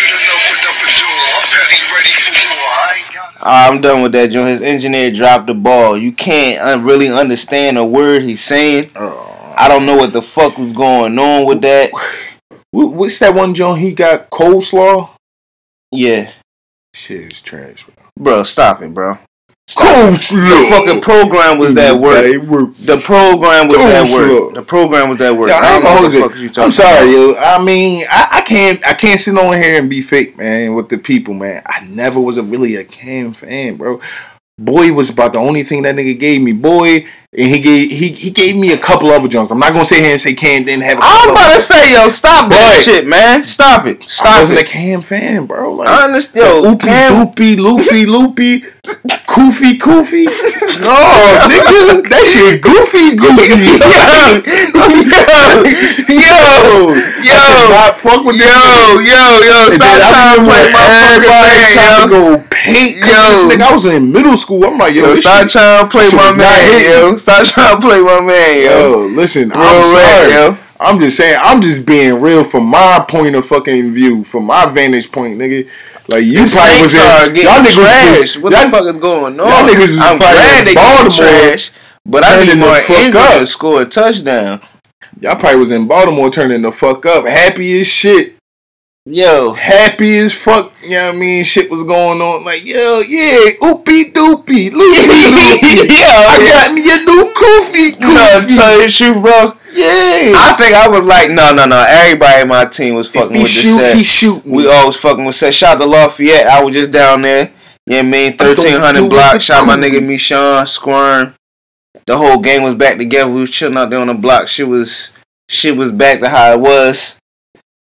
I'm 3.41 3.82
done 3.82 4.01
with 4.01 4.12
that, 4.13 4.32
Joe. 4.32 4.45
His 4.45 4.62
engineer 4.62 5.12
dropped 5.12 5.47
the 5.47 5.53
ball. 5.53 5.97
You 5.97 6.12
can't 6.12 6.62
un- 6.62 6.84
really 6.84 7.10
understand 7.10 7.77
a 7.77 7.86
word 7.86 8.23
he's 8.23 8.43
saying. 8.43 8.91
I 8.95 9.67
don't 9.67 9.86
know 9.86 9.95
what 9.95 10.13
the 10.13 10.21
fuck 10.21 10.58
was 10.58 10.73
going 10.73 11.17
on 11.19 11.45
with 11.45 11.62
that. 11.62 11.91
What- 12.71 12.93
What's 12.93 13.17
that 13.19 13.34
one 13.34 13.53
John? 13.53 13.79
He 13.79 13.93
got 13.93 14.29
coleslaw. 14.29 15.10
Yeah, 15.91 16.32
Shit 16.93 17.32
is 17.32 17.41
trash, 17.41 17.84
bro. 17.86 17.93
bro, 18.17 18.43
stop 18.43 18.82
it, 18.84 18.93
bro. 18.93 19.17
Coleslaw. 19.75 20.69
The 20.69 20.69
fucking 20.69 21.01
program 21.01 21.60
was 21.60 21.73
that 21.75 21.95
mm, 21.95 22.01
word. 22.01 22.47
word. 22.47 22.75
The 22.75 22.97
program 22.97 23.67
was 23.67 23.77
that 23.77 24.12
word. 24.12 24.55
The 24.55 24.63
program 24.63 25.10
was 25.10 25.19
that 25.19 25.36
word. 25.36 25.51
I 25.51 25.79
don't 25.79 25.84
know 25.84 26.01
what 26.01 26.12
the 26.12 26.19
fuck 26.19 26.36
you 26.38 26.49
talking 26.49 26.63
I'm 26.63 26.71
sorry, 26.71 27.12
yo. 27.12 27.36
I 27.36 27.63
mean, 27.63 28.05
I, 28.10 28.27
I 28.32 28.41
can't, 28.41 28.86
I 28.86 28.93
can't 28.93 29.19
sit 29.19 29.38
on 29.38 29.53
here 29.53 29.79
and 29.79 29.89
be 29.89 30.01
fake, 30.01 30.38
man, 30.38 30.73
with 30.73 30.89
the 30.89 30.97
people, 30.97 31.34
man. 31.34 31.62
I 31.65 31.86
never 31.86 32.19
was 32.19 32.38
a 32.38 32.43
really 32.43 32.75
a 32.75 32.84
Cam 32.84 33.34
fan, 33.34 33.77
bro. 33.77 34.01
Boy 34.60 34.91
was 34.91 35.10
about 35.10 35.32
the 35.34 35.39
only 35.39 35.63
thing 35.63 35.84
that 35.84 35.95
nigga 35.95 36.19
gave 36.19 36.41
me, 36.41 36.52
boy, 36.52 37.06
and 37.32 37.48
he 37.48 37.60
gave 37.62 37.91
he 37.91 38.10
he 38.12 38.30
gave 38.30 38.56
me 38.58 38.74
a 38.74 38.78
couple 38.78 39.10
other 39.10 39.28
Jones. 39.30 39.52
I'm 39.52 39.60
not 39.60 39.72
gonna 39.72 39.86
sit 39.86 40.00
here 40.04 40.12
and 40.12 40.19
say 40.22 40.34
Cam 40.34 40.65
didn't 40.65 40.84
have. 40.84 40.98
a 40.98 41.02
I'm 41.02 41.30
about 41.32 41.54
to 41.56 41.62
say, 41.62 41.93
yo, 41.93 42.10
stop 42.10 42.50
that 42.50 42.82
shit, 42.84 43.08
man. 43.08 43.45
Stop 43.45 43.86
it. 43.86 44.04
I 44.04 44.08
Stop 44.08 44.39
wasn't 44.41 44.60
it. 44.60 44.67
a 44.67 44.69
Cam 44.69 45.02
fan, 45.02 45.45
bro. 45.45 45.76
Like, 45.76 45.88
I 45.88 46.04
understand. 46.04 46.45
Yo, 46.45 46.63
Oopie 46.74 46.82
Cam, 46.82 47.28
doopy, 47.28 47.58
loopy 47.58 48.06
loopy, 48.06 48.62
koofy 49.28 49.78
koofy. 49.80 50.26
No, 50.77 50.93
nigga, 51.49 52.05
that 52.10 52.23
shit 52.29 52.62
goofy 52.62 53.15
goofy. 53.17 53.58
yo, 55.19 55.65
yo, 56.08 56.95
yo, 57.23 57.69
Not 57.69 57.97
fuck 57.97 58.23
with 58.25 58.36
yo, 58.38 58.99
yo, 58.99 59.41
yo, 59.41 59.58
And 59.65 59.82
stop 59.82 59.97
trying 59.99 60.39
to 60.39 60.45
play 60.45 60.71
my 60.71 60.86
everybody 61.15 61.73
tried 61.73 61.99
man, 61.99 62.10
to 62.10 62.15
yo. 62.15 62.38
go 62.38 62.43
paint. 62.49 62.97
Yo. 62.97 63.05
Yo, 63.05 63.15
this 63.32 63.45
nigga, 63.55 63.62
I 63.62 63.73
was 63.73 63.86
in 63.86 64.12
middle 64.12 64.38
school. 64.38 64.65
I'm 64.65 64.77
like, 64.77 64.93
yo, 64.95 65.05
Yo, 65.08 65.15
stop 65.15 65.41
shit- 65.41 65.51
trying 65.51 65.84
to 65.84 65.89
play 65.89 66.12
my 66.13 66.36
man, 66.36 66.84
yo. 66.86 67.15
Stop 67.15 67.45
trying 67.47 67.75
to 67.75 67.82
play 67.88 68.01
my 68.01 68.21
man, 68.21 68.58
yo. 68.63 68.89
Yo, 68.91 69.05
listen, 69.08 69.49
Real 69.49 69.58
I'm 69.60 69.84
sorry. 69.84 70.32
yo. 70.34 70.58
I'm 70.82 70.97
just 70.99 71.17
saying, 71.17 71.38
I'm 71.41 71.62
just 71.62 71.86
being 71.86 72.21
real 72.21 72.43
from 72.45 72.65
my 72.65 73.03
point 73.08 73.36
of 73.36 73.45
fucking 73.45 73.91
view, 73.93 74.23
from 74.23 74.45
my 74.45 74.65
vantage 74.67 75.12
point, 75.12 75.38
nigga. 75.38 75.67
Like 76.10 76.24
you 76.26 76.45
The 76.45 76.52
probably 76.52 76.82
was 76.82 76.91
Saints 76.91 76.93
in, 76.93 77.36
y'all 77.45 77.62
niggas 77.62 77.74
trash. 77.76 78.36
was, 78.36 78.43
what 78.43 78.50
the 78.52 78.69
fuck 78.72 78.86
is 78.95 79.02
going 79.02 79.39
on? 79.39 79.48
y'all 79.48 79.67
niggas 79.67 79.80
was 79.93 80.00
I'm 80.00 80.17
probably 80.17 80.36
glad 80.38 80.60
in 80.60 80.65
they 80.65 80.74
Baltimore 80.74 81.12
trash, 81.28 81.72
but 82.06 82.24
I 82.24 82.43
need 82.43 82.58
more 82.58 82.76
fuck 82.82 83.15
up. 83.15 83.39
to 83.41 83.48
score 83.48 83.82
a 83.82 83.86
touchdown. 83.86 84.62
y'all 85.22 85.36
probably 85.36 85.60
was 85.60 85.72
in 85.72 85.88
Baltimore 85.88 86.30
turning 86.32 86.62
the 86.63 86.72
fuck 86.72 87.06
up, 87.06 87.26
happy 87.26 87.80
as 87.82 87.88
shit. 87.88 88.36
Yo, 89.06 89.54
happy 89.54 90.17
as 90.19 90.34
fuck. 90.34 90.72
You 90.84 90.89
know 90.91 91.08
what 91.08 91.15
I 91.15 91.17
mean? 91.19 91.43
Shit 91.43 91.72
was 91.72 91.84
going 91.84 92.22
on. 92.22 92.45
Like, 92.45 92.63
yo, 92.63 93.02
yeah, 93.08 93.52
oopie 93.62 94.12
doopie, 94.13 94.69
loopy 94.69 94.72
loopy. 95.34 95.88
Yo, 95.93 96.06
I 96.06 96.43
got 96.45 96.74
me 96.74 96.82
a 96.82 96.98
new 97.06 97.34
koofy 97.34 97.93
You 98.00 98.08
know, 98.08 98.45
koofy. 98.45 98.56
tell 98.56 99.13
you 99.15 99.22
bro. 99.22 99.58
Yeah. 99.71 100.34
I 100.36 100.55
think 100.58 100.73
I 100.75 100.88
was 100.88 101.03
like, 101.03 101.32
no, 101.32 101.53
no, 101.53 101.65
no. 101.65 101.86
Everybody 101.88 102.41
in 102.41 102.47
my 102.47 102.65
team 102.65 102.95
was 102.95 103.08
if 103.08 103.13
fucking 103.13 103.36
he 103.36 103.43
with 103.43 103.51
shoot, 103.51 103.71
the 103.71 103.77
set. 103.77 103.97
he 103.97 104.03
shoot 104.03 104.45
me. 104.45 104.51
We 104.51 104.69
always 104.69 104.95
fucking 104.95 105.25
with 105.25 105.36
set. 105.36 105.53
Shout 105.53 105.75
out 105.75 105.79
to 105.79 105.86
Lafayette. 105.86 106.47
I 106.47 106.63
was 106.63 106.73
just 106.73 106.91
down 106.91 107.21
there. 107.21 107.51
You 107.86 107.93
know 107.93 107.97
what 107.97 108.05
I 108.05 108.10
mean? 108.10 108.38
don't 108.38 108.55
do 108.55 108.62
1300 108.63 109.05
it 109.05 109.10
block. 109.10 109.41
Shout 109.41 109.62
out 109.62 109.67
my 109.67 109.75
nigga 109.75 110.05
Michon, 110.05 110.65
Squirm. 110.67 111.36
The 112.05 112.17
whole 112.17 112.39
game 112.39 112.63
was 112.63 112.75
back 112.75 112.97
together. 112.97 113.32
We 113.32 113.41
was 113.41 113.51
chilling 113.51 113.77
out 113.77 113.89
there 113.89 113.99
on 113.99 114.08
the 114.08 114.13
block. 114.13 114.47
Shit 114.47 114.67
was 114.67 115.12
shit 115.47 115.75
was 115.75 115.91
back 115.91 116.19
to 116.21 116.29
how 116.29 116.53
it 116.53 116.60
was. 116.60 117.17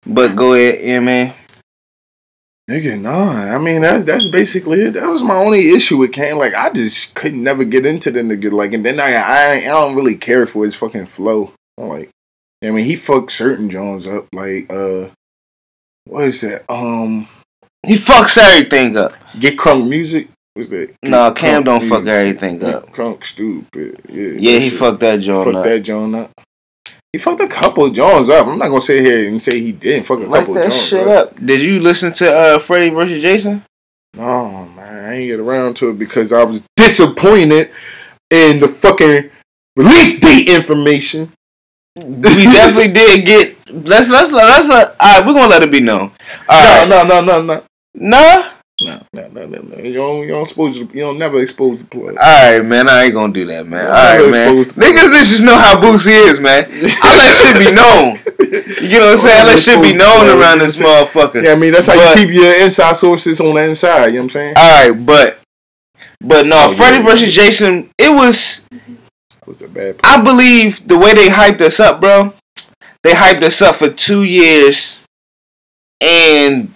But 0.06 0.36
go 0.36 0.54
ahead, 0.54 0.80
yeah, 0.82 1.00
man. 1.00 1.34
Nigga, 2.70 3.00
nah. 3.00 3.56
I 3.56 3.58
mean, 3.58 3.82
that, 3.82 4.06
that's 4.06 4.28
basically 4.28 4.82
it. 4.82 4.92
That 4.96 5.08
was 5.08 5.24
my 5.24 5.36
only 5.36 5.70
issue 5.70 5.98
with 5.98 6.12
Kane. 6.12 6.38
Like, 6.38 6.54
I 6.54 6.70
just 6.70 7.16
couldn't 7.16 7.42
never 7.42 7.64
get 7.64 7.86
into 7.86 8.12
the 8.12 8.20
nigga. 8.20 8.52
Like, 8.52 8.74
and 8.74 8.86
then 8.86 9.00
I, 9.00 9.14
I, 9.14 9.52
I 9.56 9.64
don't 9.68 9.96
really 9.96 10.16
care 10.16 10.46
for 10.46 10.66
his 10.66 10.76
fucking 10.76 11.06
flow. 11.06 11.54
I'm 11.78 11.88
like, 11.90 12.10
I 12.64 12.72
mean, 12.72 12.86
he 12.86 12.96
fucked 12.96 13.32
certain 13.32 13.70
Jones 13.70 14.08
up. 14.08 14.28
Like, 14.34 14.72
uh, 14.72 15.10
what 16.06 16.26
is 16.26 16.42
that? 16.42 16.66
Um, 16.72 17.28
He 17.86 17.96
fucks 17.96 18.38
everything 18.38 18.98
up. 18.98 19.14
get 19.40 19.58
crunk 19.58 19.88
music. 19.88 20.30
What's 20.56 20.70
that? 20.70 20.88
Get 21.04 21.12
Nah, 21.12 21.32
Cam 21.34 21.64
don't 21.64 21.82
fuck 21.88 22.04
Music. 22.04 22.10
everything 22.20 22.60
Get 22.60 22.74
up. 22.76 22.92
Crunk 22.92 23.24
stupid. 23.24 24.02
Yeah, 24.10 24.32
Yeah, 24.38 24.60
he 24.60 24.70
shit. 24.70 24.80
fucked 24.80 25.00
that 25.02 25.18
joint 25.18 25.46
Fucked 25.46 25.56
up. 25.58 25.64
that 25.66 25.80
John 25.82 26.16
up. 26.16 26.32
He 27.14 27.20
fucked 27.20 27.42
a 27.42 27.48
couple 27.48 27.88
Johns 27.92 28.30
up. 28.30 28.48
I'm 28.48 28.58
not 28.58 28.70
gonna 28.70 28.82
sit 28.82 29.06
here 29.06 29.28
and 29.28 29.42
say 29.42 29.60
he 29.60 29.72
didn't 29.72 30.06
fuck 30.06 30.20
a 30.20 30.24
Like 30.24 30.40
couple 30.42 30.56
that 30.56 30.72
Johns 30.72 30.88
shit 30.88 31.08
up. 31.08 31.28
up. 31.34 31.46
Did 31.46 31.62
you 31.62 31.80
listen 31.80 32.12
to 32.14 32.34
uh 32.36 32.60
Freddy 32.60 32.90
versus 32.90 33.22
Jason? 33.22 33.64
No, 34.16 34.66
man, 34.76 35.06
I 35.06 35.14
ain't 35.14 35.28
get 35.30 35.40
around 35.40 35.76
to 35.78 35.90
it 35.92 36.00
because 36.00 36.34
I 36.34 36.44
was 36.44 36.64
disappointed 36.76 37.70
in 38.32 38.60
the 38.60 38.68
fucking 38.68 39.30
release 39.76 40.20
date 40.20 40.50
information. 40.50 41.34
We 42.06 42.44
definitely 42.46 42.94
did 42.94 43.26
get. 43.26 43.70
Let's 43.70 44.10
let's 44.10 44.32
let's 44.32 44.68
let. 44.68 44.96
All 45.00 45.20
right, 45.20 45.26
we're 45.26 45.34
gonna 45.34 45.48
let 45.48 45.64
it 45.64 45.72
be 45.72 45.82
known. 45.82 46.12
All 46.48 46.64
right, 46.80 46.88
no, 46.88 47.04
no, 47.04 47.22
no, 47.22 47.42
no, 47.42 47.56
no, 47.56 47.64
no. 47.96 48.52
no, 48.80 49.02
no, 49.14 49.28
no, 49.30 49.46
no, 49.48 49.62
no. 49.62 49.78
You 49.78 49.94
don't, 49.94 50.22
you 50.22 50.28
don't 50.28 50.42
expose, 50.44 50.78
you 50.78 50.86
don't 50.88 51.18
never 51.18 51.42
expose 51.42 51.80
the 51.80 51.86
plug. 51.86 52.10
All 52.10 52.54
right, 52.54 52.64
man. 52.64 52.88
I 52.88 53.06
ain't 53.06 53.14
gonna 53.16 53.34
do 53.34 53.46
that, 53.48 53.66
man. 53.68 53.88
All 53.88 53.92
right, 53.94 54.32
man. 54.32 54.56
Niggas, 54.64 55.12
let's 55.12 55.30
just 55.32 55.44
know 55.44 55.58
how 55.58 55.82
Boosie 55.82 56.10
is, 56.30 56.40
man. 56.40 56.66
I 57.02 57.18
let 57.18 57.34
shit 57.34 57.68
be 57.68 57.74
known. 57.74 58.20
You 58.90 59.00
know 59.00 59.08
what 59.08 59.12
I'm 59.14 59.18
saying? 59.28 59.42
I 59.42 59.44
let 59.46 59.60
shit 59.60 59.82
be 59.82 59.96
known 59.96 60.28
around 60.40 60.60
this 60.60 60.80
motherfucker. 60.80 61.44
Yeah, 61.44 61.54
I 61.54 61.56
mean 61.56 61.74
that's 61.74 61.88
how 61.88 61.96
But- 61.96 62.20
you 62.20 62.26
keep 62.28 62.36
your 62.36 62.64
inside 62.64 62.96
sources 62.96 63.42
on 63.42 63.56
the 63.56 63.64
inside. 63.64 64.08
You 64.08 64.12
know 64.14 64.20
what 64.20 64.24
I'm 64.26 64.30
saying? 64.30 64.54
All 64.56 64.88
right, 64.92 65.06
but 65.06 65.40
but 66.22 66.46
no, 66.46 66.68
Oh, 66.70 66.74
Freddy 66.76 66.98
yeah. 66.98 67.04
versus 67.06 67.34
Jason. 67.34 67.90
It 67.98 68.10
was. 68.12 68.62
Was 69.48 69.62
a 69.62 69.70
bad. 69.70 70.02
I 70.04 70.22
believe 70.22 70.86
the 70.88 70.98
way 70.98 71.14
they 71.14 71.30
hyped 71.30 71.62
us 71.62 71.80
up, 71.80 72.02
bro. 72.02 72.34
They 73.02 73.14
hyped 73.14 73.44
us 73.44 73.62
up 73.62 73.76
for 73.76 73.90
two 73.90 74.24
years, 74.24 75.02
and 76.02 76.74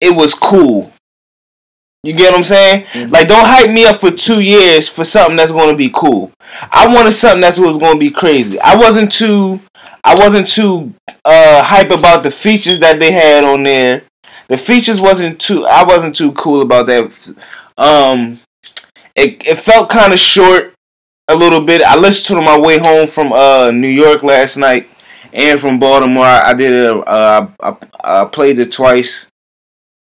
it 0.00 0.16
was 0.16 0.34
cool. 0.34 0.92
You 2.02 2.12
get 2.12 2.32
what 2.32 2.38
I'm 2.38 2.44
saying? 2.44 2.84
Mm-hmm. 2.86 3.12
Like, 3.12 3.28
don't 3.28 3.46
hype 3.46 3.70
me 3.70 3.84
up 3.84 4.00
for 4.00 4.10
two 4.10 4.40
years 4.40 4.88
for 4.88 5.04
something 5.04 5.36
that's 5.36 5.52
going 5.52 5.70
to 5.70 5.76
be 5.76 5.90
cool. 5.94 6.32
I 6.72 6.92
wanted 6.92 7.12
something 7.12 7.40
that's 7.40 7.58
was 7.58 7.78
going 7.78 7.94
to 7.94 7.98
be 8.00 8.10
crazy. 8.10 8.60
I 8.60 8.74
wasn't 8.74 9.12
too, 9.12 9.60
I 10.02 10.16
wasn't 10.16 10.48
too 10.48 10.92
uh, 11.24 11.62
hype 11.62 11.90
about 11.90 12.24
the 12.24 12.32
features 12.32 12.80
that 12.80 12.98
they 12.98 13.12
had 13.12 13.44
on 13.44 13.62
there. 13.62 14.02
The 14.48 14.58
features 14.58 15.00
wasn't 15.00 15.40
too. 15.40 15.66
I 15.66 15.84
wasn't 15.84 16.16
too 16.16 16.32
cool 16.32 16.62
about 16.62 16.86
that. 16.86 17.34
Um, 17.78 18.40
it 19.14 19.46
it 19.46 19.58
felt 19.58 19.88
kind 19.88 20.12
of 20.12 20.18
short 20.18 20.73
a 21.28 21.34
little 21.34 21.60
bit. 21.60 21.82
I 21.82 21.96
listened 21.96 22.26
to 22.26 22.42
it 22.42 22.46
on 22.48 22.60
my 22.60 22.66
way 22.66 22.78
home 22.78 23.06
from 23.06 23.32
uh 23.32 23.70
New 23.70 23.88
York 23.88 24.22
last 24.22 24.56
night 24.56 24.88
and 25.32 25.60
from 25.60 25.78
Baltimore. 25.78 26.24
I 26.24 26.54
did 26.54 26.72
it. 26.72 27.08
Uh, 27.08 27.48
I, 27.60 27.76
I 28.02 28.24
played 28.26 28.58
it 28.58 28.72
twice, 28.72 29.26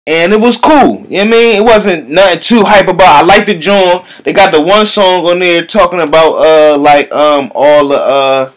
and 0.06 0.32
it 0.32 0.40
was 0.40 0.56
cool. 0.56 1.06
You 1.08 1.24
know 1.24 1.24
what 1.24 1.26
I 1.26 1.30
mean? 1.30 1.56
It 1.56 1.64
wasn't 1.64 2.08
nothing 2.10 2.40
too 2.40 2.64
hype 2.64 2.88
about. 2.88 3.24
I 3.24 3.26
liked 3.26 3.46
the 3.46 3.58
joint. 3.58 4.04
They 4.24 4.32
got 4.32 4.52
the 4.52 4.60
one 4.60 4.86
song 4.86 5.26
on 5.26 5.38
there 5.38 5.64
talking 5.66 6.00
about 6.00 6.32
uh 6.34 6.78
like 6.78 7.10
um 7.12 7.50
all 7.54 7.88
the 7.88 7.96
uh 7.98 8.50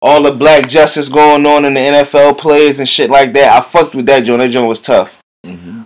all 0.00 0.22
the 0.22 0.32
black 0.32 0.68
justice 0.68 1.08
going 1.08 1.44
on 1.44 1.64
in 1.64 1.74
the 1.74 1.80
NFL 1.80 2.38
players 2.38 2.78
and 2.78 2.88
shit 2.88 3.10
like 3.10 3.32
that. 3.32 3.56
I 3.56 3.60
fucked 3.64 3.94
with 3.94 4.06
that 4.06 4.24
joint. 4.24 4.40
That 4.40 4.50
joint 4.50 4.68
was 4.68 4.80
tough. 4.80 5.18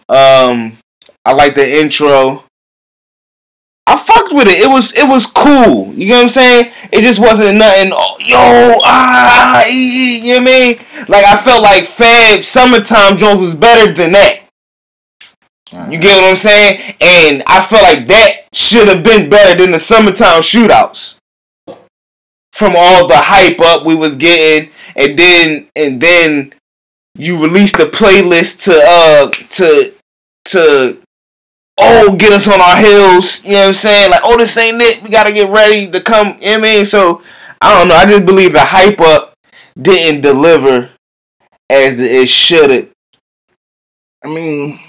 Um, 0.09 0.77
I 1.25 1.33
like 1.33 1.55
the 1.55 1.81
intro. 1.81 2.45
Fucked 4.05 4.33
with 4.33 4.49
it. 4.49 4.61
It 4.61 4.69
was 4.69 4.93
it 4.93 5.09
was 5.09 5.27
cool. 5.27 5.93
You 5.95 6.09
know 6.09 6.17
what 6.17 6.23
I'm 6.25 6.29
saying? 6.29 6.73
It 6.93 7.03
just 7.03 7.21
wasn't 7.21 7.59
nothing. 7.59 7.93
Oh, 7.95 8.17
yo, 8.19 8.81
ah, 8.85 9.65
ee, 9.69 10.19
you 10.19 10.35
know 10.35 10.41
what 10.41 10.41
I 10.41 10.45
mean? 10.45 10.77
Like 11.09 11.25
I 11.25 11.41
felt 11.41 11.63
like 11.63 11.87
Fab 11.87 12.45
Summertime 12.45 13.17
Jones 13.17 13.41
was 13.41 13.55
better 13.55 13.93
than 13.93 14.13
that. 14.13 14.41
You 15.91 15.99
get 15.99 16.21
what 16.21 16.31
I'm 16.31 16.37
saying? 16.37 16.97
And 17.01 17.43
I 17.47 17.63
felt 17.63 17.83
like 17.83 18.07
that 18.09 18.49
should 18.53 18.89
have 18.89 19.03
been 19.03 19.31
better 19.31 19.57
than 19.57 19.73
the 19.73 19.79
Summertime 19.79 20.43
Shootouts. 20.43 21.17
From 22.53 22.75
all 22.77 23.09
the 23.09 23.17
hype 23.17 23.61
up 23.61 23.87
we 23.87 23.95
was 23.95 24.17
getting, 24.17 24.71
and 24.95 25.19
then 25.19 25.69
and 25.75 26.01
then 26.01 26.55
you 27.15 27.43
released 27.43 27.79
the 27.79 27.85
playlist 27.85 28.65
to 28.65 28.79
uh 28.85 29.31
to 29.51 29.95
to 30.47 31.02
oh, 31.79 32.17
get 32.17 32.33
us 32.33 32.49
on 32.49 32.61
our 32.61 32.77
heels. 32.77 33.45
You 33.45 33.53
know 33.53 33.59
what 33.61 33.69
I'm 33.69 33.75
saying? 33.75 34.11
Like, 34.11 34.21
oh, 34.25 34.37
this 34.39 34.57
ain't 34.57 34.81
it. 34.83 35.03
We 35.03 35.11
gotta 35.11 35.33
get 35.33 35.51
ready 35.51 35.91
to 35.91 36.01
come. 36.01 36.39
You 36.41 36.47
know 36.47 36.55
I 36.55 36.57
mean? 36.59 36.87
So 36.87 37.23
I 37.61 37.79
don't 37.79 37.89
know. 37.89 37.95
I 37.95 38.07
just 38.07 38.27
believe 38.27 38.53
the 38.53 38.65
hype 38.65 39.01
up 39.01 39.35
didn't 39.81 40.21
deliver 40.21 40.91
as 41.71 41.99
it 41.99 42.29
should. 42.29 42.91
I 44.25 44.29
mean, 44.29 44.81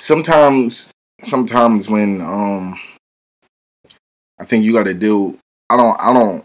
sometimes, 0.00 0.88
sometimes 1.22 1.88
when 1.88 2.20
um, 2.20 2.78
I 4.38 4.44
think 4.44 4.64
you 4.64 4.72
got 4.72 4.84
to 4.84 4.94
do. 4.94 5.38
I 5.70 5.76
don't. 5.76 5.98
I 6.00 6.12
don't. 6.12 6.44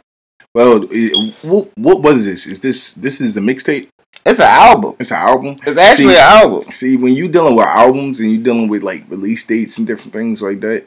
Well, 0.54 0.88
it, 0.90 1.36
what 1.42 1.70
what 1.76 2.02
was 2.02 2.26
this? 2.26 2.46
Is 2.46 2.62
this 2.62 2.94
this 2.94 3.20
is 3.22 3.38
a 3.38 3.42
mixtape? 3.42 3.90
It's 4.26 4.40
an 4.40 4.46
album. 4.46 4.96
It's 5.00 5.12
an 5.12 5.18
album. 5.18 5.56
It's 5.66 5.78
actually 5.80 6.06
See- 6.06 6.20
an 6.20 6.42
album. 6.44 6.72
See, 6.72 6.98
when 6.98 7.14
you 7.16 7.28
dealing 7.30 7.56
with 7.56 7.66
albums 7.66 8.20
and 8.20 8.30
you 8.32 8.38
dealing 8.38 8.68
with 8.68 8.84
like 8.84 9.10
release 9.10 9.46
dates 9.46 9.78
and 9.78 9.88
different 9.88 10.14
things 10.14 10.42
like 10.42 10.60
that, 10.62 10.86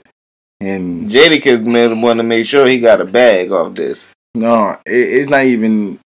and 0.61 1.11
Jadakiss 1.11 1.64
man 1.64 2.03
want 2.03 2.18
to 2.18 2.22
make 2.22 2.47
sure 2.47 2.66
he 2.66 2.78
got 2.81 3.01
a 3.01 3.07
bag 3.07 3.51
off 3.51 3.74
this. 3.74 4.05
no, 4.35 4.72
it, 4.85 4.93
it's 4.93 5.31
not 5.31 5.45
even 5.45 5.99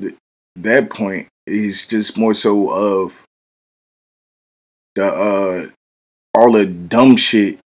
th- 0.00 0.14
that 0.56 0.88
point. 0.90 1.28
It's 1.46 1.86
just 1.86 2.16
more 2.16 2.32
so 2.34 2.70
of 2.70 3.22
the 4.94 5.06
uh 5.06 5.66
all 6.34 6.52
the 6.52 6.66
dumb 6.66 7.16
shit 7.16 7.58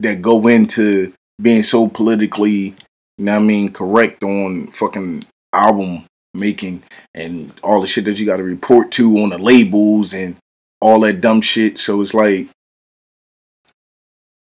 that 0.00 0.20
go 0.22 0.46
into 0.46 1.12
being 1.40 1.62
so 1.62 1.88
politically, 1.88 2.74
you 3.18 3.24
know 3.24 3.32
what 3.34 3.40
I 3.42 3.44
mean, 3.44 3.72
correct 3.72 4.22
on 4.24 4.68
fucking 4.68 5.24
album 5.52 6.04
making 6.36 6.82
and 7.14 7.52
all 7.62 7.80
the 7.80 7.86
shit 7.86 8.04
that 8.04 8.18
you 8.18 8.26
got 8.26 8.36
to 8.36 8.44
report 8.44 8.90
to 8.92 9.18
on 9.18 9.30
the 9.30 9.38
labels 9.38 10.14
and 10.14 10.36
all 10.80 11.00
that 11.00 11.20
dumb 11.20 11.40
shit. 11.40 11.78
So 11.78 12.00
it's 12.00 12.14
like, 12.14 12.48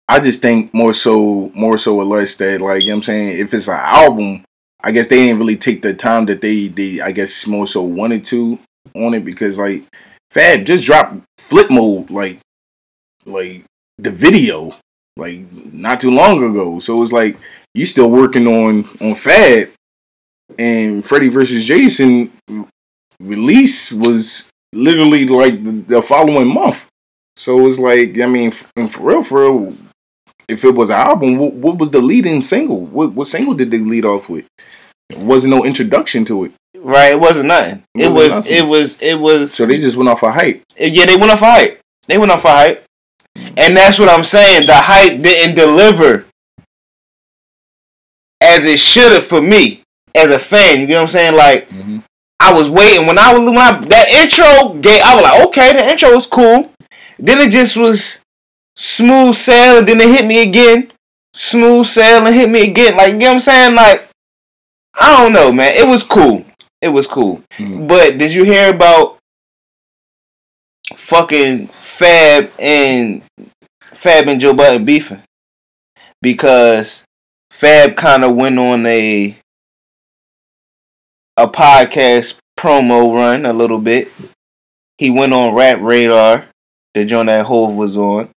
I 0.08 0.20
just 0.20 0.42
think 0.42 0.72
more 0.74 0.92
so, 0.92 1.50
more 1.54 1.78
so 1.78 1.96
or 1.96 2.04
less 2.04 2.36
that 2.36 2.60
like, 2.60 2.82
you 2.82 2.88
know 2.88 2.94
what 2.94 2.98
I'm 2.98 3.02
saying, 3.02 3.38
if 3.38 3.54
it's 3.54 3.68
an 3.68 3.74
album, 3.74 4.44
I 4.82 4.92
guess 4.92 5.08
they 5.08 5.16
didn't 5.16 5.38
really 5.38 5.56
take 5.56 5.82
the 5.82 5.94
time 5.94 6.26
that 6.26 6.40
they, 6.40 6.68
they 6.68 7.00
I 7.00 7.12
guess 7.12 7.46
more 7.46 7.66
so 7.66 7.82
wanted 7.82 8.24
to 8.26 8.58
on 8.94 9.14
it 9.14 9.24
because 9.24 9.58
like 9.58 9.84
Fab 10.30 10.64
just 10.64 10.86
dropped 10.86 11.20
Flip 11.38 11.70
Mode 11.70 12.10
like, 12.10 12.40
like 13.26 13.64
the 13.98 14.10
video 14.10 14.74
like 15.16 15.40
not 15.72 16.00
too 16.00 16.10
long 16.10 16.42
ago. 16.42 16.80
So 16.80 17.02
it's 17.02 17.12
like 17.12 17.36
you 17.74 17.86
still 17.86 18.10
working 18.10 18.46
on 18.46 18.88
on 19.00 19.14
Fab 19.14 19.70
and 20.58 21.04
Freddy 21.04 21.28
versus 21.28 21.64
Jason 21.64 22.30
release 23.20 23.92
was 23.92 24.48
literally 24.72 25.26
like 25.26 25.62
the, 25.62 25.72
the 25.72 26.02
following 26.02 26.52
month. 26.52 26.86
So 27.36 27.66
it's 27.66 27.78
like 27.78 28.18
I 28.20 28.26
mean, 28.26 28.52
and 28.76 28.92
for 28.92 29.08
real, 29.08 29.22
for 29.22 29.40
real, 29.40 29.76
if 30.48 30.64
it 30.64 30.74
was 30.74 30.90
an 30.90 30.96
album, 30.96 31.36
what, 31.36 31.52
what 31.54 31.78
was 31.78 31.90
the 31.90 32.00
leading 32.00 32.40
single? 32.40 32.80
What 32.80 33.12
what 33.12 33.26
single 33.26 33.54
did 33.54 33.70
they 33.70 33.78
lead 33.78 34.04
off 34.04 34.28
with? 34.28 34.46
There 35.08 35.24
wasn't 35.24 35.54
no 35.54 35.64
introduction 35.64 36.24
to 36.26 36.44
it. 36.44 36.52
Right? 36.76 37.12
It 37.12 37.20
wasn't 37.20 37.46
nothing. 37.46 37.82
It, 37.94 38.08
wasn't 38.08 38.14
was. 38.14 38.28
nothing. 38.28 38.52
It 38.52 38.66
was. 38.66 38.96
It 39.00 39.14
was. 39.18 39.54
So 39.54 39.66
they 39.66 39.78
just 39.78 39.96
went 39.96 40.08
off 40.08 40.22
a 40.22 40.32
hype. 40.32 40.62
Uh, 40.80 40.84
yeah, 40.84 41.06
they 41.06 41.16
went 41.16 41.32
off 41.32 41.42
a 41.42 41.50
hype. 41.50 41.80
They 42.06 42.18
went 42.18 42.32
off 42.32 42.44
a 42.44 42.50
hype, 42.50 42.84
and 43.36 43.76
that's 43.76 43.98
what 43.98 44.08
I'm 44.08 44.24
saying. 44.24 44.66
The 44.66 44.74
hype 44.74 45.20
didn't 45.20 45.56
deliver 45.56 46.26
as 48.40 48.64
it 48.64 48.78
should 48.78 49.12
have 49.12 49.26
for 49.26 49.40
me 49.40 49.79
as 50.14 50.30
a 50.30 50.38
fan. 50.38 50.80
You 50.80 50.86
know 50.88 50.94
what 50.96 51.02
I'm 51.02 51.08
saying? 51.08 51.36
Like 51.36 51.68
mm-hmm. 51.68 51.98
I 52.40 52.52
was 52.52 52.70
waiting 52.70 53.06
when 53.06 53.18
I 53.18 53.32
was 53.32 53.48
when 53.48 53.58
I, 53.58 53.80
that 53.80 54.08
intro 54.08 54.74
gave. 54.80 55.02
I 55.02 55.14
was 55.14 55.24
like, 55.24 55.46
okay, 55.48 55.72
the 55.72 55.90
intro 55.90 56.14
was 56.14 56.26
cool. 56.26 56.72
Then 57.18 57.38
it 57.40 57.50
just 57.50 57.76
was 57.76 58.20
smooth 58.76 59.34
sailing. 59.34 59.86
Then 59.86 60.00
it 60.00 60.08
hit 60.08 60.26
me 60.26 60.42
again. 60.42 60.90
Smooth 61.34 61.86
sailing 61.86 62.32
hit 62.32 62.50
me 62.50 62.62
again. 62.62 62.96
Like 62.96 63.12
you 63.12 63.18
know 63.18 63.26
what 63.26 63.34
I'm 63.34 63.40
saying? 63.40 63.74
Like 63.74 64.08
I 64.94 65.22
don't 65.22 65.32
know, 65.32 65.52
man. 65.52 65.74
It 65.74 65.86
was 65.86 66.02
cool. 66.02 66.44
It 66.80 66.88
was 66.88 67.06
cool. 67.06 67.42
Mm-hmm. 67.58 67.86
But 67.86 68.18
did 68.18 68.32
you 68.32 68.44
hear 68.44 68.70
about 68.74 69.18
fucking 70.96 71.66
Fab 71.66 72.50
and 72.58 73.22
Fab 73.92 74.28
and 74.28 74.40
Joe 74.40 74.54
Budden 74.54 74.84
beefing? 74.84 75.22
Because 76.22 77.04
Fab 77.50 77.96
kind 77.96 78.24
of 78.24 78.34
went 78.34 78.58
on 78.58 78.86
a 78.86 79.36
a 81.40 81.48
podcast 81.48 82.36
promo 82.58 83.14
run 83.14 83.46
a 83.46 83.52
little 83.52 83.78
bit. 83.78 84.12
He 84.98 85.10
went 85.10 85.32
on 85.32 85.54
Rap 85.54 85.78
Radar, 85.80 86.46
the 86.94 87.06
joint 87.06 87.28
that 87.28 87.46
Hove 87.46 87.74
was 87.74 87.96
on, 87.96 88.28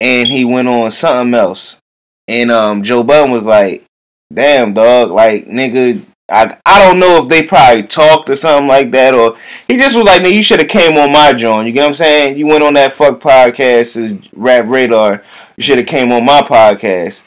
and 0.00 0.28
he 0.28 0.44
went 0.44 0.68
on 0.68 0.90
something 0.90 1.34
else. 1.34 1.78
And 2.28 2.50
um, 2.50 2.82
Joe 2.82 3.02
Budden 3.02 3.30
was 3.30 3.44
like, 3.44 3.84
"Damn, 4.32 4.74
dog, 4.74 5.10
like 5.10 5.46
nigga." 5.46 6.04
I, 6.30 6.56
I 6.64 6.82
don't 6.82 6.98
know 6.98 7.22
if 7.22 7.28
they 7.28 7.46
probably 7.46 7.82
talked 7.82 8.30
or 8.30 8.36
something 8.36 8.66
like 8.66 8.90
that, 8.92 9.14
or 9.14 9.36
he 9.68 9.76
just 9.76 9.96
was 9.96 10.06
like, 10.06 10.22
"Nigga, 10.22 10.34
you 10.34 10.42
should 10.42 10.60
have 10.60 10.68
came 10.68 10.98
on 10.98 11.12
my 11.12 11.32
joint." 11.32 11.66
You 11.66 11.72
get 11.72 11.82
what 11.82 11.88
I'm 11.88 11.94
saying? 11.94 12.38
You 12.38 12.46
went 12.46 12.64
on 12.64 12.74
that 12.74 12.92
fuck 12.92 13.20
podcast, 13.20 14.28
Rap 14.34 14.66
Radar. 14.66 15.22
You 15.56 15.62
should 15.62 15.78
have 15.78 15.86
came 15.86 16.12
on 16.12 16.24
my 16.24 16.40
podcast. 16.42 17.22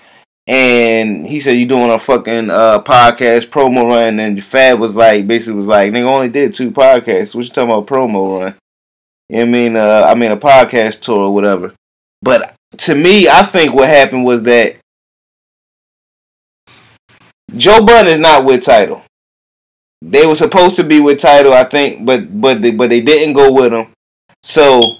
And 0.47 1.27
he 1.27 1.41
said 1.41 1.57
you 1.57 1.65
doing 1.65 1.91
a 1.91 1.99
fucking 1.99 2.49
uh, 2.49 2.81
podcast 2.81 3.47
promo 3.47 3.83
run, 3.83 4.19
and 4.19 4.41
Fab 4.41 4.79
was 4.79 4.95
like, 4.95 5.27
basically 5.27 5.55
was 5.55 5.67
like, 5.67 5.91
"Nigga 5.91 6.09
only 6.09 6.29
did 6.29 6.53
two 6.53 6.71
podcasts. 6.71 7.35
What 7.35 7.43
you 7.43 7.49
talking 7.49 7.69
about 7.69 7.87
promo 7.87 8.39
run?" 8.39 8.55
I 9.33 9.43
mean? 9.43 9.75
Uh, 9.75 10.05
I 10.07 10.15
mean 10.15 10.31
a 10.31 10.37
podcast 10.37 11.01
tour 11.01 11.19
or 11.19 11.33
whatever. 11.33 11.73
But 12.21 12.55
to 12.77 12.95
me, 12.95 13.27
I 13.27 13.43
think 13.43 13.73
what 13.73 13.89
happened 13.89 14.23
was 14.23 14.41
that 14.43 14.77
Joe 17.55 17.85
Budden 17.85 18.13
is 18.13 18.19
not 18.19 18.45
with 18.45 18.63
Tidal. 18.63 19.03
They 20.01 20.25
were 20.25 20.35
supposed 20.35 20.77
to 20.77 20.83
be 20.85 21.01
with 21.01 21.19
Tidal, 21.19 21.53
I 21.53 21.65
think, 21.65 22.05
but 22.05 22.39
but 22.39 22.61
they, 22.61 22.71
but 22.71 22.89
they 22.89 23.01
didn't 23.01 23.33
go 23.33 23.51
with 23.51 23.73
him. 23.73 23.87
So 24.43 24.99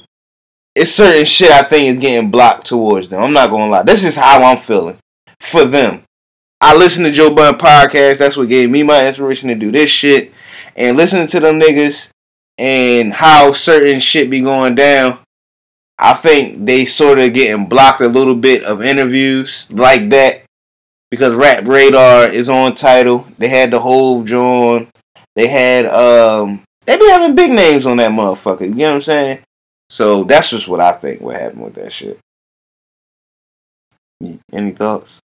it's 0.75 0.91
certain 0.91 1.23
shit 1.23 1.51
I 1.51 1.63
think 1.63 1.87
is 1.87 1.99
getting 1.99 2.31
blocked 2.31 2.67
towards 2.67 3.07
them. 3.07 3.23
I'm 3.23 3.33
not 3.33 3.49
gonna 3.49 3.71
lie. 3.71 3.83
This 3.83 4.03
is 4.03 4.17
how 4.17 4.43
I'm 4.43 4.57
feeling 4.57 4.97
for 5.39 5.65
them. 5.65 6.03
I 6.59 6.75
listen 6.75 7.03
to 7.03 7.11
Joe 7.11 7.33
Budden 7.33 7.59
podcast. 7.59 8.17
That's 8.17 8.37
what 8.37 8.47
gave 8.47 8.69
me 8.69 8.83
my 8.83 9.07
inspiration 9.07 9.49
to 9.49 9.55
do 9.55 9.71
this 9.71 9.89
shit. 9.89 10.31
And 10.75 10.97
listening 10.97 11.27
to 11.27 11.39
them 11.39 11.59
niggas 11.59 12.09
and 12.57 13.13
how 13.13 13.51
certain 13.51 13.99
shit 13.99 14.29
be 14.29 14.41
going 14.41 14.75
down, 14.75 15.19
I 15.99 16.13
think 16.13 16.65
they 16.65 16.85
sort 16.85 17.19
of 17.19 17.33
getting 17.33 17.65
blocked 17.65 18.01
a 18.01 18.07
little 18.07 18.35
bit 18.35 18.63
of 18.63 18.83
interviews 18.83 19.67
like 19.71 20.09
that 20.09 20.43
because 21.09 21.33
Rap 21.33 21.65
Radar 21.65 22.27
is 22.29 22.49
on 22.49 22.75
Tidal. 22.75 23.27
They 23.37 23.47
had 23.47 23.71
the 23.71 23.79
whole 23.79 24.23
John. 24.23 24.89
They 25.35 25.47
had 25.47 25.85
um 25.87 26.63
they 26.85 26.97
be 26.97 27.09
having 27.09 27.35
big 27.35 27.51
names 27.51 27.85
on 27.85 27.97
that 27.97 28.11
motherfucker. 28.11 28.61
You 28.61 28.75
know 28.75 28.89
what 28.89 28.95
I'm 28.95 29.01
saying? 29.01 29.39
So 29.89 30.23
that's 30.23 30.49
just 30.49 30.67
what 30.67 30.81
I 30.81 30.91
think 30.93 31.21
what 31.21 31.39
happened 31.39 31.63
with 31.63 31.75
that 31.75 31.91
shit. 31.93 32.19
Any 34.51 34.71
thoughts? 34.71 35.19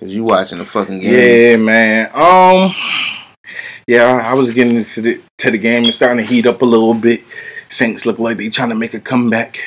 Cause 0.00 0.10
you 0.10 0.22
watching 0.22 0.58
the 0.58 0.64
fucking 0.64 1.00
game. 1.00 1.12
Yeah, 1.12 1.56
man. 1.56 2.10
Um, 2.14 2.72
yeah, 3.88 4.22
I 4.24 4.34
was 4.34 4.52
getting 4.52 4.76
into 4.76 5.00
the 5.00 5.20
to 5.38 5.50
the 5.50 5.58
game 5.58 5.84
and 5.84 5.94
starting 5.94 6.24
to 6.24 6.32
heat 6.32 6.46
up 6.46 6.62
a 6.62 6.64
little 6.64 6.94
bit. 6.94 7.24
Saints 7.68 8.06
look 8.06 8.18
like 8.18 8.36
they 8.36 8.48
trying 8.48 8.68
to 8.68 8.76
make 8.76 8.94
a 8.94 9.00
comeback. 9.00 9.58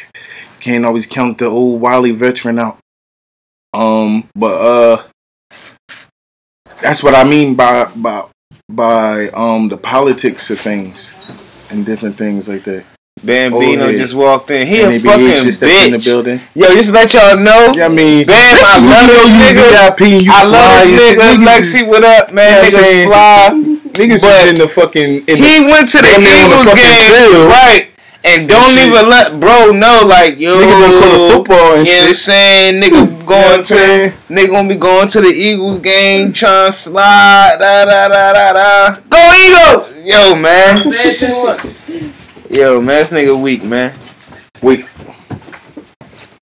Can't 0.62 0.86
always 0.86 1.06
count 1.06 1.38
the 1.38 1.48
old 1.48 1.82
Wiley 1.82 2.12
veteran 2.12 2.60
out. 2.60 2.78
Um, 3.74 4.30
but 4.34 4.62
uh, 4.62 5.04
that's 6.82 7.04
what 7.04 7.14
I 7.14 7.26
mean 7.26 7.56
by 7.56 7.86
by 7.96 8.26
by 8.70 9.28
um 9.30 9.68
the 9.68 9.78
politics 9.78 10.50
of 10.50 10.60
things 10.60 11.14
and 11.70 11.86
different 11.86 12.18
things 12.18 12.48
like 12.48 12.64
that. 12.66 12.86
Bambino 13.22 13.84
Old 13.86 13.92
head. 13.92 14.00
just 14.00 14.14
walked 14.16 14.50
in. 14.52 14.66
He 14.66 14.80
a 14.82 14.98
fucking 14.98 15.44
just 15.44 15.58
stepped 15.58 15.86
in 15.86 15.92
the 15.94 16.00
building. 16.00 16.40
Yo, 16.56 16.66
just 16.74 16.88
to 16.90 16.94
let 16.96 17.14
y'all 17.14 17.38
know. 17.38 17.72
Yeah, 17.76 17.86
I 17.86 17.90
mean, 17.90 18.26
Bam, 18.26 18.36
I 18.40 18.80
love 18.82 19.08
this 19.12 19.28
you 19.28 19.36
you 19.36 19.42
nigga. 19.44 19.68
VIP 19.70 20.02
you 20.26 20.32
I 20.32 20.44
love 20.48 20.82
and 20.82 20.94
this 20.98 21.06
shit. 21.06 21.20
nigga. 21.20 21.36
Niggas 21.38 21.46
Lexi, 21.46 21.88
what 21.88 22.04
up, 22.04 22.34
man? 22.34 22.66
You 22.66 22.72
know 22.72 22.78
what 22.80 22.80
I'm 22.80 22.82
Niggas 22.82 22.82
saying? 22.82 23.10
fly. 23.12 23.50
Niggas 23.92 24.22
But 24.22 24.48
in 24.48 24.56
the 24.56 24.68
fucking. 24.68 25.12
In 25.28 25.38
he 25.38 25.60
the, 25.60 25.70
went 25.70 25.90
to 25.90 25.98
the 25.98 26.04
damn 26.08 26.22
near 26.24 26.56
on 26.58 26.66
the 26.66 26.72
Eagles 26.72 26.74
game, 26.74 27.14
field. 27.30 27.48
right? 27.52 27.88
And 28.24 28.48
don't 28.48 28.74
shit. 28.78 28.88
even 28.88 29.10
let 29.10 29.40
bro 29.40 29.72
know, 29.72 30.02
like 30.08 30.40
yo, 30.40 30.56
Nigga 30.56 30.80
done 30.80 31.02
call 31.02 31.12
it 31.12 31.34
football 31.36 31.74
and 31.76 31.88
you 31.88 31.94
know 31.94 32.00
what 32.00 32.08
I'm 32.08 32.14
shit. 32.14 32.18
saying? 32.18 32.82
Nigga 32.82 32.92
You 32.92 33.06
know 33.18 33.26
going 33.26 33.58
to, 33.58 33.64
saying? 33.64 34.12
nigga 34.30 34.48
gonna 34.52 34.70
be 34.70 34.76
going 34.76 35.08
to 35.10 35.22
the 35.22 35.28
Eagles 35.30 35.80
game, 35.80 36.32
trying 36.32 36.72
to 36.72 36.78
slide, 36.78 37.58
da 37.60 37.86
da 37.86 38.08
da 38.08 38.34
da 38.34 38.54
da. 38.54 39.00
Go 39.10 39.20
Eagles! 39.36 39.94
Yo, 40.06 40.36
man. 40.36 42.18
Yo, 42.54 42.82
man, 42.82 43.00
this 43.00 43.12
nigga 43.12 43.42
weak, 43.42 43.64
man. 43.64 43.98
Wait, 44.62 44.86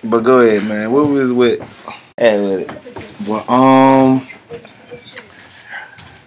But 0.03 0.21
go 0.21 0.39
ahead, 0.39 0.67
man. 0.67 0.91
What 0.91 1.07
was 1.07 1.31
with? 1.31 1.61
Hey, 2.17 2.41
with 2.43 2.67
it. 2.67 3.27
Well, 3.27 3.47
um, 3.47 4.27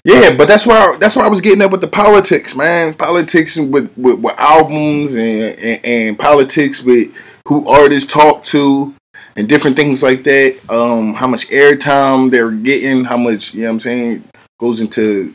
yeah, 0.05 0.37
but 0.37 0.47
that's 0.47 0.65
why 0.65 0.97
that's 1.01 1.17
why 1.17 1.25
I 1.25 1.29
was 1.29 1.41
getting 1.41 1.63
up 1.63 1.73
with 1.73 1.81
the 1.81 1.89
politics, 1.89 2.55
man. 2.55 2.95
Politics 2.95 3.57
with 3.57 3.91
with, 3.97 4.21
with 4.21 4.39
albums 4.39 5.17
and, 5.17 5.59
and 5.59 5.85
and 5.85 6.19
politics 6.19 6.81
with 6.81 7.11
who 7.49 7.67
artists 7.67 8.13
talk 8.13 8.45
to 8.45 8.95
and 9.35 9.49
different 9.49 9.75
things 9.75 10.01
like 10.01 10.23
that. 10.23 10.61
Um, 10.69 11.15
how 11.15 11.27
much 11.27 11.49
airtime 11.49 12.31
they're 12.31 12.53
getting, 12.53 13.03
how 13.03 13.17
much 13.17 13.53
you 13.53 13.63
know 13.63 13.67
what 13.67 13.73
I'm 13.73 13.81
saying 13.81 14.25
goes 14.61 14.79
into 14.81 15.35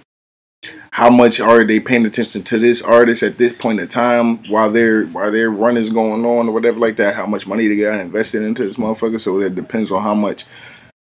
how 0.97 1.11
much 1.11 1.39
are 1.39 1.63
they 1.63 1.79
paying 1.79 2.07
attention 2.07 2.41
to 2.41 2.57
this 2.57 2.81
artist 2.81 3.21
at 3.21 3.37
this 3.37 3.53
point 3.53 3.79
in 3.79 3.87
time 3.87 4.37
while 4.49 4.71
their 4.71 5.05
while 5.05 5.31
their 5.31 5.51
run 5.51 5.77
is 5.77 5.91
going 5.91 6.25
on 6.25 6.49
or 6.49 6.51
whatever 6.51 6.79
like 6.79 6.95
that. 6.95 7.13
How 7.13 7.27
much 7.27 7.45
money 7.45 7.67
they 7.67 7.75
got 7.75 7.99
invested 7.99 8.41
into 8.41 8.65
this 8.65 8.77
motherfucker. 8.77 9.19
So 9.19 9.39
that 9.41 9.53
depends 9.53 9.91
on 9.91 10.01
how 10.01 10.15
much 10.15 10.45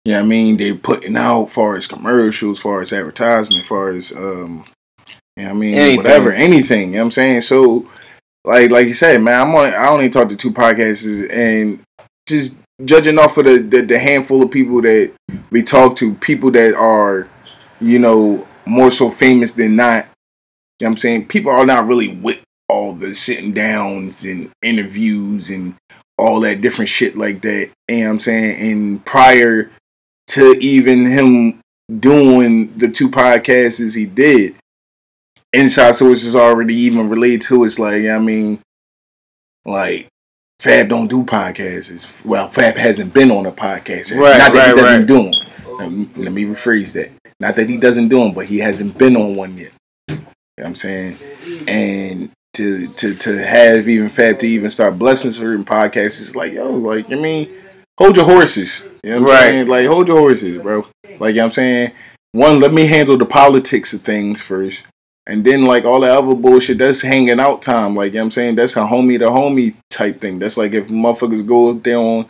you 0.06 0.12
know 0.12 0.20
what 0.20 0.24
I 0.24 0.28
mean, 0.28 0.56
they 0.56 0.72
putting 0.72 1.14
out 1.14 1.50
far 1.50 1.76
as 1.76 1.86
commercials, 1.86 2.58
far 2.58 2.80
as 2.80 2.90
advertisement, 2.90 3.66
far 3.66 3.90
as 3.90 4.12
um 4.12 4.64
you 5.36 5.42
know 5.42 5.48
what 5.48 5.50
I 5.50 5.52
mean, 5.52 5.74
Anything. 5.74 5.96
whatever, 5.98 6.32
anything, 6.32 6.88
you 6.88 6.92
know 6.92 6.98
what 7.00 7.04
I'm 7.04 7.10
saying? 7.10 7.42
So 7.42 7.86
like 8.46 8.70
like 8.70 8.86
you 8.86 8.94
said, 8.94 9.20
man, 9.20 9.42
I'm 9.42 9.54
on. 9.54 9.66
I 9.74 9.88
only 9.88 10.08
talk 10.08 10.30
to 10.30 10.36
two 10.36 10.52
podcasts, 10.52 11.30
and 11.30 11.80
just 12.26 12.56
judging 12.82 13.18
off 13.18 13.36
of 13.36 13.44
the, 13.44 13.58
the 13.58 13.82
the 13.82 13.98
handful 13.98 14.42
of 14.42 14.50
people 14.50 14.80
that 14.80 15.12
we 15.50 15.62
talk 15.62 15.96
to, 15.96 16.14
people 16.14 16.50
that 16.52 16.74
are, 16.74 17.28
you 17.78 17.98
know, 17.98 18.48
more 18.66 18.90
so 18.90 19.10
famous 19.10 19.52
than 19.52 19.76
not. 19.76 20.04
You 20.78 20.86
know 20.86 20.88
what 20.88 20.88
I'm 20.88 20.96
saying? 20.96 21.28
People 21.28 21.52
are 21.52 21.66
not 21.66 21.86
really 21.86 22.08
with 22.08 22.40
all 22.68 22.94
the 22.94 23.14
sitting 23.14 23.52
downs 23.52 24.24
and 24.24 24.50
interviews 24.62 25.50
and 25.50 25.74
all 26.18 26.40
that 26.40 26.60
different 26.60 26.88
shit 26.88 27.16
like 27.16 27.42
that. 27.42 27.70
You 27.88 27.96
know 27.98 28.04
what 28.04 28.10
I'm 28.10 28.18
saying? 28.20 28.70
And 28.70 29.04
prior 29.04 29.70
to 30.28 30.56
even 30.60 31.06
him 31.06 31.60
doing 32.00 32.76
the 32.78 32.88
two 32.88 33.10
podcasts 33.10 33.84
as 33.84 33.94
he 33.94 34.06
did, 34.06 34.54
inside 35.52 35.94
sources 35.94 36.34
already 36.34 36.74
even 36.74 37.08
related 37.08 37.42
to 37.42 37.64
it's 37.64 37.78
like, 37.78 38.04
I 38.06 38.18
mean, 38.18 38.60
like 39.64 40.08
Fab 40.60 40.88
don't 40.88 41.08
do 41.08 41.24
podcasts. 41.24 42.24
Well, 42.24 42.48
Fab 42.48 42.76
hasn't 42.76 43.12
been 43.12 43.30
on 43.30 43.46
a 43.46 43.52
podcast. 43.52 44.16
Right, 44.16 44.38
Not 44.38 44.54
that 44.54 44.68
he 44.68 44.80
doesn't 44.80 45.00
right. 45.00 45.06
do 45.06 45.22
them. 45.24 45.32
Let 45.78 45.92
me, 45.92 46.08
let 46.16 46.32
me 46.32 46.44
rephrase 46.44 46.92
that. 46.92 47.10
Not 47.42 47.56
that 47.56 47.68
he 47.68 47.76
doesn't 47.76 48.06
do 48.06 48.20
them, 48.20 48.34
but 48.34 48.46
he 48.46 48.58
hasn't 48.60 48.96
been 48.96 49.16
on 49.16 49.34
one 49.34 49.56
yet. 49.58 49.72
You 50.08 50.14
know 50.14 50.24
what 50.54 50.66
I'm 50.66 50.74
saying? 50.76 51.18
And 51.66 52.30
to 52.54 52.86
to 52.86 53.14
to 53.16 53.44
have 53.44 53.88
even 53.88 54.08
Fab 54.10 54.38
to 54.38 54.46
even 54.46 54.70
start 54.70 54.96
blessing 54.96 55.32
certain 55.32 55.64
podcasts 55.64 56.20
is 56.20 56.36
like, 56.36 56.52
yo, 56.52 56.70
like 56.70 57.10
I 57.10 57.16
mean, 57.16 57.50
hold 57.98 58.14
your 58.14 58.26
horses. 58.26 58.84
You 59.02 59.10
know 59.16 59.22
what 59.22 59.30
I'm 59.30 59.34
Right. 59.34 59.40
saying? 59.40 59.66
Like 59.66 59.86
hold 59.88 60.06
your 60.06 60.18
horses, 60.20 60.62
bro. 60.62 60.86
Like 61.18 61.34
you 61.34 61.40
know 61.40 61.42
what 61.42 61.44
I'm 61.46 61.50
saying? 61.50 61.92
One, 62.30 62.60
let 62.60 62.72
me 62.72 62.86
handle 62.86 63.18
the 63.18 63.26
politics 63.26 63.92
of 63.92 64.02
things 64.02 64.40
first. 64.40 64.86
And 65.26 65.44
then 65.44 65.64
like 65.64 65.84
all 65.84 65.98
that 66.00 66.16
other 66.16 66.36
bullshit, 66.36 66.78
that's 66.78 67.00
hanging 67.00 67.40
out 67.40 67.60
time. 67.60 67.96
Like 67.96 68.12
you 68.12 68.18
know 68.18 68.20
what 68.20 68.26
I'm 68.26 68.30
saying? 68.30 68.54
That's 68.54 68.76
a 68.76 68.82
homie 68.84 69.18
to 69.18 69.26
homie 69.30 69.74
type 69.90 70.20
thing. 70.20 70.38
That's 70.38 70.56
like 70.56 70.74
if 70.74 70.90
motherfuckers 70.90 71.44
go 71.44 71.70
up 71.70 71.82
there 71.82 71.98
on 71.98 72.26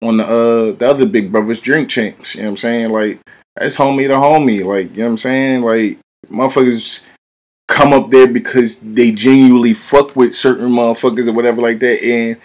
on 0.00 0.16
the 0.16 0.24
uh 0.24 0.72
the 0.72 0.88
other 0.88 1.04
big 1.04 1.30
brothers 1.30 1.60
drink 1.60 1.90
champs. 1.90 2.34
You 2.34 2.40
know 2.44 2.46
what 2.46 2.50
I'm 2.52 2.56
saying? 2.56 2.88
Like 2.88 3.20
that's 3.56 3.76
homie 3.76 4.08
to 4.08 4.14
homie. 4.14 4.64
Like, 4.64 4.90
you 4.90 4.98
know 4.98 5.04
what 5.04 5.10
I'm 5.12 5.18
saying? 5.18 5.62
Like 5.62 5.98
motherfuckers 6.30 7.04
come 7.68 7.92
up 7.92 8.10
there 8.10 8.26
because 8.26 8.78
they 8.80 9.12
genuinely 9.12 9.74
fuck 9.74 10.14
with 10.16 10.34
certain 10.34 10.68
motherfuckers 10.68 11.28
or 11.28 11.32
whatever 11.32 11.62
like 11.62 11.80
that 11.80 12.02
and 12.02 12.36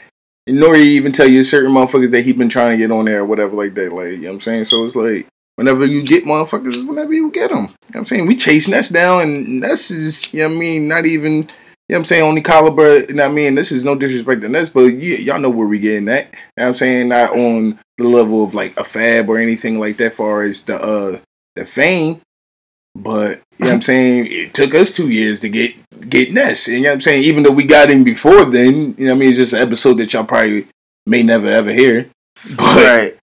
nor 0.48 0.76
he 0.76 0.96
even 0.96 1.12
tell 1.12 1.28
you 1.28 1.44
certain 1.44 1.72
motherfuckers 1.72 2.12
that 2.12 2.24
he 2.24 2.34
been 2.34 2.50
trying 2.50 2.72
to 2.72 2.78
get 2.78 2.92
on 2.92 3.06
there 3.06 3.22
or 3.22 3.26
whatever 3.26 3.56
like 3.56 3.76
that. 3.76 3.94
Like, 3.94 4.12
you 4.12 4.18
know 4.18 4.30
what 4.30 4.34
I'm 4.36 4.40
saying? 4.40 4.66
So 4.66 4.84
it's 4.84 4.96
like 4.96 5.28
whenever 5.56 5.86
you 5.86 6.04
get 6.04 6.26
motherfuckers, 6.26 6.88
whenever 6.88 7.14
you 7.14 7.30
get 7.32 7.52
them. 7.52 7.58
You 7.58 7.64
know 7.64 7.76
what 7.92 7.96
I'm 7.98 8.06
saying? 8.06 8.28
We 8.28 8.36
chasing 8.36 8.74
us 8.74 8.90
down 8.90 9.22
and 9.22 9.64
that's 9.64 9.92
is, 9.92 10.34
you 10.34 10.40
know 10.40 10.50
what 10.50 10.56
I 10.56 10.60
mean, 10.60 10.88
not 10.88 11.06
even 11.06 11.50
you 11.90 11.96
know 11.96 11.98
what 11.98 12.02
I'm 12.02 12.06
saying, 12.06 12.22
only 12.24 12.42
caliber, 12.42 13.00
you 13.00 13.16
know 13.16 13.24
what 13.24 13.32
I 13.32 13.34
mean? 13.34 13.56
This 13.56 13.72
is 13.72 13.84
no 13.84 13.96
disrespect 13.96 14.42
to 14.44 14.48
this, 14.48 14.70
but 14.70 14.82
you, 14.82 15.16
y'all 15.16 15.40
know 15.40 15.50
where 15.50 15.68
we 15.68 15.80
getting 15.80 16.08
at. 16.08 16.26
You 16.26 16.32
know 16.32 16.38
what 16.56 16.68
I'm 16.68 16.76
saying? 16.76 17.08
Not 17.10 17.32
on 17.36 17.80
the 17.98 18.04
level 18.04 18.44
of 18.44 18.54
like 18.54 18.80
a 18.80 18.84
fab 18.84 19.28
or 19.28 19.40
anything 19.40 19.80
like 19.80 19.98
that 19.98 20.14
far 20.14 20.44
as 20.44 20.62
the 20.62 20.80
uh 20.80 21.20
the 21.56 21.66
fame. 21.66 22.22
But 22.96 23.42
you 23.58 23.66
know 23.66 23.68
what 23.68 23.74
I'm 23.74 23.82
saying? 23.82 24.28
It 24.30 24.54
took 24.54 24.76
us 24.76 24.92
two 24.92 25.10
years 25.10 25.40
to 25.40 25.50
get 25.50 25.74
get 26.10 26.32
Ness. 26.32 26.68
And 26.68 26.78
you 26.78 26.84
know 26.84 26.90
what 26.90 26.94
I'm 26.96 27.02
saying? 27.02 27.24
Even 27.24 27.42
though 27.44 27.52
we 27.52 27.64
got 27.64 27.90
him 27.90 28.04
before 28.04 28.46
then, 28.46 28.94
you 28.98 29.08
know 29.08 29.14
what 29.14 29.18
I 29.18 29.20
mean? 29.20 29.30
It's 29.30 29.38
just 29.38 29.54
an 29.54 29.62
episode 29.62 29.96
that 29.96 30.14
y'all 30.14 30.24
probably 30.26 30.68
may 31.08 31.24
never 31.24 31.48
ever 31.48 31.72
hear. 31.72 32.10
But 32.56 32.60
Right. 32.60 33.18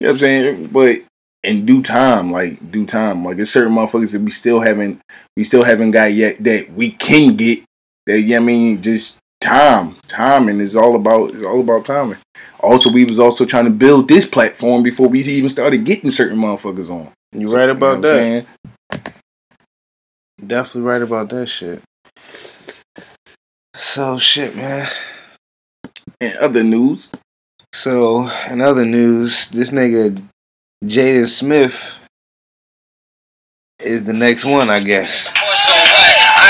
you 0.00 0.06
know 0.06 0.08
what 0.08 0.10
I'm 0.10 0.18
saying? 0.18 0.66
But 0.68 0.96
in 1.42 1.66
due 1.66 1.82
time, 1.82 2.32
like 2.32 2.70
due 2.72 2.86
time, 2.86 3.24
like 3.24 3.36
there's 3.36 3.50
certain 3.50 3.74
motherfuckers 3.74 4.12
that 4.12 4.22
we 4.22 4.30
still 4.30 4.60
haven't 4.60 5.02
we 5.36 5.44
still 5.44 5.64
haven't 5.64 5.90
got 5.90 6.12
yet 6.14 6.42
that 6.44 6.72
we 6.72 6.92
can 6.92 7.36
get 7.36 7.62
that 8.06 8.20
you 8.20 8.28
know 8.28 8.36
what 8.36 8.42
I 8.42 8.46
mean 8.46 8.82
just 8.82 9.18
time. 9.40 9.96
Timing 10.06 10.60
is 10.60 10.74
all 10.76 10.96
about 10.96 11.32
is 11.32 11.42
all 11.42 11.60
about 11.60 11.84
timing. 11.84 12.18
Also 12.60 12.90
we 12.90 13.04
was 13.04 13.18
also 13.18 13.44
trying 13.44 13.64
to 13.66 13.70
build 13.70 14.08
this 14.08 14.26
platform 14.26 14.82
before 14.82 15.08
we 15.08 15.20
even 15.20 15.48
started 15.48 15.84
getting 15.84 16.10
certain 16.10 16.38
motherfuckers 16.38 16.90
on. 16.90 17.12
You 17.32 17.46
right 17.48 17.68
about 17.68 18.00
know 18.00 18.12
that. 18.12 18.46
Definitely 20.44 20.82
right 20.82 21.02
about 21.02 21.28
that 21.30 21.46
shit. 21.46 21.82
So 23.74 24.18
shit, 24.18 24.56
man. 24.56 24.90
In 26.20 26.32
other 26.40 26.62
news, 26.62 27.10
So 27.72 28.28
in 28.50 28.62
other 28.62 28.86
news, 28.86 29.50
this 29.50 29.70
nigga 29.70 30.22
Jaden 30.82 31.28
Smith 31.28 31.76
is 33.78 34.04
the 34.04 34.14
next 34.14 34.44
one, 34.44 34.70
I 34.70 34.80
guess. 34.80 35.30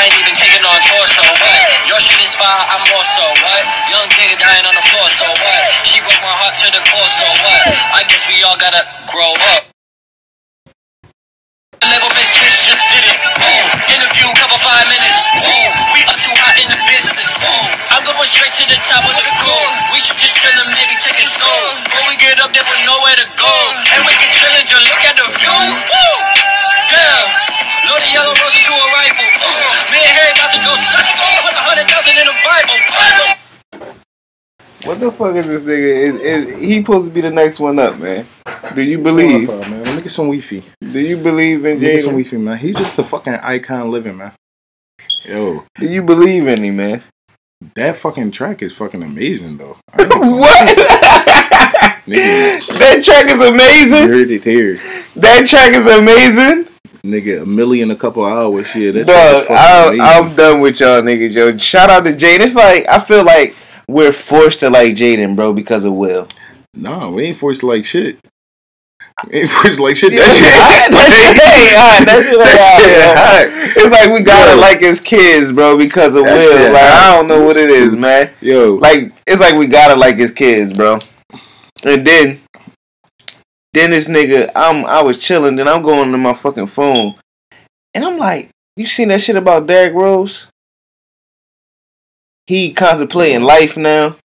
Ain't 0.07 0.23
even 0.23 0.39
taking 0.39 0.63
on 0.63 0.79
tours, 0.87 1.11
so 1.19 1.27
what? 1.27 1.59
Your 1.91 1.99
shit 1.99 2.23
is 2.23 2.39
fire, 2.39 2.63
I'm 2.71 2.79
more 2.95 3.03
so 3.03 3.27
what? 3.43 3.63
Young 3.91 4.07
Jada 4.15 4.39
dying 4.39 4.63
on 4.63 4.71
the 4.79 4.85
floor, 4.87 5.03
so 5.11 5.27
what? 5.27 5.61
She 5.83 5.99
broke 5.99 6.23
my 6.23 6.31
heart 6.31 6.55
to 6.63 6.71
the 6.71 6.79
core, 6.79 7.11
so 7.11 7.27
what? 7.43 7.63
I 7.91 8.07
guess 8.07 8.23
we 8.31 8.39
all 8.47 8.55
gotta 8.55 8.87
grow 9.11 9.35
up. 9.59 9.67
Level 11.83 12.11
bitch 12.15 12.39
bitch 12.39 12.71
just 12.71 12.87
did 12.87 13.03
it. 13.03 13.19
Boom. 13.35 13.67
Interview 13.99 14.31
cover 14.39 14.59
five 14.63 14.87
minutes. 14.87 15.19
Boom. 15.43 15.71
We 15.91 16.07
are 16.07 16.19
too 16.23 16.35
hot 16.39 16.55
in 16.55 16.71
the 16.71 16.79
business. 16.87 17.35
Boom. 17.43 17.67
I'm 17.91 18.07
going 18.07 18.31
straight 18.31 18.55
to 18.63 18.65
the 18.71 18.79
top 18.87 19.03
of 19.11 19.15
the 19.19 19.27
goal. 19.43 19.67
We 19.91 19.99
should 19.99 20.19
just 20.23 20.39
chill 20.39 20.55
and 20.55 20.71
maybe 20.71 20.95
take 21.03 21.19
a 21.19 21.27
stroll. 21.27 21.67
When 21.99 22.07
we 22.07 22.15
get 22.23 22.39
up 22.39 22.55
there 22.55 22.63
with 22.63 22.86
fuck 35.17 35.35
is 35.37 35.47
this 35.47 35.63
nigga? 35.63 36.21
Is 36.21 36.61
he 36.61 36.77
supposed 36.77 37.09
to 37.09 37.11
be 37.11 37.21
the 37.21 37.31
next 37.31 37.59
one 37.59 37.79
up, 37.79 37.99
man? 37.99 38.27
Do 38.75 38.83
you 38.83 38.99
believe? 38.99 39.49
Man. 39.49 39.85
Let 39.85 39.97
me 39.97 40.03
get 40.03 40.13
some 40.13 40.27
Wi-Fi. 40.27 40.63
Do 40.81 41.01
you 41.01 41.17
believe 41.17 41.65
in 41.65 41.79
get 41.79 42.03
some? 42.03 42.11
Wi-Fi, 42.11 42.37
man. 42.37 42.59
He's 42.59 42.77
just 42.77 42.99
a 42.99 43.05
fucking 43.05 43.35
icon 43.35 43.91
living, 43.91 44.17
man. 44.17 44.33
Yo, 45.25 45.65
Do 45.79 45.87
you 45.87 46.03
believe 46.03 46.47
in 46.47 46.63
him, 46.63 46.77
man? 46.77 47.03
that 47.75 47.97
fucking 47.97 48.31
track 48.31 48.63
is 48.63 48.73
fucking 48.75 49.03
amazing, 49.03 49.57
though. 49.57 49.79
what? 49.95 50.69
Nigga, 52.07 52.79
that 52.79 53.03
track 53.03 53.27
is 53.27 53.35
you 53.35 53.49
amazing. 53.49 54.09
heard 54.09 54.31
it 54.31 54.45
here. 54.45 54.81
That 55.17 55.47
track 55.47 55.73
is 55.73 55.87
amazing. 55.87 56.69
Nigga, 57.03 57.43
a 57.43 57.47
million 57.47 57.91
a 57.91 57.97
couple 57.97 58.25
hours. 58.25 58.73
Yeah, 58.75 58.91
that 58.93 59.07
track 59.07 59.49
Dog, 59.49 59.99
I. 60.01 60.19
I'm 60.19 60.35
done 60.37 60.61
with 60.61 60.79
y'all 60.81 61.03
niggas, 61.03 61.33
yo. 61.33 61.57
Shout 61.57 61.91
out 61.91 62.05
to 62.05 62.13
Jaden. 62.13 62.41
It's 62.41 62.55
like 62.55 62.87
I 62.89 63.01
feel 63.01 63.25
like 63.25 63.57
we're 63.89 64.13
forced 64.13 64.61
to 64.61 64.71
like 64.71 64.95
Jaden, 64.95 65.37
bro, 65.37 65.53
because 65.53 65.85
of 65.85 65.93
Will. 65.95 66.29
Nah, 66.75 67.09
we 67.11 67.25
ain't 67.25 67.39
forced 67.39 67.61
to 67.61 67.67
like 67.67 67.85
shit. 67.87 68.19
We 69.31 69.41
ain't 69.41 69.51
forced 69.57 69.77
to 69.77 69.83
like 69.83 69.97
shit. 69.97 70.13
Yeah, 70.15 70.21
That 70.21 70.35
shit 70.35 70.53
hot. 70.53 70.91
that 70.93 71.11
shit 71.13 71.37
hot. 71.77 72.05
That 72.07 72.23
shit 72.23 72.33
ain't 72.33 72.39
That 72.39 72.59
shit 72.85 73.17
hot. 73.17 73.77
It's 73.77 73.91
like 73.91 74.11
we 74.13 74.23
gotta 74.23 74.53
Yo. 74.55 74.61
like 74.61 74.81
his 74.81 75.01
kids, 75.01 75.53
bro, 75.53 75.77
because 75.79 76.15
of 76.15 76.25
That 76.25 76.37
Will. 76.37 76.73
Like 76.73 76.83
hot. 76.83 77.15
I 77.15 77.17
don't 77.17 77.29
know 77.29 77.45
what 77.45 77.57
it 77.57 77.71
is, 77.71 77.95
man. 77.97 78.31
Yo, 78.41 78.75
Like 78.75 79.13
it's 79.27 79.41
like 79.41 79.55
we 79.55 79.67
gotta 79.67 79.99
like 79.99 80.17
his 80.17 80.33
kids, 80.33 80.73
bro. 80.73 80.99
And 81.85 82.07
then, 82.07 82.41
then 83.75 83.91
this 83.91 84.09
nigga, 84.09 84.51
I'm 84.55 84.85
I 84.87 85.03
was 85.03 85.19
chilling, 85.19 85.57
then 85.57 85.69
I'm 85.69 85.83
going 85.83 86.11
to 86.13 86.19
my 86.19 86.33
fucking 86.35 86.67
phone, 86.69 87.15
and 87.95 88.05
I'm 88.05 88.17
like, 88.19 88.49
you 88.77 88.87
seen 88.87 89.09
that 89.09 89.21
shit 89.21 89.37
about 89.37 89.67
Derrick 89.67 89.95
Rose? 89.95 90.49
He 92.47 92.73
contemplating 92.73 93.43
life 93.43 93.77
now. 93.77 94.17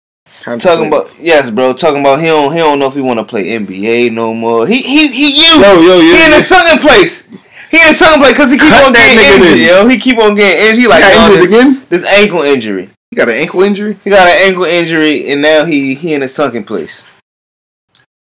Talking 0.43 0.87
about 0.87 1.11
yes, 1.19 1.49
bro. 1.49 1.73
Talking 1.73 2.01
about 2.01 2.19
he 2.19 2.27
don't 2.27 2.51
he 2.51 2.59
don't 2.59 2.79
know 2.79 2.87
if 2.87 2.93
he 2.93 3.01
want 3.01 3.19
to 3.19 3.25
play 3.25 3.47
NBA 3.59 4.11
no 4.11 4.33
more. 4.33 4.65
He 4.67 4.81
he 4.81 5.07
he 5.09 5.29
you. 5.37 5.59
Yo, 5.61 5.73
yo, 5.81 5.99
yo, 5.99 6.01
he 6.01 6.25
in 6.25 6.33
a 6.33 6.41
sunken 6.41 6.79
place. 6.79 7.23
He 7.69 7.77
in 7.81 7.89
a 7.89 7.93
sunken 7.93 8.21
place 8.21 8.33
because 8.33 8.51
he 8.51 8.57
keep 8.57 8.69
Cut 8.69 8.85
on 8.85 8.93
getting 8.93 9.19
injured, 9.19 9.59
then. 9.59 9.67
yo. 9.83 9.87
He 9.87 9.97
keep 9.97 10.17
on 10.19 10.35
getting 10.35 10.61
injured. 10.67 10.79
He 10.81 10.87
like 10.87 11.01
got 11.01 11.31
"Oh, 11.31 11.35
this, 11.35 11.45
again? 11.47 11.85
this 11.89 12.05
ankle 12.05 12.41
injury. 12.43 12.89
He 13.09 13.15
got 13.17 13.27
an 13.29 13.35
ankle 13.35 13.61
injury? 13.61 13.97
He 14.03 14.09
got 14.09 14.27
an 14.27 14.37
ankle 14.47 14.63
injury, 14.63 15.29
and 15.31 15.41
now 15.41 15.65
he 15.65 15.95
he 15.95 16.13
in 16.13 16.21
a 16.23 16.29
sunken 16.29 16.63
place. 16.63 17.01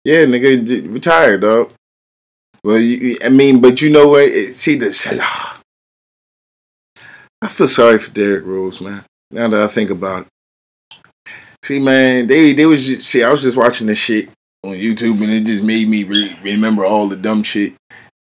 Yeah, 0.05 0.25
nigga, 0.25 0.93
retired, 0.93 1.43
dog. 1.43 1.73
Well, 2.63 2.79
you- 2.79 3.19
I 3.25 3.29
mean, 3.29 3.61
but 3.61 3.81
you 3.83 3.91
know 3.91 4.09
what? 4.09 4.25
It, 4.25 4.57
see 4.57 4.75
this. 4.77 5.07
I 7.43 7.49
feel 7.49 7.69
sorry 7.69 7.99
for 7.99 8.11
Derrick 8.11 8.45
Rose, 8.47 8.81
man. 8.81 9.05
Now 9.35 9.49
that 9.49 9.61
I 9.61 9.67
think 9.67 9.91
about 9.91 10.27
it. 10.27 11.01
See, 11.65 11.81
man, 11.81 12.29
they 12.29 12.53
they 12.53 12.67
was 12.67 12.87
just, 12.87 13.09
see. 13.09 13.25
I 13.25 13.33
was 13.33 13.43
just 13.43 13.57
watching 13.57 13.89
this 13.89 13.99
shit 13.99 14.29
on 14.63 14.75
YouTube, 14.75 15.21
and 15.23 15.33
it 15.33 15.45
just 15.45 15.65
made 15.65 15.89
me 15.89 16.05
re- 16.05 16.39
remember 16.45 16.85
all 16.85 17.09
the 17.09 17.17
dumb 17.17 17.43
shit 17.43 17.75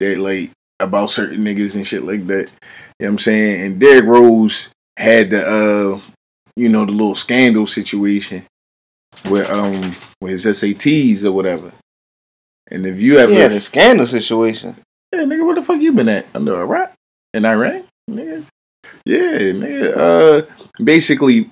that 0.01 0.19
like 0.19 0.51
about 0.79 1.09
certain 1.11 1.39
niggas 1.39 1.77
and 1.77 1.87
shit 1.87 2.05
like 2.05 2.27
that. 2.27 2.51
You 3.01 3.07
know 3.07 3.07
what 3.07 3.09
I'm 3.09 3.19
saying? 3.21 3.65
And 3.65 3.81
Derrick 3.81 4.05
Rose 4.05 4.71
had 4.99 5.31
the 5.31 5.47
uh, 5.47 6.01
you 6.57 6.69
know, 6.69 6.85
the 6.85 6.93
little 6.93 7.15
scandal 7.15 7.67
situation 7.67 8.45
with 9.31 9.49
um 9.49 9.97
with 10.21 10.33
his 10.33 10.45
SATs 10.45 11.25
or 11.25 11.33
whatever. 11.33 11.73
And 12.71 12.85
if 12.85 13.01
you 13.01 13.17
ever 13.17 13.33
Yeah, 13.33 13.49
the 13.49 13.61
scandal 13.61 14.07
situation. 14.07 14.77
Yeah, 15.11 15.21
nigga, 15.21 15.47
where 15.47 15.55
the 15.55 15.63
fuck 15.63 15.81
you 15.81 15.93
been 15.93 16.11
at? 16.11 16.27
Under 16.35 16.61
Iraq? 16.61 16.93
In 17.33 17.47
Iran? 17.47 17.85
Nigga. 18.11 18.45
Yeah, 19.09 19.39
nigga. 19.57 19.97
Uh 19.97 20.47
basically 20.85 21.51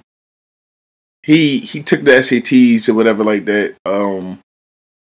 he 1.22 1.59
he 1.59 1.82
took 1.82 2.04
the 2.04 2.12
SATs 2.12 2.88
or 2.88 2.94
whatever 2.94 3.24
like 3.24 3.46
that. 3.46 3.76
Um, 3.84 4.40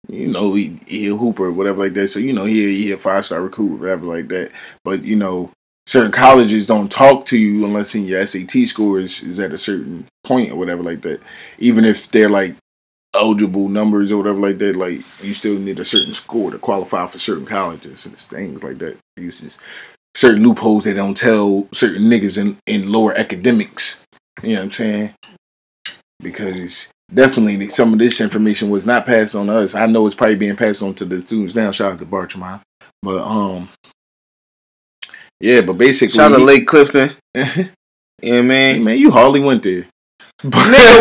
you 0.10 0.28
know, 0.28 0.54
he 0.56 0.80
he 0.88 1.10
a 1.10 1.16
hooper 1.16 1.46
or 1.46 1.52
whatever 1.52 1.84
like 1.84 1.94
that. 1.96 2.10
So 2.10 2.20
you 2.20 2.34
know, 2.34 2.46
he 2.46 2.84
he 2.84 2.92
a 2.92 2.98
five 2.98 3.26
star 3.26 3.42
recruit, 3.42 3.76
or 3.76 3.78
whatever 3.78 4.06
like 4.06 4.30
that. 4.30 4.52
But 4.84 5.04
you 5.04 5.16
know, 5.16 5.52
certain 5.88 6.12
colleges 6.12 6.68
don't 6.68 6.92
talk 6.92 7.26
to 7.28 7.38
you 7.38 7.66
unless 7.66 7.96
your 7.96 8.26
SAT 8.26 8.68
score 8.68 9.00
is, 9.00 9.22
is 9.24 9.40
at 9.40 9.54
a 9.54 9.58
certain 9.58 10.08
point 10.24 10.52
or 10.52 10.58
whatever 10.58 10.84
like 10.84 11.02
that. 11.04 11.22
Even 11.60 11.86
if 11.86 12.10
they're 12.10 12.30
like 12.30 12.56
eligible 13.16 13.70
numbers 13.70 14.12
or 14.12 14.18
whatever 14.18 14.40
like 14.40 14.58
that, 14.60 14.76
like 14.76 15.02
you 15.22 15.34
still 15.34 15.60
need 15.60 15.80
a 15.80 15.86
certain 15.86 16.14
score 16.14 16.52
to 16.52 16.60
qualify 16.60 17.08
for 17.08 17.20
certain 17.20 17.46
colleges 17.46 18.06
and 18.06 18.18
things 18.18 18.64
like 18.64 18.80
that. 18.80 18.98
It's 19.18 19.42
just 19.42 19.62
certain 20.16 20.44
loopholes 20.44 20.86
they 20.86 20.94
don't 20.94 21.16
tell 21.16 21.68
certain 21.72 22.04
niggas 22.04 22.38
in, 22.38 22.58
in 22.66 22.92
lower 22.92 23.14
academics. 23.14 24.02
You 24.42 24.54
know 24.54 24.62
what 24.62 24.64
I'm 24.64 24.72
saying? 24.72 25.14
Because 26.20 26.90
definitely 27.14 27.70
some 27.70 27.94
of 27.94 28.00
this 28.00 28.22
information 28.22 28.70
was 28.70 28.86
not 28.86 29.06
passed 29.06 29.36
on 29.36 29.48
to 29.48 29.58
us. 29.58 29.76
I 29.76 29.86
know 29.86 30.06
it's 30.06 30.16
probably 30.16 30.36
being 30.36 30.56
passed 30.56 30.82
on 30.82 30.94
to 30.96 31.06
the 31.06 31.22
students 31.22 31.54
now. 31.54 31.72
Shout 31.72 31.94
out 31.94 32.00
to 32.00 32.06
Bartramont. 32.06 32.62
But 33.04 33.22
um 33.22 33.70
yeah, 35.40 35.62
but 35.62 35.74
basically 35.74 36.16
Shout 36.16 36.32
out 36.32 36.38
to 36.38 36.44
Lake 36.44 36.66
Clifton. 36.66 37.16
yeah, 37.36 38.42
man. 38.42 38.84
man, 38.84 38.98
you 38.98 39.12
hardly 39.12 39.42
went 39.42 39.64
there. 39.64 39.88
But 40.42 40.54
Nigga, 40.54 41.00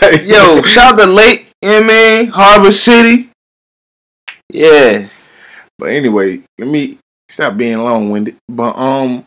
what? 0.00 0.26
Yo, 0.26 0.62
shout 0.62 0.94
out 0.94 1.04
to 1.04 1.06
Lake, 1.06 1.50
you 1.62 1.68
know 1.68 1.80
what 1.80 1.84
I 1.84 1.86
mean? 1.86 2.26
Harbor 2.28 2.72
City. 2.72 3.30
Yeah. 4.50 5.08
But 5.78 5.90
anyway, 5.90 6.42
let 6.58 6.68
me 6.68 6.98
stop 7.28 7.56
being 7.56 7.78
long 7.78 8.10
winded. 8.10 8.36
But 8.48 8.76
um 8.76 9.24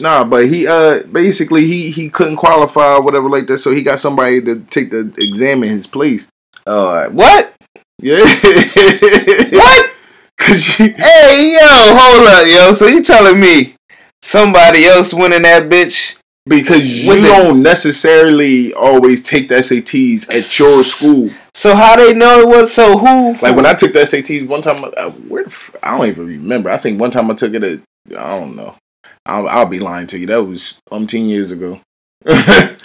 nah, 0.00 0.24
but 0.24 0.48
he 0.48 0.66
uh 0.66 1.02
basically 1.04 1.66
he 1.66 1.90
he 1.90 2.10
couldn't 2.10 2.36
qualify 2.36 2.94
or 2.94 3.02
whatever 3.02 3.28
like 3.28 3.46
that, 3.48 3.58
so 3.58 3.72
he 3.72 3.82
got 3.82 3.98
somebody 3.98 4.40
to 4.42 4.60
take 4.70 4.90
the 4.90 5.12
exam 5.18 5.62
in 5.62 5.70
his 5.70 5.86
place. 5.86 6.28
Alright. 6.66 7.12
What? 7.12 7.54
Yeah. 8.00 8.18
what? 9.52 9.92
Cause 10.38 10.78
you, 10.78 10.92
Hey, 10.96 11.52
yo, 11.54 11.60
hold 11.62 12.28
up, 12.28 12.46
yo. 12.46 12.72
So 12.72 12.86
you 12.86 13.02
telling 13.02 13.40
me 13.40 13.74
somebody 14.22 14.84
else 14.84 15.14
winning 15.14 15.42
that 15.42 15.68
bitch? 15.70 16.16
Because 16.46 16.82
you 16.84 17.08
With 17.10 17.22
don't 17.24 17.62
necessarily 17.62 18.72
always 18.74 19.22
take 19.22 19.48
the 19.48 19.56
SATs 19.56 20.28
at 20.30 20.58
your 20.58 20.82
school. 20.84 21.30
So 21.54 21.74
how 21.74 21.96
they 21.96 22.14
know 22.14 22.40
it 22.40 22.48
was 22.48 22.72
so 22.72 22.96
who? 22.98 23.32
Like 23.42 23.56
when 23.56 23.66
I 23.66 23.74
took 23.74 23.92
the 23.92 24.00
SATs 24.00 24.46
one 24.46 24.62
time, 24.62 24.84
I, 24.96 25.08
where 25.08 25.44
the 25.44 25.50
f- 25.50 25.74
I 25.82 25.96
don't 25.96 26.06
even 26.06 26.26
remember. 26.26 26.70
I 26.70 26.76
think 26.76 27.00
one 27.00 27.10
time 27.10 27.30
I 27.30 27.34
took 27.34 27.54
it 27.54 27.62
at 27.64 27.80
I 28.16 28.38
don't 28.38 28.54
know. 28.56 28.76
I'll, 29.24 29.48
I'll 29.48 29.66
be 29.66 29.80
lying 29.80 30.06
to 30.08 30.18
you. 30.18 30.26
That 30.26 30.44
was 30.44 30.78
umpteen 30.90 31.28
years 31.28 31.50
ago. 31.52 31.80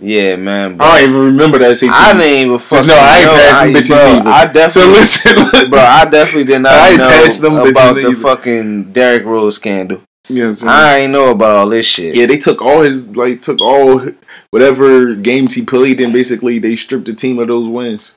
Yeah, 0.00 0.36
man. 0.36 0.78
Bro. 0.78 0.86
I 0.86 1.00
don't 1.02 1.10
even 1.10 1.24
remember 1.26 1.58
that 1.58 1.72
SATs. 1.76 1.90
I 1.92 2.12
didn't 2.14 2.46
even 2.46 2.58
fucking 2.58 2.76
Just 2.78 2.88
know 2.88 2.94
I 2.98 3.18
ain't 3.18 3.26
know. 3.26 3.34
passed 3.34 3.62
them 3.62 3.68
I- 3.68 3.78
bitches 3.78 3.88
bro, 3.88 4.12
neither. 4.18 4.30
I 4.30 4.44
definitely, 4.46 4.70
So 4.70 4.88
listen, 4.88 5.70
bro. 5.70 5.78
I 5.80 6.04
definitely 6.06 6.44
did 6.44 6.58
not 6.60 6.72
I 6.72 6.96
know 6.96 7.26
them 7.28 7.56
about 7.70 7.94
the 7.96 8.02
neither. 8.04 8.16
fucking 8.20 8.92
Derrick 8.92 9.24
Rose 9.26 9.56
scandal. 9.56 10.00
You 10.28 10.36
know 10.36 10.42
what 10.42 10.48
I'm 10.48 10.56
saying? 10.56 10.70
I 10.70 10.96
ain't 10.98 11.12
know 11.12 11.30
about 11.30 11.56
all 11.56 11.68
this 11.68 11.86
shit. 11.86 12.14
Yeah, 12.14 12.26
they 12.26 12.38
took 12.38 12.62
all 12.62 12.82
his 12.82 13.08
like 13.16 13.42
took 13.42 13.60
all 13.60 14.08
whatever 14.50 15.14
games 15.14 15.54
he 15.54 15.64
played 15.64 16.00
in. 16.00 16.12
Basically, 16.12 16.58
they 16.58 16.76
stripped 16.76 17.06
the 17.06 17.14
team 17.14 17.38
of 17.38 17.48
those 17.48 17.68
wins. 17.68 18.14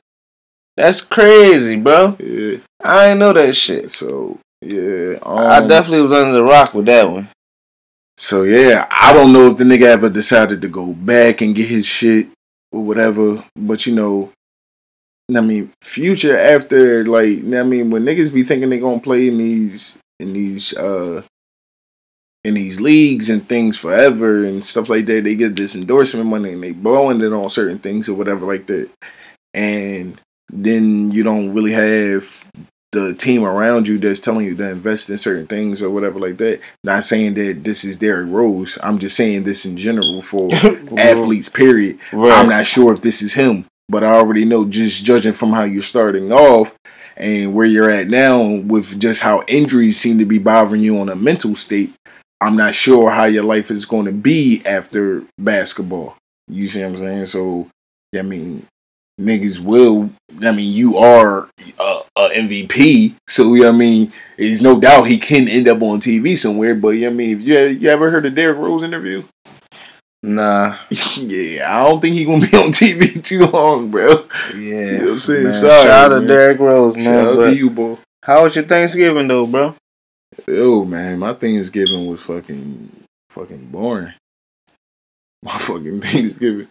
That's 0.76 1.00
crazy, 1.00 1.76
bro. 1.76 2.16
Yeah. 2.20 2.58
I 2.82 3.08
ain't 3.08 3.18
know 3.18 3.32
that 3.32 3.56
shit. 3.56 3.90
So 3.90 4.38
yeah, 4.60 5.18
I 5.22 5.58
um, 5.58 5.68
definitely 5.68 6.02
was 6.02 6.12
under 6.12 6.34
the 6.34 6.44
rock 6.44 6.74
with 6.74 6.86
that 6.86 7.10
one. 7.10 7.28
So 8.16 8.44
yeah, 8.44 8.86
I 8.90 9.12
don't 9.12 9.32
know 9.32 9.48
if 9.48 9.56
the 9.56 9.64
nigga 9.64 9.86
ever 9.86 10.08
decided 10.08 10.62
to 10.62 10.68
go 10.68 10.92
back 10.92 11.40
and 11.40 11.54
get 11.54 11.68
his 11.68 11.86
shit 11.86 12.28
or 12.72 12.82
whatever. 12.82 13.44
But 13.56 13.86
you 13.86 13.94
know, 13.94 14.32
I 15.34 15.40
mean, 15.40 15.72
future 15.82 16.38
after 16.38 17.04
like, 17.04 17.38
I 17.38 17.62
mean, 17.62 17.90
when 17.90 18.04
niggas 18.04 18.32
be 18.32 18.44
thinking 18.44 18.70
they 18.70 18.78
gonna 18.78 19.00
play 19.00 19.28
in 19.28 19.38
these 19.38 19.98
in 20.20 20.32
these 20.32 20.74
uh 20.76 21.22
in 22.46 22.54
these 22.54 22.80
leagues 22.80 23.28
and 23.28 23.48
things 23.48 23.76
forever 23.76 24.44
and 24.44 24.64
stuff 24.64 24.88
like 24.88 25.06
that, 25.06 25.24
they 25.24 25.34
get 25.34 25.56
this 25.56 25.74
endorsement 25.74 26.26
money 26.26 26.52
and 26.52 26.62
they 26.62 26.70
blowing 26.70 27.20
it 27.20 27.32
on 27.32 27.48
certain 27.48 27.78
things 27.78 28.08
or 28.08 28.14
whatever 28.14 28.46
like 28.46 28.66
that, 28.66 28.88
and 29.52 30.20
then 30.52 31.10
you 31.10 31.24
don't 31.24 31.52
really 31.52 31.72
have 31.72 32.44
the 32.92 33.14
team 33.14 33.42
around 33.44 33.88
you 33.88 33.98
that's 33.98 34.20
telling 34.20 34.46
you 34.46 34.54
to 34.54 34.70
invest 34.70 35.10
in 35.10 35.18
certain 35.18 35.46
things 35.46 35.82
or 35.82 35.90
whatever 35.90 36.20
like 36.20 36.36
that. 36.38 36.60
Not 36.84 37.02
saying 37.02 37.34
that 37.34 37.64
this 37.64 37.84
is 37.84 37.96
Derrick 37.96 38.30
Rose. 38.30 38.78
I'm 38.80 39.00
just 39.00 39.16
saying 39.16 39.42
this 39.42 39.66
in 39.66 39.76
general 39.76 40.22
for 40.22 40.48
athletes. 40.98 41.48
Period. 41.48 41.98
Right. 42.12 42.32
I'm 42.32 42.48
not 42.48 42.66
sure 42.66 42.92
if 42.92 43.00
this 43.00 43.22
is 43.22 43.34
him, 43.34 43.66
but 43.88 44.04
I 44.04 44.12
already 44.12 44.44
know 44.44 44.64
just 44.64 45.04
judging 45.04 45.32
from 45.32 45.52
how 45.52 45.64
you're 45.64 45.82
starting 45.82 46.30
off 46.30 46.76
and 47.16 47.54
where 47.54 47.66
you're 47.66 47.90
at 47.90 48.06
now 48.06 48.42
with 48.42 49.00
just 49.00 49.20
how 49.20 49.42
injuries 49.48 49.98
seem 49.98 50.18
to 50.18 50.24
be 50.24 50.38
bothering 50.38 50.82
you 50.82 50.98
on 51.00 51.08
a 51.08 51.16
mental 51.16 51.56
state. 51.56 51.92
I'm 52.40 52.56
not 52.56 52.74
sure 52.74 53.10
how 53.10 53.24
your 53.24 53.44
life 53.44 53.70
is 53.70 53.86
going 53.86 54.06
to 54.06 54.12
be 54.12 54.62
after 54.66 55.24
basketball. 55.38 56.16
You 56.48 56.68
see 56.68 56.80
what 56.80 56.90
I'm 56.90 56.96
saying? 56.96 57.26
So, 57.26 57.68
I 58.14 58.22
mean, 58.22 58.66
niggas 59.20 59.60
will. 59.60 60.10
I 60.42 60.52
mean, 60.52 60.74
you 60.74 60.98
are 60.98 61.48
a, 61.78 62.00
a 62.16 62.28
MVP, 62.30 63.14
so 63.26 63.66
I 63.66 63.72
mean, 63.72 64.12
there's 64.36 64.62
no 64.62 64.78
doubt 64.78 65.04
he 65.04 65.18
can 65.18 65.48
end 65.48 65.68
up 65.68 65.82
on 65.82 66.00
TV 66.00 66.36
somewhere. 66.36 66.74
But 66.74 66.94
I 66.94 67.08
mean, 67.10 67.38
if 67.38 67.42
you 67.42 67.58
you 67.58 67.88
ever 67.88 68.10
heard 68.10 68.26
a 68.26 68.30
Derrick 68.30 68.58
Rose 68.58 68.82
interview? 68.82 69.24
Nah. 70.22 70.76
yeah, 71.16 71.66
I 71.68 71.84
don't 71.88 72.00
think 72.00 72.16
he 72.16 72.24
gonna 72.24 72.46
be 72.46 72.56
on 72.56 72.70
TV 72.72 73.22
too 73.22 73.46
long, 73.46 73.90
bro. 73.90 74.26
Yeah. 74.50 74.56
You 74.56 74.98
know 74.98 75.04
what 75.04 75.12
I'm 75.12 75.18
saying? 75.20 75.44
man. 75.44 75.52
Sorry, 75.52 75.86
Shout 75.86 76.12
out 76.12 76.20
to. 76.20 76.26
Derrick 76.26 76.58
Rose, 76.58 76.96
man. 76.96 77.04
Shout 77.04 77.38
out 77.38 77.44
to 77.44 77.56
you, 77.56 77.70
boy. 77.70 77.98
How 78.22 78.44
was 78.44 78.56
your 78.56 78.64
Thanksgiving 78.64 79.28
though, 79.28 79.46
bro? 79.46 79.74
Yo, 80.48 80.84
man, 80.84 81.18
my 81.18 81.32
Thanksgiving 81.32 82.06
was 82.06 82.22
fucking 82.22 82.90
fucking 83.30 83.66
boring. 83.70 84.14
My 85.46 85.58
fucking 85.58 86.00
Thanksgiving, 86.02 86.66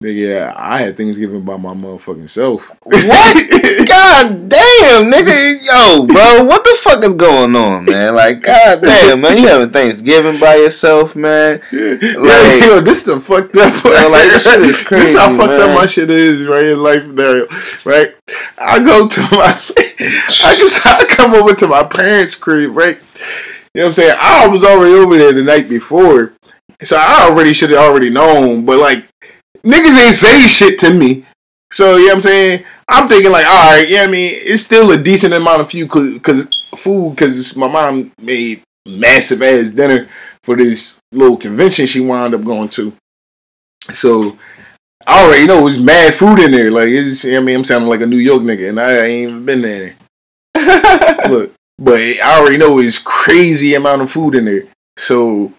nigga. 0.00 0.54
I 0.56 0.82
had 0.82 0.96
Thanksgiving 0.96 1.42
by 1.44 1.56
my 1.56 1.74
motherfucking 1.74 2.28
self. 2.28 2.70
What? 2.84 3.36
God 3.88 4.48
damn, 4.48 5.10
nigga. 5.10 5.58
Yo, 5.60 6.06
bro, 6.06 6.44
what 6.44 6.62
the 6.62 6.78
fuck 6.80 7.02
is 7.02 7.14
going 7.14 7.56
on, 7.56 7.86
man? 7.86 8.14
Like, 8.14 8.40
god 8.42 8.82
damn, 8.82 9.20
man. 9.20 9.36
You 9.36 9.48
having 9.48 9.70
Thanksgiving 9.70 10.38
by 10.38 10.54
yourself, 10.56 11.16
man. 11.16 11.60
Like, 11.72 12.18
Like, 12.18 12.64
yo, 12.64 12.80
this 12.80 13.02
the 13.02 13.18
fucked 13.18 13.56
up. 13.56 13.82
Yo, 13.84 14.08
like, 14.08 14.30
this 14.30 14.44
shit 14.44 14.60
is 14.60 14.84
This 14.84 15.16
how 15.16 15.26
crazy, 15.26 15.36
fucked 15.36 15.48
man. 15.50 15.60
up 15.70 15.74
my 15.74 15.86
shit 15.86 16.08
is 16.10 16.44
right 16.44 16.66
in 16.66 16.80
life 16.80 17.02
scenario. 17.02 17.46
Right, 17.84 18.14
I 18.58 18.78
go 18.78 19.08
to 19.08 19.20
my, 19.32 19.60
I 20.44 20.54
just 20.56 20.86
I 20.86 21.04
come 21.08 21.34
over 21.34 21.52
to 21.56 21.66
my 21.66 21.82
parents' 21.82 22.36
crib. 22.36 22.76
Right, 22.76 22.96
you 23.74 23.80
know 23.80 23.82
what 23.82 23.86
I'm 23.88 23.92
saying. 23.94 24.16
I 24.20 24.46
was 24.46 24.62
already 24.62 24.94
over 24.94 25.16
there 25.18 25.32
the 25.32 25.42
night 25.42 25.68
before, 25.68 26.34
so 26.82 26.96
I 26.98 27.28
already 27.28 27.52
should 27.52 27.70
have 27.70 27.78
already 27.78 28.10
known. 28.10 28.64
But 28.64 28.78
like, 28.78 29.06
niggas 29.64 30.06
ain't 30.06 30.14
say 30.14 30.46
shit 30.46 30.78
to 30.80 30.92
me. 30.92 31.24
So 31.72 31.96
you 31.96 32.06
know 32.06 32.14
what 32.14 32.16
I'm 32.16 32.22
saying. 32.22 32.64
I'm 32.88 33.08
thinking 33.08 33.30
like, 33.30 33.46
all 33.46 33.72
right, 33.72 33.88
yeah, 33.88 34.02
I 34.02 34.10
mean, 34.10 34.32
it's 34.34 34.62
still 34.62 34.90
a 34.90 34.98
decent 34.98 35.32
amount 35.32 35.62
of 35.62 35.70
food 35.70 35.88
because 36.14 36.48
food 36.74 37.10
because 37.10 37.56
my 37.56 37.68
mom 37.68 38.12
made 38.20 38.62
massive 38.86 39.42
ass 39.42 39.70
dinner 39.70 40.08
for 40.42 40.56
this 40.56 40.98
little 41.12 41.36
convention 41.36 41.86
she 41.86 42.00
wound 42.00 42.34
up 42.34 42.44
going 42.44 42.68
to. 42.70 42.92
So 43.92 44.36
I 45.06 45.24
already 45.24 45.46
know 45.46 45.60
it 45.60 45.64
was 45.64 45.78
mad 45.78 46.14
food 46.14 46.40
in 46.40 46.50
there. 46.50 46.70
Like 46.70 46.88
it's, 46.88 47.24
I 47.24 47.38
mean, 47.40 47.56
I'm 47.56 47.64
sounding 47.64 47.88
like 47.88 48.00
a 48.00 48.06
New 48.06 48.18
York 48.18 48.42
nigga, 48.42 48.68
and 48.70 48.80
I 48.80 48.92
ain't 49.02 49.30
even 49.30 49.44
been 49.44 49.62
there. 49.62 49.96
Look, 51.28 51.52
but 51.78 52.00
I 52.00 52.38
already 52.40 52.56
know 52.56 52.78
it's 52.78 52.98
crazy 52.98 53.74
amount 53.74 54.02
of 54.02 54.10
food 54.10 54.34
in 54.34 54.44
there. 54.46 54.64
So 54.96 55.52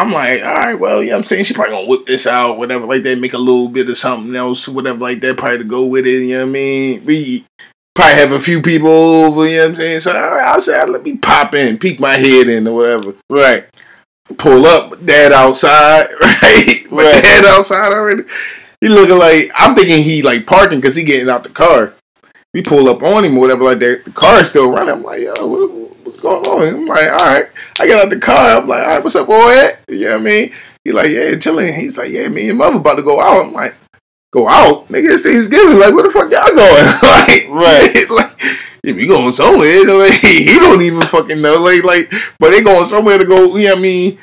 I'm 0.00 0.12
like, 0.12 0.42
all 0.42 0.54
right, 0.54 0.74
well, 0.74 1.02
yeah, 1.02 1.14
I'm 1.16 1.24
saying 1.24 1.44
she 1.44 1.54
probably 1.54 1.74
gonna 1.74 1.88
whip 1.88 2.06
this 2.06 2.26
out, 2.26 2.58
whatever, 2.58 2.86
like 2.86 3.02
that, 3.04 3.18
make 3.18 3.32
a 3.34 3.38
little 3.38 3.68
bit 3.68 3.88
of 3.88 3.96
something 3.96 4.34
else, 4.34 4.68
whatever, 4.68 4.98
like 4.98 5.20
that, 5.20 5.36
probably 5.36 5.58
to 5.58 5.64
go 5.64 5.84
with 5.86 6.06
it. 6.06 6.22
You 6.22 6.34
know 6.38 6.42
what 6.44 6.48
I 6.50 6.52
mean? 6.52 7.04
We 7.04 7.44
probably 7.94 8.14
have 8.14 8.32
a 8.32 8.38
few 8.40 8.62
people 8.62 8.88
over. 8.88 9.46
You 9.46 9.56
know 9.56 9.62
what 9.64 9.70
I'm 9.70 9.76
saying? 9.76 10.00
So 10.00 10.16
all 10.16 10.30
right, 10.30 10.48
I 10.48 10.58
said, 10.60 10.88
let 10.90 11.02
me 11.02 11.16
pop 11.16 11.54
in, 11.54 11.78
peek 11.78 12.00
my 12.00 12.16
head 12.16 12.48
in, 12.48 12.66
or 12.66 12.74
whatever. 12.74 13.14
right. 13.28 13.66
Pull 14.38 14.64
up, 14.66 15.04
dad 15.04 15.32
outside, 15.32 16.08
right? 16.20 16.86
My 16.90 17.02
Right. 17.02 17.22
dad 17.22 17.44
outside 17.44 17.92
already. 17.92 18.22
He 18.80 18.88
looking 18.88 19.18
like 19.18 19.50
I'm 19.56 19.74
thinking 19.74 20.02
he 20.02 20.22
like 20.22 20.46
parking 20.46 20.78
because 20.78 20.96
he 20.96 21.02
getting 21.04 21.28
out 21.28 21.42
the 21.42 21.50
car. 21.50 21.94
We 22.54 22.62
pull 22.62 22.88
up 22.88 23.02
on 23.02 23.24
him 23.24 23.36
or 23.36 23.40
whatever 23.40 23.64
like 23.64 23.80
that. 23.80 24.04
The 24.04 24.10
car 24.12 24.40
is 24.40 24.50
still 24.50 24.70
running. 24.70 24.94
I'm 24.94 25.02
like, 25.02 25.20
yo, 25.20 25.46
what, 25.46 25.70
what's 26.10 26.20
going 26.20 26.44
on? 26.44 26.74
I'm 26.74 26.86
like, 26.86 27.10
all 27.10 27.18
right. 27.18 27.48
I 27.78 27.86
get 27.86 28.00
out 28.00 28.10
the 28.10 28.18
car. 28.18 28.56
I'm 28.56 28.68
like, 28.68 28.82
all 28.82 28.88
right, 28.94 29.04
what's 29.04 29.14
up, 29.14 29.28
boy? 29.28 29.76
You 29.88 30.06
know 30.06 30.10
what 30.12 30.20
I 30.20 30.24
mean? 30.24 30.52
He 30.84 30.92
like, 30.92 31.10
yeah, 31.10 31.36
chilling. 31.36 31.72
He's 31.72 31.96
like, 31.96 32.10
yeah, 32.10 32.28
me 32.28 32.48
and 32.48 32.58
mother 32.58 32.78
about 32.78 32.94
to 32.94 33.02
go 33.02 33.20
out. 33.20 33.46
I'm 33.46 33.52
like, 33.52 33.76
go 34.32 34.48
out? 34.48 34.88
Nigga, 34.88 35.14
it's 35.14 35.22
Thanksgiving. 35.22 35.78
Like, 35.78 35.94
where 35.94 36.02
the 36.02 36.10
fuck 36.10 36.30
y'all 36.30 36.48
going? 36.48 36.84
like, 37.02 37.48
Right. 37.48 38.06
like, 38.10 38.40
if 38.82 38.96
we 38.96 39.06
going 39.06 39.30
somewhere, 39.30 39.86
like, 39.86 40.12
he 40.20 40.58
don't 40.58 40.82
even 40.82 41.02
fucking 41.02 41.40
know. 41.40 41.62
Like, 41.62 41.84
like, 41.84 42.12
but 42.40 42.50
they 42.50 42.62
going 42.62 42.86
somewhere 42.88 43.18
to 43.18 43.24
go, 43.24 43.56
you 43.56 43.68
know 43.68 43.74
what 43.74 43.78
I 43.78 43.82
mean? 43.82 44.18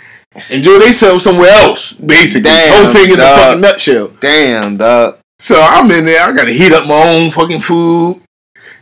enjoy 0.50 0.78
themselves 0.78 1.24
somewhere 1.24 1.50
else. 1.50 1.94
Basically, 1.94 2.44
Damn, 2.44 2.84
whole 2.84 2.94
thing 2.94 3.12
in 3.12 3.18
the 3.18 3.26
fucking 3.26 3.62
nutshell. 3.62 4.08
Damn, 4.20 4.78
dog. 4.78 5.18
So 5.40 5.60
I'm 5.60 5.90
in 5.90 6.06
there. 6.06 6.22
I 6.22 6.32
gotta 6.36 6.52
heat 6.52 6.72
up 6.74 6.86
my 6.86 7.08
own 7.10 7.32
fucking 7.32 7.62
food 7.62 8.22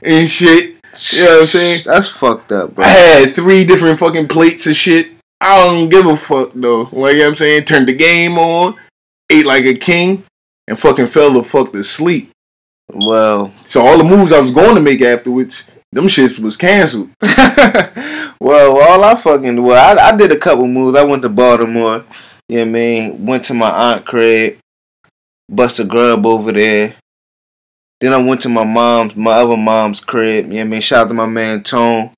and 0.02 0.28
shit. 0.28 0.75
You 1.12 1.24
know 1.24 1.30
what 1.32 1.42
I'm 1.42 1.48
saying? 1.48 1.82
That's 1.86 2.08
fucked 2.08 2.52
up, 2.52 2.76
bro. 2.76 2.86
I 2.86 2.88
had 2.90 3.32
three 3.32 3.66
different 3.66 4.00
fucking 4.00 4.28
plates 4.28 4.68
of 4.68 4.76
shit. 4.76 5.12
I 5.42 5.64
don't 5.66 5.90
give 5.90 6.06
a 6.06 6.16
fuck 6.16 6.52
though. 6.56 6.84
Like 6.92 7.14
you 7.14 7.20
know 7.20 7.26
what 7.26 7.30
I'm 7.30 7.36
saying? 7.36 7.66
Turned 7.66 7.88
the 7.88 7.94
game 7.96 8.38
on, 8.38 8.76
ate 9.30 9.46
like 9.46 9.66
a 9.66 9.76
king, 9.76 10.24
and 10.68 10.80
fucking 10.80 11.08
fell 11.08 11.34
the 11.34 11.44
fuck 11.44 11.72
to 11.74 11.84
sleep. 11.84 12.32
Well, 12.94 13.52
So 13.66 13.82
all 13.82 13.98
the 13.98 14.04
moves 14.04 14.32
I 14.32 14.40
was 14.40 14.52
going 14.52 14.76
to 14.76 14.82
make 14.82 15.02
afterwards, 15.02 15.68
them 15.92 16.06
shits 16.06 16.40
was 16.40 16.56
canceled. 16.56 17.10
well, 18.40 18.78
all 18.80 19.04
I 19.04 19.16
fucking 19.16 19.62
well, 19.62 19.98
I, 19.98 20.10
I 20.10 20.16
did 20.16 20.32
a 20.32 20.40
couple 20.40 20.68
moves. 20.68 20.96
I 20.96 21.04
went 21.04 21.22
to 21.24 21.30
Baltimore. 21.30 22.06
You 22.48 22.58
know 22.58 22.62
what 22.62 22.68
I 22.68 22.72
mean? 22.72 23.26
Went 23.26 23.46
to 23.46 23.54
my 23.56 23.70
aunt 23.70 24.06
crib, 24.06 24.58
bust 25.50 25.80
a 25.80 25.84
grub 25.84 26.26
over 26.26 26.52
there. 26.52 26.96
Then 28.02 28.14
I 28.14 28.18
went 28.18 28.42
to 28.42 28.50
my 28.50 28.64
mom's, 28.64 29.16
my 29.16 29.32
other 29.34 29.58
mom's 29.58 30.02
crib. 30.02 30.48
You 30.48 30.52
know 30.52 30.56
what 30.58 30.62
I 30.62 30.64
mean? 30.66 30.82
Shout 30.82 31.06
out 31.06 31.08
to 31.10 31.14
my 31.14 31.26
man 31.26 31.64
Tone. 31.64 32.12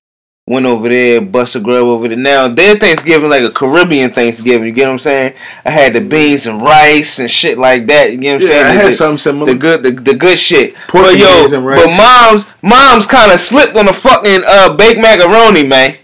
Went 0.46 0.64
over 0.64 0.88
there, 0.88 1.20
bust 1.20 1.56
a 1.56 1.60
grub 1.60 1.84
over 1.84 2.08
there. 2.08 2.16
Now 2.16 2.48
their 2.48 2.74
Thanksgiving 2.76 3.28
like 3.28 3.42
a 3.42 3.50
Caribbean 3.50 4.10
Thanksgiving. 4.10 4.66
You 4.66 4.72
get 4.72 4.86
what 4.86 4.92
I'm 4.94 4.98
saying? 4.98 5.34
I 5.66 5.70
had 5.70 5.92
the 5.92 6.00
beans 6.00 6.46
and 6.46 6.62
rice 6.62 7.18
and 7.18 7.30
shit 7.30 7.58
like 7.58 7.86
that. 7.88 8.12
You 8.12 8.16
get 8.18 8.32
what 8.32 8.42
I'm 8.42 8.48
Yeah, 8.48 8.48
saying? 8.54 8.66
I 8.66 8.70
had 8.70 8.86
The- 8.86 8.92
something 8.92 9.18
similar. 9.18 9.52
The 9.52 9.58
good, 9.58 9.82
the, 9.82 9.90
the 9.90 10.14
good 10.14 10.38
shit. 10.38 10.74
Pork 10.88 11.04
but 11.04 11.18
yo, 11.18 11.26
beans 11.40 11.52
and 11.52 11.66
rice. 11.66 11.84
but 11.84 11.94
mom's, 11.94 12.46
mom's 12.62 13.06
kind 13.06 13.30
of 13.30 13.40
slipped 13.40 13.76
on 13.76 13.84
the 13.86 13.92
fucking 13.92 14.42
uh 14.46 14.74
baked 14.74 15.00
macaroni, 15.02 15.66
man. 15.66 15.96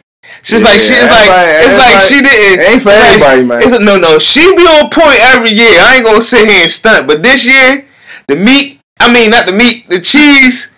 She's 0.42 0.60
Yeah, 0.60 0.68
like 0.68 0.80
she's 0.80 0.90
like 1.08 1.30
it's 1.32 1.78
like 1.80 2.00
she 2.02 2.20
didn't. 2.20 2.60
ain't 2.70 2.82
for 2.82 2.90
like- 2.90 3.00
everybody, 3.22 3.44
man. 3.44 3.62
It's 3.62 3.72
a, 3.72 3.78
no, 3.78 3.96
no. 3.98 4.18
She 4.18 4.54
be 4.54 4.62
on 4.62 4.90
point 4.90 5.20
every 5.24 5.52
year. 5.52 5.80
I 5.80 5.96
ain't 5.96 6.04
gonna 6.04 6.20
sit 6.20 6.46
here 6.46 6.62
and 6.64 6.70
stunt, 6.70 7.06
but 7.06 7.22
this 7.22 7.46
year, 7.46 7.86
the 8.28 8.36
meat. 8.36 8.80
I 9.04 9.12
mean, 9.12 9.30
not 9.30 9.46
the 9.46 9.52
meat, 9.52 9.86
the 9.88 10.00
cheese. 10.00 10.70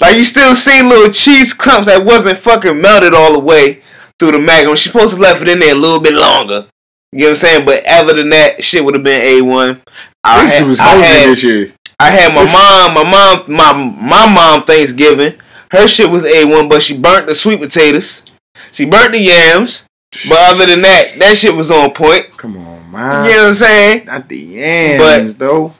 Like 0.00 0.16
you 0.16 0.24
still 0.24 0.56
see 0.56 0.82
little 0.82 1.12
cheese 1.12 1.54
clumps 1.54 1.86
that 1.86 2.04
wasn't 2.04 2.38
fucking 2.38 2.80
melted 2.80 3.14
all 3.14 3.32
the 3.32 3.38
way 3.38 3.82
through 4.18 4.32
the 4.32 4.40
macaroni. 4.40 4.76
She 4.76 4.88
supposed 4.88 5.14
to 5.14 5.20
left 5.20 5.42
it 5.42 5.48
in 5.48 5.60
there 5.60 5.74
a 5.74 5.78
little 5.78 6.00
bit 6.00 6.14
longer. 6.14 6.66
You 7.12 7.20
know 7.20 7.24
what 7.26 7.30
I'm 7.30 7.36
saying? 7.36 7.66
But 7.66 7.86
other 7.86 8.14
than 8.14 8.30
that, 8.30 8.64
shit 8.64 8.84
would 8.84 8.94
have 8.94 9.04
been 9.04 9.22
a 9.22 9.42
one. 9.42 9.82
I 10.24 10.44
had, 10.44 10.66
was 10.66 10.80
I 10.80 10.88
had, 10.88 11.28
this 11.28 11.44
year. 11.44 11.72
I 12.00 12.10
had 12.10 12.34
my 12.34 12.44
mom, 12.44 12.94
my 12.94 13.08
mom, 13.08 13.50
my 13.50 13.72
my 13.72 14.34
mom 14.34 14.64
Thanksgiving. 14.64 15.40
Her 15.70 15.86
shit 15.86 16.10
was 16.10 16.24
a 16.24 16.44
one, 16.44 16.68
but 16.68 16.82
she 16.82 16.98
burnt 16.98 17.28
the 17.28 17.34
sweet 17.34 17.60
potatoes. 17.60 18.24
She 18.72 18.86
burnt 18.86 19.12
the 19.12 19.20
yams. 19.20 19.84
But 20.28 20.38
other 20.38 20.66
than 20.66 20.82
that, 20.82 21.14
that 21.18 21.36
shit 21.36 21.54
was 21.54 21.70
on 21.70 21.92
point. 21.92 22.36
Come 22.36 22.56
on, 22.56 22.90
man. 22.90 23.26
You 23.26 23.30
know 23.30 23.42
what 23.42 23.48
I'm 23.48 23.54
saying? 23.54 24.06
Not 24.06 24.28
the 24.28 24.38
yams, 24.38 25.34
but, 25.34 25.38
though. 25.38 25.74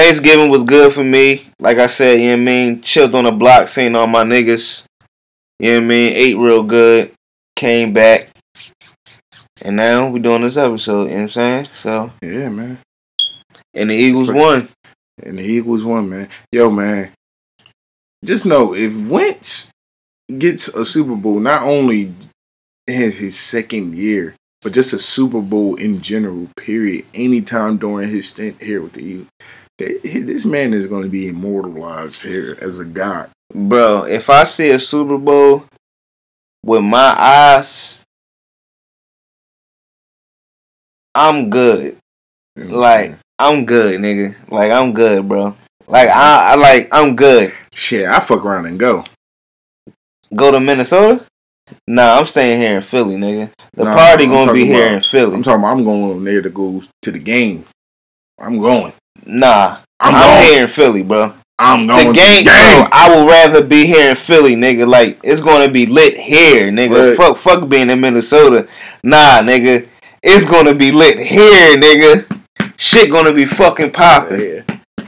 Thanksgiving 0.00 0.50
was 0.50 0.64
good 0.64 0.94
for 0.94 1.04
me. 1.04 1.46
Like 1.58 1.76
I 1.76 1.86
said, 1.86 2.20
you 2.20 2.28
know 2.28 2.32
what 2.32 2.40
I 2.40 2.44
mean? 2.44 2.80
Chilled 2.80 3.14
on 3.14 3.24
the 3.24 3.32
block, 3.32 3.68
seeing 3.68 3.94
all 3.94 4.06
my 4.06 4.24
niggas. 4.24 4.84
You 5.58 5.72
know 5.72 5.76
what 5.76 5.82
I 5.84 5.86
mean? 5.88 6.12
Ate 6.14 6.38
real 6.38 6.62
good. 6.62 7.12
Came 7.54 7.92
back. 7.92 8.30
And 9.60 9.76
now 9.76 10.08
we 10.08 10.18
doing 10.18 10.40
this 10.40 10.56
episode, 10.56 11.02
you 11.02 11.08
know 11.08 11.14
what 11.16 11.22
I'm 11.22 11.28
saying? 11.30 11.64
So 11.64 12.12
Yeah, 12.22 12.48
man. 12.48 12.78
and 13.74 13.90
the 13.90 13.94
Eagles 13.94 14.30
won. 14.30 14.70
And 15.22 15.38
the 15.38 15.42
Eagles 15.42 15.84
won, 15.84 16.08
man. 16.08 16.30
Yo, 16.50 16.70
man. 16.70 17.10
Just 18.24 18.46
know 18.46 18.74
if 18.74 19.06
Wentz 19.06 19.68
gets 20.38 20.68
a 20.68 20.86
Super 20.86 21.14
Bowl, 21.14 21.40
not 21.40 21.64
only 21.64 22.14
in 22.86 23.12
his 23.12 23.38
second 23.38 23.98
year, 23.98 24.34
but 24.62 24.72
just 24.72 24.94
a 24.94 24.98
Super 24.98 25.42
Bowl 25.42 25.74
in 25.74 26.00
general, 26.00 26.48
period, 26.56 27.04
anytime 27.12 27.76
during 27.76 28.08
his 28.08 28.30
stint 28.30 28.62
here 28.62 28.80
with 28.80 28.94
the 28.94 29.02
Eagles, 29.04 29.28
this 29.80 30.44
man 30.44 30.74
is 30.74 30.86
going 30.86 31.04
to 31.04 31.08
be 31.08 31.28
immortalized 31.28 32.22
here 32.22 32.56
as 32.60 32.78
a 32.78 32.84
god. 32.84 33.30
Bro, 33.54 34.04
if 34.04 34.28
I 34.30 34.44
see 34.44 34.70
a 34.70 34.78
Super 34.78 35.18
Bowl 35.18 35.64
with 36.64 36.82
my 36.82 37.14
eyes, 37.18 38.00
I'm 41.14 41.50
good. 41.50 41.96
Mm-hmm. 42.58 42.72
Like 42.72 43.16
I'm 43.38 43.64
good, 43.64 44.00
nigga. 44.00 44.36
Like 44.50 44.70
I'm 44.70 44.92
good, 44.92 45.28
bro. 45.28 45.56
Like 45.86 46.08
I, 46.08 46.52
I 46.52 46.54
like 46.56 46.88
I'm 46.92 47.16
good. 47.16 47.52
Shit, 47.74 48.06
I 48.06 48.20
fuck 48.20 48.44
around 48.44 48.66
and 48.66 48.78
go. 48.78 49.04
Go 50.34 50.52
to 50.52 50.60
Minnesota? 50.60 51.24
Nah, 51.86 52.18
I'm 52.18 52.26
staying 52.26 52.60
here 52.60 52.76
in 52.76 52.82
Philly, 52.82 53.16
nigga. 53.16 53.50
The 53.74 53.84
Nah, 53.84 53.94
party 53.94 54.24
I'm 54.24 54.30
gonna 54.32 54.52
be 54.52 54.64
here 54.66 54.86
about- 54.86 54.96
in 54.96 55.02
Philly. 55.02 55.34
I'm 55.36 55.42
talking 55.42 55.60
about 55.60 55.72
I'm 55.72 55.84
going 55.84 56.22
there 56.24 56.42
to 56.42 56.50
go 56.50 56.80
to 57.02 57.10
the 57.10 57.18
game. 57.18 57.64
I'm 58.38 58.58
going. 58.58 58.92
Nah, 59.26 59.78
I'm 59.98 60.14
I'm, 60.14 60.42
here 60.44 60.62
in 60.62 60.68
Philly, 60.68 61.02
bro. 61.02 61.34
I'm 61.58 61.86
going 61.86 62.06
The 62.08 62.12
to 62.14 62.18
game, 62.18 62.44
the 62.44 62.50
game. 62.50 62.80
bro, 62.80 62.88
I 62.92 63.14
would 63.14 63.28
rather 63.28 63.62
be 63.62 63.84
here 63.86 64.10
in 64.10 64.16
Philly, 64.16 64.56
nigga. 64.56 64.86
Like 64.88 65.18
it's 65.22 65.40
gonna 65.42 65.68
be 65.68 65.86
lit 65.86 66.16
here, 66.16 66.70
nigga. 66.70 67.10
Right. 67.10 67.16
Fuck, 67.16 67.36
fuck 67.36 67.68
being 67.68 67.90
in 67.90 68.00
Minnesota. 68.00 68.66
Nah, 69.04 69.42
nigga, 69.42 69.86
it's 70.22 70.48
gonna 70.48 70.74
be 70.74 70.90
lit 70.90 71.18
here, 71.18 71.76
nigga. 71.76 72.40
Shit 72.76 73.10
gonna 73.10 73.32
be 73.32 73.44
fucking 73.46 73.90
popping. 73.92 74.64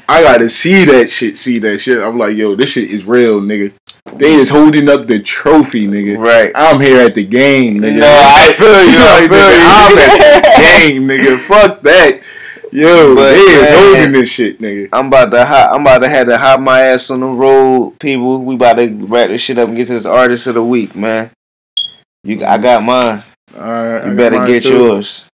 I 0.09 0.23
gotta 0.23 0.49
see 0.51 0.85
that 0.85 1.09
shit, 1.09 1.39
see 1.39 1.59
that 1.61 1.79
shit. 1.79 2.03
I'm 2.03 2.19
like, 2.19 2.37
yo, 2.37 2.55
this 2.55 2.71
shit 2.71 2.91
is 2.91 3.07
real, 3.07 3.41
nigga. 3.41 3.73
They 4.17 4.35
is 4.35 4.51
holding 4.51 4.91
up 4.91 5.07
the 5.07 5.21
trophy, 5.21 5.87
nigga. 5.87 6.19
Right. 6.19 6.53
I'm 6.55 6.81
here 6.81 7.01
at 7.01 7.15
the 7.15 7.25
game, 7.25 7.77
nigga. 7.79 8.01
No, 8.01 8.07
I 8.07 8.53
feel 8.53 8.85
you. 8.85 8.99
I 9.01 9.29
feel 9.29 9.53
you. 9.57 9.65
I'm 9.65 9.99
at 9.99 10.43
the 10.43 10.89
game, 10.91 11.09
nigga. 11.09 11.39
Fuck 11.41 11.81
that. 11.83 12.21
Yo, 12.75 13.14
But, 13.14 13.33
they 13.33 13.37
is 13.39 13.61
man, 13.62 13.95
holding 13.95 14.12
this 14.12 14.31
shit, 14.31 14.59
nigga. 14.59 14.89
I'm 14.95 15.09
about 15.09 15.31
to 15.33 15.45
hop, 15.45 15.75
I'm 15.75 15.83
about 15.83 15.99
to 15.99 16.09
have 16.09 16.27
to 16.29 16.39
hop 16.39 16.59
my 16.61 16.81
ass 16.81 17.11
on 17.11 17.20
the 17.20 17.27
road, 17.27 17.99
people. 18.01 18.43
We 18.43 18.55
about 18.55 18.79
to 18.79 18.89
wrap 19.07 19.29
this 19.29 19.43
shit 19.43 19.59
up 19.59 19.68
and 19.68 19.77
get 19.77 19.89
to 19.89 19.93
this 19.93 20.07
artist 20.07 20.47
of 20.47 20.55
the 20.55 20.64
week, 20.64 20.97
man. 20.97 21.31
You, 22.25 22.43
I 22.47 22.57
got 22.57 22.83
mine. 22.83 23.23
All 23.55 23.61
right, 23.62 24.05
You 24.07 24.11
got 24.12 24.16
better 24.16 24.47
get 24.47 24.62
too. 24.62 24.70
yours. 24.79 25.25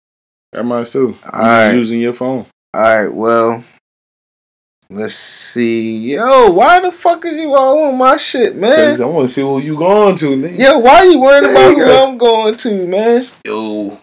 Got 0.53 0.65
mine 0.65 0.83
too. 0.85 1.17
I'm 1.23 1.41
All 1.41 1.47
right. 1.47 1.65
just 1.67 1.75
using 1.77 2.01
your 2.01 2.13
phone. 2.13 2.45
All 2.73 2.81
right, 2.81 3.07
well, 3.07 3.63
let's 4.89 5.15
see. 5.15 6.11
Yo, 6.15 6.49
why 6.51 6.81
the 6.81 6.91
fuck 6.91 7.23
is 7.23 7.37
you 7.37 7.53
all 7.53 7.83
on 7.83 7.97
my 7.97 8.17
shit, 8.17 8.57
man? 8.57 9.01
I 9.01 9.05
want 9.05 9.29
to 9.29 9.33
see 9.33 9.41
who 9.41 9.59
you 9.59 9.77
going 9.77 10.17
to, 10.17 10.25
nigga. 10.35 10.59
Yo, 10.59 10.77
why 10.79 11.03
you 11.03 11.21
worried 11.21 11.49
about 11.51 11.73
who. 11.73 11.83
I'm 11.89 12.17
going 12.17 12.57
to, 12.57 12.85
man? 12.87 13.25
Yo, 13.45 13.97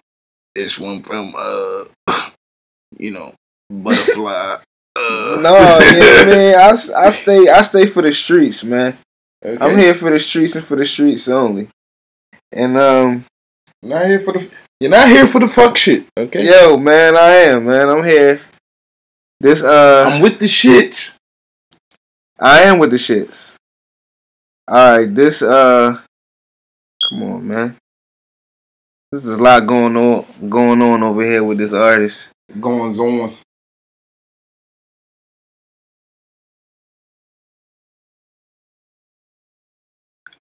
this 0.54 0.78
one 0.78 1.02
from 1.02 1.34
uh, 1.36 1.84
you 2.98 3.10
know, 3.12 3.34
butterfly. 3.70 4.58
uh, 4.96 5.38
No, 5.40 5.54
yeah, 5.80 6.24
man. 6.26 6.54
I, 6.60 6.68
s- 6.70 6.90
I 6.90 7.10
stay 7.10 7.48
I 7.48 7.62
stay 7.62 7.86
for 7.86 8.02
the 8.02 8.12
streets, 8.12 8.64
man. 8.64 8.96
Okay. 9.44 9.64
I'm 9.64 9.76
here 9.78 9.94
for 9.94 10.10
the 10.10 10.18
streets 10.20 10.56
and 10.56 10.64
for 10.64 10.76
the 10.76 10.84
streets 10.84 11.28
only. 11.28 11.68
And 12.52 12.76
um, 12.78 13.24
Not 13.82 14.06
here 14.06 14.20
for 14.20 14.32
the. 14.32 14.48
You're 14.80 14.90
not 14.90 15.08
here 15.08 15.26
for 15.26 15.40
the 15.40 15.48
fuck 15.48 15.76
shit. 15.76 16.06
Okay. 16.18 16.44
yo, 16.46 16.76
man, 16.76 17.16
I 17.16 17.30
am, 17.52 17.66
man. 17.66 17.88
I'm 17.88 18.04
here. 18.04 18.42
This 19.40 19.62
uh, 19.62 20.10
I'm 20.10 20.20
with 20.22 20.38
the 20.38 20.46
shits. 20.46 21.14
I 22.38 22.62
am 22.62 22.78
with 22.78 22.90
the 22.90 22.96
shits. 22.96 23.54
All 24.68 24.98
right, 24.98 25.14
this 25.14 25.42
uh, 25.42 25.98
come 27.08 27.22
on, 27.22 27.46
man. 27.48 27.76
This 29.12 29.24
is 29.24 29.30
a 29.30 29.36
lot 29.42 29.66
going 29.66 29.96
on 29.96 30.26
going 30.50 30.82
on 30.82 31.02
over 31.02 31.22
here 31.22 31.44
with 31.44 31.58
this 31.58 31.72
artist. 31.72 32.30
Goings 32.60 33.00
on. 33.00 33.36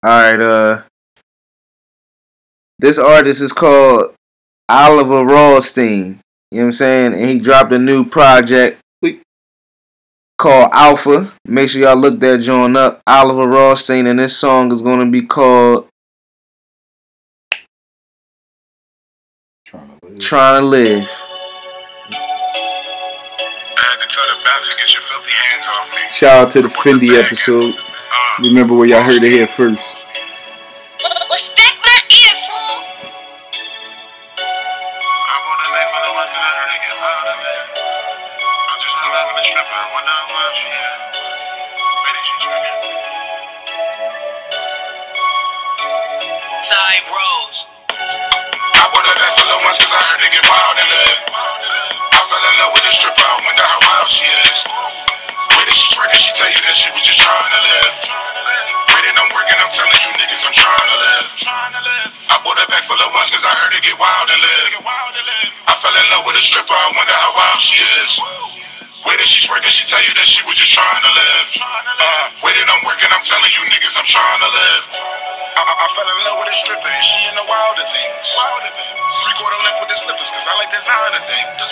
All 0.03 0.21
right, 0.21 0.39
uh, 0.39 0.83
this 2.77 2.99
artist 2.99 3.41
is 3.41 3.51
called 3.51 4.13
Oliver 4.69 5.23
Rawstein. 5.25 6.19
You 6.51 6.57
know 6.57 6.61
what 6.61 6.63
I'm 6.65 6.71
saying? 6.73 7.13
And 7.13 7.25
he 7.25 7.39
dropped 7.39 7.73
a 7.73 7.79
new 7.79 8.05
project 8.05 8.79
called 10.37 10.69
Alpha. 10.73 11.33
Make 11.45 11.69
sure 11.69 11.81
y'all 11.81 11.95
look 11.95 12.19
that 12.19 12.39
joint 12.39 12.77
up. 12.77 13.01
Oliver 13.07 13.47
Rawstein, 13.51 14.07
and 14.07 14.19
this 14.19 14.37
song 14.37 14.71
is 14.71 14.81
gonna 14.81 15.07
be 15.07 15.23
called 15.23 15.87
Trying 20.19 20.61
to 20.61 20.65
Live. 20.67 20.99
Had 20.99 21.09
to 21.09 21.09
tell 21.09 21.24
get 24.77 24.93
your 24.93 25.01
filthy 25.01 25.31
hands 25.31 25.67
off 25.67 25.89
me. 25.91 26.01
Shout 26.09 26.47
out 26.47 26.53
to 26.53 26.61
the 26.61 26.67
Fendi 26.67 27.21
episode. 27.21 27.73
Uh, 27.75 28.43
Remember 28.43 28.73
where 28.75 28.87
y'all 28.87 29.03
heard 29.03 29.23
it 29.23 29.31
here 29.31 29.47
first. 29.47 30.04
How 54.05 54.13
she 54.13 54.29
is. 54.29 54.59
Way 55.49 55.65
that 55.65 55.73
she 55.73 55.87
twerking, 55.97 56.21
she 56.21 56.29
tell 56.37 56.51
you 56.53 56.61
that 56.61 56.77
she 56.77 56.93
was 56.93 57.01
just 57.01 57.17
trying 57.25 57.53
to 57.57 57.61
live. 57.65 57.93
Way 58.85 59.01
that 59.01 59.17
I'm 59.17 59.31
working, 59.33 59.57
I'm 59.57 59.71
telling 59.73 59.97
you 59.97 60.11
niggas 60.21 60.45
I'm 60.45 60.53
trying 60.53 60.89
to 60.93 60.97
live. 61.01 61.25
I 62.29 62.37
bought 62.45 62.61
a 62.61 62.65
bag 62.69 62.85
full 62.85 63.01
of 63.01 63.09
ones 63.17 63.33
cause 63.33 63.41
I 63.49 63.53
heard 63.65 63.73
it 63.73 63.81
get 63.81 63.97
wild 63.97 64.29
and 64.29 64.37
live. 64.45 64.69
I 65.65 65.73
fell 65.73 65.89
in 65.97 66.05
love 66.13 66.29
with 66.29 66.37
a 66.37 66.43
stripper, 66.45 66.77
I 66.77 66.93
wonder 66.93 67.17
how 67.17 67.31
wild 67.33 67.57
she 67.57 67.81
is. 68.05 68.13
Way 69.05 69.17
that 69.17 69.25
she 69.29 69.41
twerking, 69.41 69.71
she 69.73 69.85
tell 69.89 70.01
you 70.03 70.13
that 70.17 70.27
she 70.29 70.41
was 70.45 70.57
just 70.59 70.73
trying 70.77 71.01
to 71.01 71.11
live. 71.13 71.47
Uh, 71.61 72.25
way 72.45 72.53
that 72.53 72.67
I'm 72.69 72.83
working, 72.85 73.09
I'm 73.09 73.23
telling 73.25 73.49
you 73.53 73.61
niggas 73.73 73.97
I'm 73.97 74.05
trying 74.05 74.41
to 74.43 74.51
live. 74.51 74.83
I, 75.57 75.61
I, 75.65 75.73
I 75.73 75.87
fell 75.95 76.09
in 76.09 76.19
love 76.29 76.37
with 76.43 76.51
a 76.53 76.57
stripper 76.57 76.85
and 76.89 77.05
she 77.05 77.19
in 77.29 77.35
the 77.37 77.45
wilder 77.49 77.85
things. 77.87 78.27
Three 79.23 79.35
quarter 79.39 79.59
left 79.65 79.79
with 79.81 79.91
the 79.91 79.97
slippers 79.99 80.29
cause 80.31 80.47
I 80.47 80.53
like 80.61 80.71
designer 80.71 81.21
things. 81.25 81.67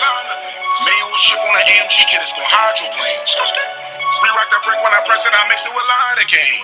Manual 0.86 1.18
shift 1.22 1.44
on 1.46 1.54
the 1.56 1.64
AMG 1.66 1.96
kit, 2.10 2.22
it's 2.24 2.34
gon' 2.34 2.46
hydroplanes. 2.50 3.32
Re-rock 4.24 4.50
the 4.52 4.60
brick 4.66 4.80
when 4.84 4.94
I 4.94 5.02
press 5.06 5.26
it, 5.28 5.34
I 5.36 5.44
mix 5.50 5.66
it 5.68 5.74
with 5.76 5.86
lidocaine. 5.86 6.64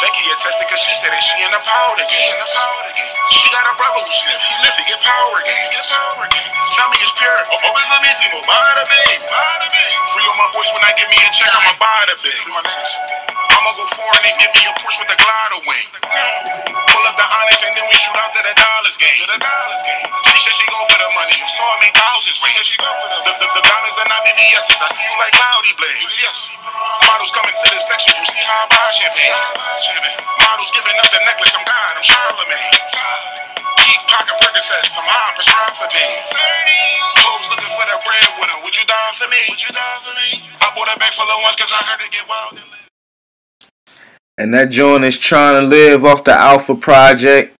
Becky 0.00 0.24
attested 0.42 0.66
cause 0.66 0.82
she 0.82 0.90
said 0.98 1.14
that 1.14 1.22
she 1.22 1.38
in 1.38 1.54
the 1.54 1.62
powder 1.62 2.02
game. 2.10 2.34
She 3.30 3.46
got 3.54 3.62
a 3.62 3.74
brother 3.78 4.02
who 4.02 4.10
sniff, 4.10 4.42
he 4.42 4.54
lift 4.66 4.74
it, 4.82 4.90
get 4.90 4.98
power 4.98 5.38
games. 5.46 5.70
Tell 6.74 6.90
me 6.90 6.98
it's 6.98 7.14
pure, 7.14 7.30
oh, 7.30 7.70
oh, 7.70 7.78
it's 7.78 7.86
Lamissimo, 7.86 8.42
bada 8.50 8.82
bing. 8.90 9.22
Free 10.10 10.26
all 10.26 10.38
my 10.42 10.50
boys 10.50 10.66
when 10.74 10.82
I 10.82 10.90
give 10.98 11.06
me 11.14 11.18
a 11.22 11.30
check, 11.30 11.46
I'ma 11.54 11.78
buy 11.78 12.02
the 12.10 12.18
bing. 12.26 12.42
I'ma 13.54 13.70
go 13.78 13.86
foreign 13.94 14.24
and 14.26 14.36
give 14.42 14.50
me 14.58 14.66
a 14.66 14.74
Porsche 14.82 15.06
with 15.06 15.14
a 15.14 15.18
glider 15.22 15.62
wing. 15.62 15.86
Pull 16.90 17.04
up 17.06 17.14
the 17.14 17.26
Onyx 17.38 17.58
and 17.62 17.74
then 17.78 17.86
we 17.86 17.94
shoot 18.02 18.18
out 18.18 18.34
to 18.34 18.42
the 18.42 18.54
dollars 18.58 18.98
game. 18.98 19.14
She 19.14 20.38
said 20.42 20.54
she 20.58 20.66
go 20.66 20.80
for 20.90 20.98
the 20.98 21.10
money, 21.14 21.38
you 21.38 21.46
saw 21.46 21.70
me 21.78 21.86
thousands 21.94 22.42
ring. 22.42 22.58
The, 22.58 23.30
the, 23.38 23.46
the 23.46 23.62
diamonds 23.62 23.98
and 24.02 24.10
not 24.10 24.26
VVS's, 24.26 24.82
I 24.82 24.90
see 24.90 25.06
you 25.06 25.14
like 25.22 25.34
cloudy 25.38 25.72
blade. 25.78 26.02
Models 27.06 27.30
coming 27.30 27.54
to 27.54 27.66
this 27.70 27.86
section, 27.86 28.10
you 28.18 28.26
see 28.26 28.42
how 28.42 28.66
I 28.66 28.66
buy 28.74 28.90
champagne. 28.90 30.31
Models 30.38 30.70
giving 30.72 30.96
up 31.02 31.08
the 31.12 31.20
necklace, 31.26 31.52
I'm 31.52 31.64
God, 31.66 31.92
I'm 31.96 32.04
Charlemagne. 32.06 32.76
Deep 33.82 34.02
pocket 34.08 34.36
high, 35.04 35.32
prescribed 35.36 35.76
for 35.76 35.88
looking 37.50 37.72
for 37.74 37.86
the 37.86 37.98
breadwinner, 38.00 38.58
would 38.64 38.76
you 38.76 38.84
die 38.86 39.12
for 39.18 39.28
me? 39.28 39.42
Would 39.50 39.62
you 39.62 39.72
die 39.74 39.98
for 40.04 40.14
me? 40.16 40.30
I 40.60 40.72
bought 40.74 40.88
a 40.94 40.98
bag 40.98 41.12
full 41.12 41.28
of 41.28 41.42
ones 41.42 41.56
cause 41.56 41.72
I 41.72 41.82
heard 41.84 42.00
it 42.00 42.12
get 42.12 42.28
wild. 42.28 42.60
And 44.38 44.54
that 44.54 44.70
joint 44.70 45.04
is 45.04 45.18
trying 45.18 45.60
to 45.60 45.66
live 45.66 46.04
off 46.04 46.24
the 46.24 46.32
Alpha 46.32 46.74
Project. 46.74 47.54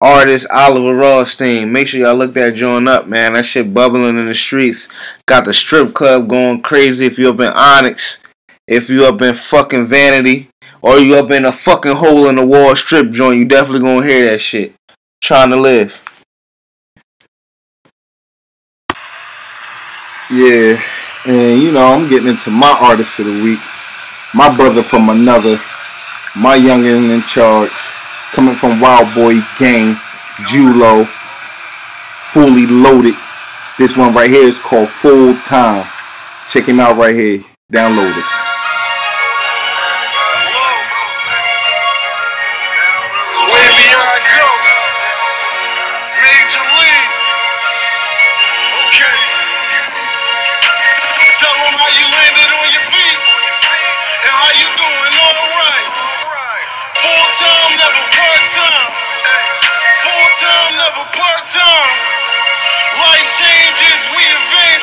Artist 0.00 0.46
Oliver 0.50 0.94
Rothstein. 0.94 1.72
Make 1.72 1.88
sure 1.88 2.00
y'all 2.00 2.14
look 2.14 2.34
that 2.34 2.54
joint 2.54 2.88
up, 2.88 3.06
man. 3.06 3.32
That 3.32 3.46
shit 3.46 3.72
bubbling 3.72 4.18
in 4.18 4.26
the 4.26 4.34
streets. 4.34 4.88
Got 5.26 5.46
the 5.46 5.54
strip 5.54 5.94
club 5.94 6.28
going 6.28 6.60
crazy 6.60 7.06
if 7.06 7.18
you 7.18 7.30
up 7.30 7.40
in 7.40 7.52
Onyx. 7.52 8.18
If 8.66 8.90
you 8.90 9.06
up 9.06 9.22
in 9.22 9.34
fucking 9.34 9.86
Vanity. 9.86 10.50
Or 10.84 10.98
you 10.98 11.16
up 11.16 11.30
in 11.30 11.46
a 11.46 11.52
fucking 11.52 11.94
hole 11.94 12.28
in 12.28 12.34
the 12.34 12.44
wall 12.44 12.76
strip 12.76 13.10
joint, 13.10 13.38
you 13.38 13.46
definitely 13.46 13.80
gonna 13.80 14.06
hear 14.06 14.28
that 14.28 14.38
shit. 14.38 14.74
Trying 15.22 15.48
to 15.48 15.56
live. 15.56 15.94
Yeah, 20.30 20.82
and 21.24 21.62
you 21.62 21.72
know, 21.72 21.86
I'm 21.86 22.10
getting 22.10 22.28
into 22.28 22.50
my 22.50 22.76
artist 22.78 23.18
of 23.18 23.24
the 23.24 23.42
week. 23.42 23.60
My 24.34 24.54
brother 24.54 24.82
from 24.82 25.08
another, 25.08 25.58
my 26.36 26.58
youngin' 26.58 27.14
in 27.14 27.22
charge, 27.22 27.72
coming 28.32 28.54
from 28.54 28.78
Wild 28.78 29.14
Boy 29.14 29.40
Gang, 29.58 29.94
Julo, 30.44 31.08
fully 32.30 32.66
loaded. 32.66 33.14
This 33.78 33.96
one 33.96 34.12
right 34.12 34.28
here 34.28 34.46
is 34.46 34.58
called 34.58 34.90
Full 34.90 35.34
Time. 35.36 35.90
Check 36.46 36.66
him 36.66 36.78
out 36.78 36.98
right 36.98 37.14
here. 37.14 37.42
Download 37.72 38.18
it. 38.18 38.53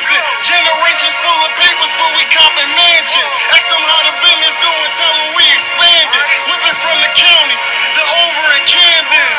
Advancing. 0.02 0.22
Generations 0.42 1.14
full 1.22 1.40
of 1.46 1.52
papers 1.58 1.92
for 1.94 2.08
we 2.18 2.24
copping 2.34 2.70
mansions. 2.74 3.30
Ask 3.54 3.70
them 3.70 3.82
how 3.82 4.00
the 4.10 4.14
business 4.26 4.54
doing, 4.58 4.90
tell 4.98 5.14
them 5.14 5.30
we 5.38 5.44
expanding. 5.54 6.24
Whipping 6.50 6.78
from 6.82 6.96
the 7.02 7.10
county, 7.14 7.56
the 7.94 8.04
over 8.26 8.46
in 8.58 8.62
Camden. 8.66 9.30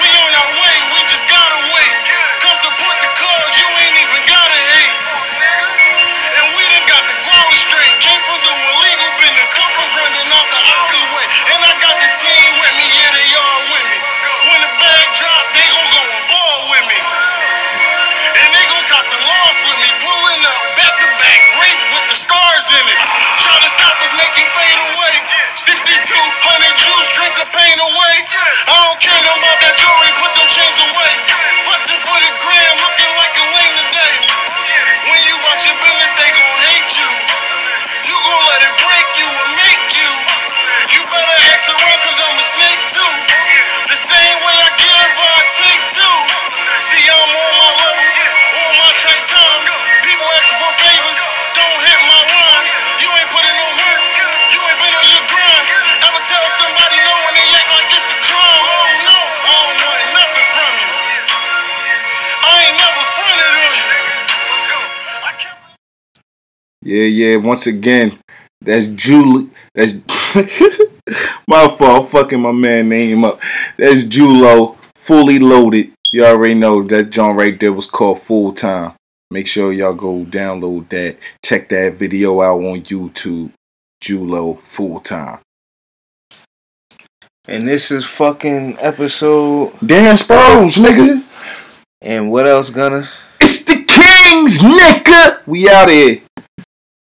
We 0.00 0.08
on 0.24 0.32
our 0.32 0.52
way, 0.56 0.76
we 0.96 1.00
just 1.08 1.28
gotta 1.28 1.58
wait. 1.68 1.94
Come 2.40 2.56
support 2.56 2.96
the 3.04 3.10
cause, 3.12 3.52
you 3.60 3.68
ain't 3.68 3.96
even 4.00 4.22
gotta 4.24 4.58
hate. 4.72 4.96
And 6.40 6.46
we 6.56 6.62
done 6.72 6.86
got 6.88 7.04
the 7.10 7.18
ground 7.20 7.54
straight. 7.56 7.94
Came 8.00 8.22
from 8.24 8.40
doing 8.40 8.69
the 27.40 27.48
pain 27.56 27.76
away. 27.80 28.16
I 28.68 28.76
don't 28.84 29.00
care 29.00 29.16
no 29.24 29.32
about 29.32 29.58
that 29.64 29.72
jewelry, 29.80 30.12
put 30.20 30.32
them 30.36 30.48
chains 30.52 30.76
away. 30.76 31.12
Flexing 31.64 32.00
for 32.04 32.18
the 32.20 32.32
gram, 32.36 32.74
looking 32.84 33.12
like 33.16 33.32
a 33.32 33.44
lame 33.56 33.74
today. 33.80 34.14
When 35.08 35.20
you 35.24 35.40
watch 35.48 35.64
your 35.64 35.76
business, 35.80 36.12
they 36.20 36.28
gon' 36.36 36.58
hate 36.68 36.90
you. 37.00 37.10
You 38.12 38.12
gon' 38.12 38.44
let 38.44 38.60
it 38.60 38.74
break 38.76 39.08
you 39.16 39.28
and 39.28 39.50
make 39.56 39.86
you. 39.96 40.10
You 40.92 41.00
better 41.08 41.38
ask 41.56 41.72
around, 41.72 42.00
cause 42.04 42.18
I'm 42.28 42.36
a 42.36 42.44
snake 42.44 42.82
too. 42.92 43.12
Yeah, 66.90 67.04
yeah. 67.04 67.36
Once 67.36 67.68
again, 67.68 68.18
that's 68.60 68.86
Julie. 68.88 69.48
That's 69.76 69.92
my 71.46 71.68
fault. 71.68 72.08
Fucking 72.08 72.40
my 72.40 72.50
man 72.50 72.88
name 72.88 73.22
up. 73.22 73.40
That's 73.76 74.02
Julo, 74.02 74.76
fully 74.96 75.38
loaded. 75.38 75.92
You 76.12 76.24
already 76.24 76.54
know 76.54 76.82
that 76.82 77.10
John 77.10 77.36
right 77.36 77.60
there 77.60 77.72
was 77.72 77.86
called 77.86 78.18
Full 78.18 78.52
Time. 78.54 78.94
Make 79.30 79.46
sure 79.46 79.72
y'all 79.72 79.94
go 79.94 80.24
download 80.24 80.88
that. 80.88 81.18
Check 81.44 81.68
that 81.68 81.94
video 81.94 82.40
out 82.40 82.58
on 82.58 82.80
YouTube. 82.80 83.52
Julo 84.02 84.58
Full 84.60 84.98
Time. 84.98 85.38
And 87.46 87.68
this 87.68 87.92
is 87.92 88.04
fucking 88.04 88.78
episode. 88.80 89.74
Dan 89.78 90.16
Sproles, 90.16 90.76
nigga. 90.76 91.24
And 92.02 92.32
what 92.32 92.48
else, 92.48 92.68
Gunner? 92.70 93.08
It's 93.40 93.62
the 93.62 93.84
Kings, 93.84 94.58
nigga. 94.58 95.46
We 95.46 95.70
out 95.70 95.88
here. 95.88 96.22